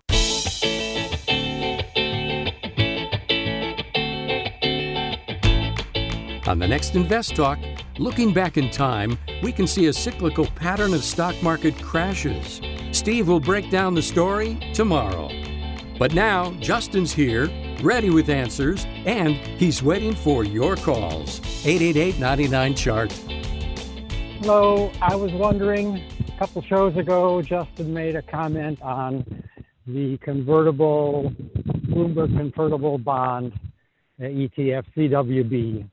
On 6.47 6.57
the 6.57 6.67
next 6.67 6.95
Invest 6.95 7.35
Talk, 7.35 7.59
looking 7.99 8.33
back 8.33 8.57
in 8.57 8.71
time, 8.71 9.19
we 9.43 9.51
can 9.51 9.67
see 9.67 9.85
a 9.85 9.93
cyclical 9.93 10.47
pattern 10.47 10.95
of 10.95 11.03
stock 11.03 11.35
market 11.43 11.79
crashes. 11.79 12.59
Steve 13.09 13.27
will 13.27 13.39
break 13.39 13.71
down 13.71 13.95
the 13.95 14.03
story 14.03 14.55
tomorrow. 14.71 15.31
But 15.97 16.13
now, 16.13 16.51
Justin's 16.59 17.11
here, 17.11 17.49
ready 17.81 18.11
with 18.11 18.29
answers, 18.29 18.85
and 19.03 19.33
he's 19.33 19.81
waiting 19.81 20.13
for 20.13 20.43
your 20.43 20.75
calls. 20.75 21.39
888 21.65 22.19
99 22.19 22.75
Chart. 22.75 23.11
Hello, 24.41 24.91
I 25.01 25.15
was 25.15 25.31
wondering 25.31 26.03
a 26.27 26.37
couple 26.37 26.61
shows 26.61 26.95
ago, 26.97 27.41
Justin 27.41 27.91
made 27.91 28.15
a 28.15 28.21
comment 28.21 28.79
on 28.83 29.25
the 29.87 30.19
convertible, 30.19 31.33
Bloomberg 31.87 32.37
convertible 32.37 32.99
bond 32.99 33.53
uh, 34.19 34.25
ETF 34.25 34.85
CWB 34.95 35.89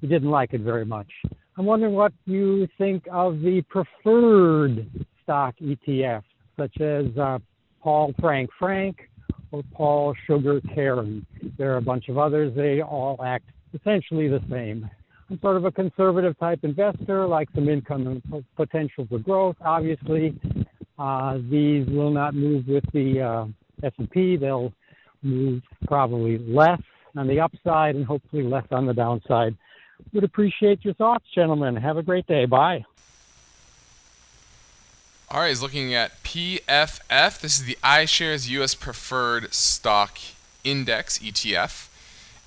he 0.00 0.06
didn't 0.06 0.30
like 0.30 0.52
it 0.54 0.60
very 0.60 0.84
much. 0.84 1.10
I'm 1.56 1.64
wondering 1.66 1.94
what 1.94 2.12
you 2.24 2.68
think 2.78 3.08
of 3.10 3.40
the 3.40 3.62
preferred 3.62 4.88
stock 5.24 5.56
ETF, 5.60 6.22
such 6.56 6.80
as 6.80 7.06
uh, 7.18 7.38
Paul 7.82 8.14
Frank 8.20 8.50
Frank 8.58 9.08
or 9.52 9.62
Paul 9.72 10.14
Sugar 10.26 10.60
Karen. 10.74 11.24
There 11.56 11.72
are 11.72 11.76
a 11.76 11.82
bunch 11.82 12.08
of 12.08 12.18
others. 12.18 12.52
They 12.54 12.82
all 12.82 13.20
act 13.24 13.48
essentially 13.74 14.28
the 14.28 14.42
same. 14.50 14.88
I'm 15.30 15.40
sort 15.40 15.56
of 15.56 15.64
a 15.64 15.72
conservative 15.72 16.38
type 16.38 16.60
investor, 16.62 17.26
like 17.26 17.48
some 17.54 17.68
income 17.68 18.06
and 18.06 18.44
potential 18.56 19.06
for 19.08 19.18
growth. 19.18 19.56
Obviously, 19.60 20.38
uh, 20.98 21.38
these 21.50 21.86
will 21.88 22.10
not 22.10 22.34
move 22.34 22.68
with 22.68 22.84
the 22.92 23.20
uh, 23.20 23.46
S&P. 23.82 24.36
They'll 24.36 24.72
move 25.22 25.62
probably 25.86 26.38
less 26.38 26.80
on 27.16 27.26
the 27.26 27.40
upside 27.40 27.96
and 27.96 28.04
hopefully 28.04 28.42
less 28.42 28.66
on 28.70 28.86
the 28.86 28.94
downside 28.94 29.56
Would 30.12 30.24
appreciate 30.24 30.84
your 30.84 30.94
thoughts, 30.94 31.24
gentlemen. 31.34 31.74
Have 31.76 31.96
a 31.96 32.02
great 32.02 32.26
day. 32.26 32.44
Bye. 32.44 32.84
All 35.28 35.40
right, 35.40 35.48
he's 35.48 35.60
looking 35.60 35.92
at 35.92 36.22
PFF. 36.22 37.40
This 37.40 37.58
is 37.58 37.64
the 37.64 37.76
iShares 37.82 38.48
US 38.48 38.76
Preferred 38.76 39.52
Stock 39.52 40.18
Index 40.62 41.18
ETF, 41.18 41.88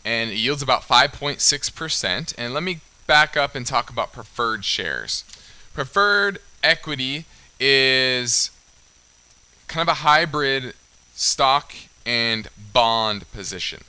and 0.06 0.30
it 0.30 0.36
yields 0.36 0.62
about 0.62 0.84
5.6%. 0.84 2.34
And 2.38 2.54
let 2.54 2.64
me 2.64 2.80
back 3.06 3.36
up 3.36 3.54
and 3.54 3.66
talk 3.66 3.90
about 3.90 4.14
preferred 4.14 4.64
shares. 4.64 5.26
Preferred 5.74 6.40
equity 6.64 7.26
is 7.60 8.50
kind 9.68 9.82
of 9.82 9.92
a 9.92 10.00
hybrid 10.00 10.74
stock 11.14 11.74
and 12.06 12.48
bond 12.72 13.30
position. 13.34 13.82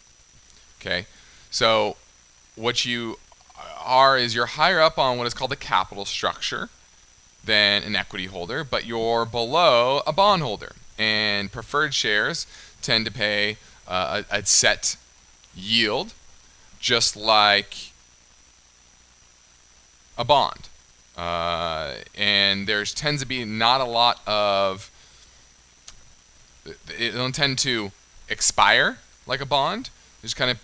Okay, 0.80 1.06
so 1.48 1.96
what 2.56 2.84
you 2.84 3.20
are 3.84 4.18
is 4.18 4.34
you're 4.34 4.46
higher 4.46 4.80
up 4.80 4.98
on 4.98 5.16
what 5.16 5.28
is 5.28 5.34
called 5.34 5.52
the 5.52 5.56
capital 5.56 6.04
structure 6.04 6.70
than 7.44 7.82
an 7.82 7.96
equity 7.96 8.26
holder, 8.26 8.64
but 8.64 8.84
you're 8.86 9.24
below 9.24 10.02
a 10.06 10.12
bond 10.12 10.42
holder. 10.42 10.72
And 10.98 11.50
preferred 11.50 11.94
shares 11.94 12.46
tend 12.82 13.06
to 13.06 13.12
pay 13.12 13.56
uh, 13.88 14.22
a, 14.30 14.38
a 14.38 14.46
set 14.46 14.96
yield, 15.54 16.12
just 16.78 17.16
like 17.16 17.92
a 20.18 20.24
bond. 20.24 20.68
Uh, 21.16 21.94
and 22.16 22.66
there's 22.66 22.94
tends 22.94 23.22
to 23.22 23.28
be 23.28 23.44
not 23.44 23.80
a 23.80 23.84
lot 23.84 24.20
of 24.26 24.90
it 26.98 27.12
don't 27.12 27.34
tend 27.34 27.58
to 27.58 27.90
expire 28.28 28.98
like 29.26 29.40
a 29.40 29.46
bond. 29.46 29.90
They 30.20 30.26
just 30.26 30.36
kind 30.36 30.50
of 30.50 30.58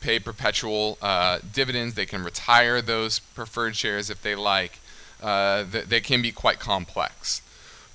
pay 0.00 0.18
perpetual 0.18 0.98
uh, 1.00 1.40
dividends. 1.52 1.94
They 1.94 2.06
can 2.06 2.22
retire 2.22 2.82
those 2.82 3.18
preferred 3.18 3.76
shares 3.76 4.10
if 4.10 4.22
they 4.22 4.34
like. 4.34 4.80
Uh, 5.22 5.64
they 5.70 6.00
can 6.00 6.22
be 6.22 6.32
quite 6.32 6.58
complex. 6.58 7.42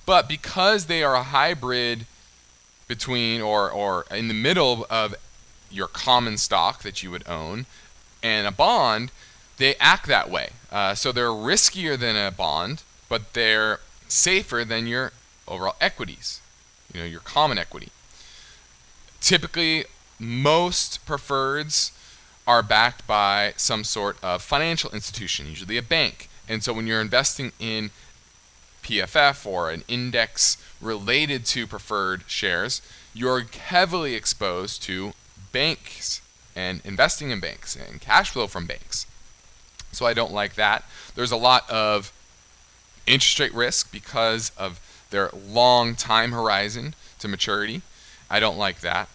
But 0.04 0.28
because 0.28 0.86
they 0.86 1.02
are 1.02 1.14
a 1.14 1.22
hybrid 1.22 2.06
between 2.88 3.40
or, 3.40 3.70
or 3.70 4.04
in 4.10 4.28
the 4.28 4.34
middle 4.34 4.86
of 4.90 5.14
your 5.70 5.86
common 5.86 6.36
stock 6.36 6.82
that 6.82 7.02
you 7.02 7.10
would 7.10 7.26
own 7.28 7.66
and 8.22 8.46
a 8.46 8.50
bond, 8.50 9.10
they 9.56 9.74
act 9.76 10.06
that 10.06 10.30
way. 10.30 10.50
Uh, 10.70 10.94
so 10.94 11.12
they're 11.12 11.28
riskier 11.28 11.98
than 11.98 12.16
a 12.16 12.30
bond, 12.30 12.82
but 13.08 13.32
they're 13.32 13.80
safer 14.08 14.64
than 14.64 14.86
your 14.86 15.12
overall 15.48 15.76
equities, 15.80 16.40
you 16.92 17.00
know, 17.00 17.06
your 17.06 17.20
common 17.20 17.58
equity. 17.58 17.88
Typically, 19.20 19.84
most 20.18 21.04
preferreds 21.06 21.92
are 22.46 22.62
backed 22.62 23.06
by 23.06 23.54
some 23.56 23.84
sort 23.84 24.16
of 24.22 24.42
financial 24.42 24.90
institution, 24.90 25.46
usually 25.46 25.76
a 25.76 25.82
bank. 25.82 26.28
And 26.52 26.62
so 26.62 26.74
when 26.74 26.86
you're 26.86 27.00
investing 27.00 27.52
in 27.58 27.90
PFF 28.82 29.46
or 29.46 29.70
an 29.70 29.84
index 29.88 30.58
related 30.82 31.46
to 31.46 31.66
preferred 31.66 32.24
shares, 32.26 32.82
you're 33.14 33.40
heavily 33.40 34.14
exposed 34.14 34.82
to 34.82 35.14
banks 35.50 36.20
and 36.54 36.82
investing 36.84 37.30
in 37.30 37.40
banks 37.40 37.74
and 37.74 38.02
cash 38.02 38.30
flow 38.30 38.46
from 38.46 38.66
banks. 38.66 39.06
So 39.92 40.04
I 40.04 40.12
don't 40.12 40.32
like 40.32 40.54
that. 40.56 40.84
There's 41.14 41.32
a 41.32 41.38
lot 41.38 41.68
of 41.70 42.12
interest 43.06 43.40
rate 43.40 43.54
risk 43.54 43.90
because 43.90 44.52
of 44.58 44.78
their 45.08 45.30
long 45.32 45.94
time 45.94 46.32
horizon 46.32 46.94
to 47.20 47.28
maturity. 47.28 47.80
I 48.28 48.40
don't 48.40 48.58
like 48.58 48.80
that. 48.80 49.08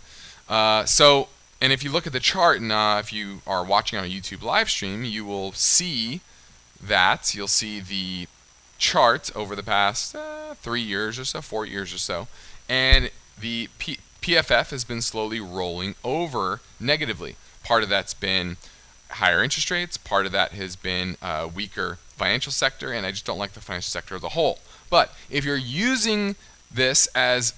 Uh, 0.50 0.86
so, 0.86 1.28
and 1.62 1.72
if 1.72 1.84
you 1.84 1.92
look 1.92 2.08
at 2.08 2.14
the 2.14 2.20
chart, 2.20 2.60
and 2.60 2.72
uh, 2.72 2.98
if 3.00 3.14
you 3.14 3.42
are 3.46 3.64
watching 3.64 4.00
on 4.00 4.06
a 4.06 4.10
YouTube 4.10 4.42
live 4.42 4.72
stream, 4.72 5.04
you 5.04 5.24
will 5.24 5.52
see 5.52 6.22
that. 6.82 7.34
You'll 7.36 7.48
see 7.48 7.80
the 7.80 8.28
chart 8.78 9.32
over 9.36 9.56
the 9.56 9.64
past 9.64 10.16
uh, 10.16 10.54
three 10.56 10.82
years 10.82 11.18
or 11.18 11.26
so, 11.26 11.42
four 11.42 11.66
years 11.66 11.94
or 11.94 11.98
so, 11.98 12.28
and 12.70 13.10
the 13.40 13.70
P- 13.80 14.00
PFF 14.22 14.72
has 14.72 14.84
been 14.84 15.02
slowly 15.02 15.40
rolling 15.40 15.96
over 16.04 16.62
negatively. 16.80 17.36
Part 17.64 17.84
of 17.84 17.90
that's 17.90 18.14
been 18.14 18.58
higher 19.10 19.44
interest 19.44 19.72
rates. 19.72 19.98
Part 19.98 20.26
of 20.26 20.32
that 20.32 20.52
has 20.52 20.76
been 20.76 21.18
a 21.22 21.48
weaker 21.48 21.98
financial 22.10 22.52
sector, 22.52 22.92
and 22.92 23.06
I 23.06 23.12
just 23.12 23.26
don't 23.26 23.38
like 23.38 23.54
the 23.54 23.62
financial 23.62 23.90
sector 23.90 24.16
as 24.16 24.24
a 24.24 24.30
whole. 24.30 24.60
But 24.90 25.14
if 25.30 25.46
you're 25.46 25.56
using 25.56 26.36
this 26.72 27.08
as 27.16 27.54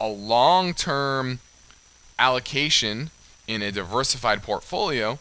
a 0.00 0.08
long-term 0.08 1.40
allocation 2.18 3.10
in 3.46 3.62
a 3.62 3.72
diversified 3.72 4.42
portfolio, 4.42 5.18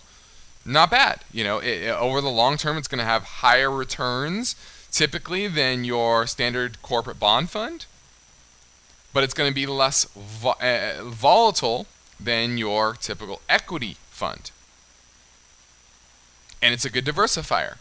not 0.66 0.92
bad. 0.92 1.22
You 1.32 1.44
know, 1.44 1.60
it, 1.60 1.88
over 1.90 2.22
the 2.22 2.30
long 2.30 2.58
term, 2.58 2.78
it's 2.78 2.88
going 2.88 3.00
to 3.00 3.06
have 3.06 3.24
higher 3.24 3.72
returns 3.72 4.56
typically 4.92 5.48
than 5.48 5.84
your 5.84 6.28
standard 6.28 6.82
corporate 6.82 7.20
bond 7.20 7.50
fund, 7.50 7.86
but 9.14 9.24
it's 9.24 9.34
going 9.34 9.50
to 9.50 9.56
be 9.56 9.66
less 9.66 10.06
vo- 10.16 10.56
uh, 10.62 11.04
volatile 11.04 11.88
than 12.20 12.58
your 12.58 12.94
typical 12.94 13.42
equity 13.50 13.98
fund. 14.10 14.52
And 16.62 16.74
it's 16.74 16.86
a 16.86 16.90
good 16.90 17.06
diversifier 17.06 17.78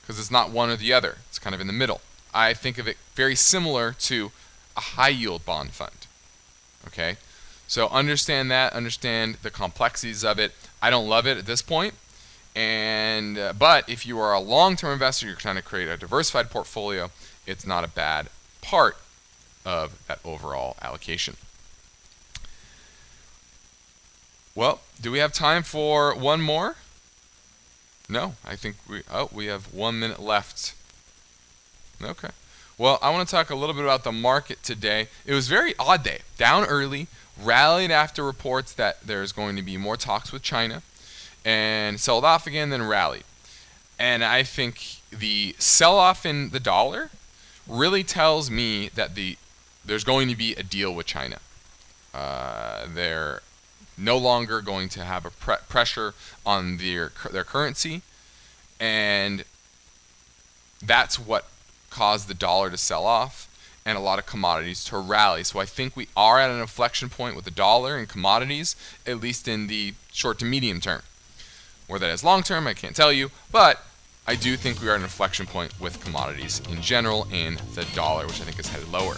because 0.00 0.18
it's 0.18 0.30
not 0.30 0.50
one 0.50 0.68
or 0.68 0.76
the 0.76 0.92
other, 0.92 1.18
it's 1.28 1.38
kind 1.38 1.54
of 1.54 1.60
in 1.60 1.66
the 1.66 1.72
middle. 1.72 2.00
I 2.34 2.52
think 2.52 2.78
of 2.78 2.88
it 2.88 2.96
very 3.14 3.36
similar 3.36 3.92
to 4.00 4.32
a 4.76 4.80
high 4.80 5.08
yield 5.08 5.46
bond 5.46 5.70
fund. 5.70 6.06
Okay? 6.86 7.16
So 7.74 7.88
understand 7.88 8.52
that, 8.52 8.72
understand 8.72 9.38
the 9.42 9.50
complexities 9.50 10.24
of 10.24 10.38
it. 10.38 10.52
I 10.80 10.90
don't 10.90 11.08
love 11.08 11.26
it 11.26 11.38
at 11.38 11.44
this 11.44 11.60
point. 11.60 11.94
And 12.54 13.36
uh, 13.36 13.52
but 13.52 13.90
if 13.90 14.06
you 14.06 14.16
are 14.20 14.32
a 14.32 14.38
long-term 14.38 14.92
investor, 14.92 15.26
you're 15.26 15.34
trying 15.34 15.56
to 15.56 15.62
create 15.62 15.88
a 15.88 15.96
diversified 15.96 16.50
portfolio, 16.50 17.10
it's 17.48 17.66
not 17.66 17.82
a 17.82 17.88
bad 17.88 18.28
part 18.62 18.96
of 19.66 20.00
that 20.06 20.20
overall 20.24 20.76
allocation. 20.82 21.36
Well, 24.54 24.78
do 25.00 25.10
we 25.10 25.18
have 25.18 25.32
time 25.32 25.64
for 25.64 26.14
one 26.14 26.40
more? 26.40 26.76
No, 28.08 28.36
I 28.46 28.54
think 28.54 28.76
we 28.88 29.02
oh, 29.12 29.30
we 29.32 29.46
have 29.46 29.74
1 29.74 29.98
minute 29.98 30.22
left. 30.22 30.76
Okay. 32.00 32.30
Well, 32.78 33.00
I 33.02 33.10
want 33.10 33.28
to 33.28 33.34
talk 33.34 33.50
a 33.50 33.56
little 33.56 33.74
bit 33.74 33.82
about 33.82 34.04
the 34.04 34.12
market 34.12 34.62
today. 34.62 35.08
It 35.26 35.34
was 35.34 35.48
very 35.48 35.74
odd 35.76 36.04
day. 36.04 36.20
Down 36.38 36.64
early, 36.66 37.08
rallied 37.42 37.90
after 37.90 38.24
reports 38.24 38.72
that 38.74 39.00
there's 39.02 39.32
going 39.32 39.56
to 39.56 39.62
be 39.62 39.76
more 39.76 39.96
talks 39.96 40.32
with 40.32 40.42
China, 40.42 40.82
and 41.44 42.00
sold 42.00 42.24
off 42.24 42.46
again, 42.46 42.70
then 42.70 42.82
rallied. 42.82 43.24
And 43.98 44.24
I 44.24 44.42
think 44.42 44.96
the 45.10 45.54
sell 45.58 45.98
off 45.98 46.26
in 46.26 46.50
the 46.50 46.60
dollar 46.60 47.10
really 47.66 48.02
tells 48.02 48.50
me 48.50 48.88
that 48.94 49.14
the 49.14 49.36
there's 49.84 50.04
going 50.04 50.28
to 50.28 50.36
be 50.36 50.54
a 50.54 50.62
deal 50.62 50.94
with 50.94 51.06
China. 51.06 51.38
Uh, 52.14 52.86
they're 52.92 53.42
no 53.98 54.16
longer 54.16 54.60
going 54.60 54.88
to 54.88 55.04
have 55.04 55.26
a 55.26 55.30
pre- 55.30 55.56
pressure 55.68 56.14
on 56.44 56.78
their 56.78 57.12
their 57.30 57.44
currency, 57.44 58.02
and 58.80 59.44
that's 60.82 61.18
what 61.18 61.46
caused 61.90 62.28
the 62.28 62.34
dollar 62.34 62.70
to 62.70 62.76
sell 62.76 63.06
off 63.06 63.48
and 63.86 63.98
a 63.98 64.00
lot 64.00 64.18
of 64.18 64.26
commodities 64.26 64.84
to 64.84 64.98
rally. 64.98 65.44
So 65.44 65.60
I 65.60 65.66
think 65.66 65.96
we 65.96 66.08
are 66.16 66.40
at 66.40 66.50
an 66.50 66.60
inflection 66.60 67.10
point 67.10 67.36
with 67.36 67.44
the 67.44 67.50
dollar 67.50 67.96
and 67.96 68.08
commodities, 68.08 68.76
at 69.06 69.20
least 69.20 69.46
in 69.46 69.66
the 69.66 69.94
short 70.10 70.38
to 70.38 70.44
medium 70.44 70.80
term. 70.80 71.02
Where 71.86 72.00
that 72.00 72.10
is 72.10 72.24
long 72.24 72.42
term, 72.42 72.66
I 72.66 72.72
can't 72.72 72.96
tell 72.96 73.12
you, 73.12 73.30
but 73.52 73.84
I 74.26 74.36
do 74.36 74.56
think 74.56 74.80
we 74.80 74.88
are 74.88 74.92
at 74.92 74.98
an 74.98 75.02
inflection 75.02 75.46
point 75.46 75.78
with 75.78 76.02
commodities 76.02 76.62
in 76.70 76.80
general 76.80 77.26
and 77.30 77.58
the 77.74 77.84
dollar, 77.94 78.26
which 78.26 78.40
I 78.40 78.44
think 78.44 78.58
is 78.58 78.68
headed 78.68 78.90
lower. 78.90 79.16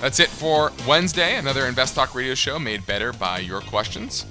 That's 0.00 0.18
it 0.18 0.28
for 0.28 0.72
Wednesday, 0.88 1.36
another 1.36 1.66
Invest 1.66 1.94
Talk 1.94 2.14
radio 2.14 2.34
show 2.34 2.58
made 2.58 2.86
better 2.86 3.12
by 3.12 3.38
your 3.38 3.60
questions. 3.60 4.24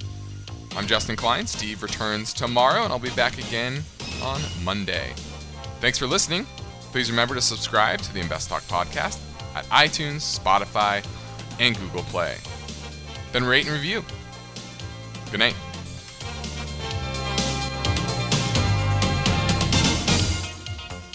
I'm 0.76 0.86
Justin 0.86 1.16
Klein. 1.16 1.46
Steve 1.46 1.82
returns 1.82 2.32
tomorrow, 2.32 2.82
and 2.82 2.92
I'll 2.92 2.98
be 2.98 3.10
back 3.10 3.38
again 3.38 3.84
on 4.22 4.40
Monday. 4.64 5.12
Thanks 5.80 5.98
for 5.98 6.06
listening. 6.06 6.46
Please 6.92 7.10
remember 7.10 7.34
to 7.34 7.40
subscribe 7.40 8.00
to 8.00 8.12
the 8.12 8.20
Invest 8.20 8.50
Talk 8.50 8.62
podcast 8.64 9.18
at 9.54 9.64
iTunes, 9.70 10.38
Spotify, 10.38 11.02
and 11.58 11.76
Google 11.78 12.02
Play. 12.04 12.36
Then 13.32 13.44
rate 13.44 13.64
and 13.64 13.74
review. 13.74 14.04
Good 15.30 15.40
night. 15.40 15.56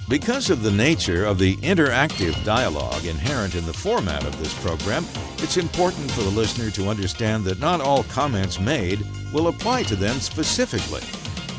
Because 0.10 0.50
of 0.50 0.64
the 0.64 0.72
nature 0.72 1.26
of 1.26 1.38
the 1.38 1.58
interactive 1.58 2.44
dialogue 2.44 3.06
inherent 3.06 3.54
in 3.54 3.66
the 3.68 3.74
format 3.74 4.26
of 4.26 4.40
this 4.40 4.60
program, 4.64 5.06
it's 5.38 5.58
important 5.58 6.10
for 6.10 6.22
the 6.22 6.32
listener 6.32 6.72
to 6.72 6.88
understand 6.88 7.46
that 7.46 7.60
not 7.60 7.82
all 7.82 8.04
comments 8.06 8.60
made 8.60 9.06
will 9.32 9.50
apply 9.50 9.84
to 9.84 9.96
them 9.96 10.20
specifically. 10.22 11.04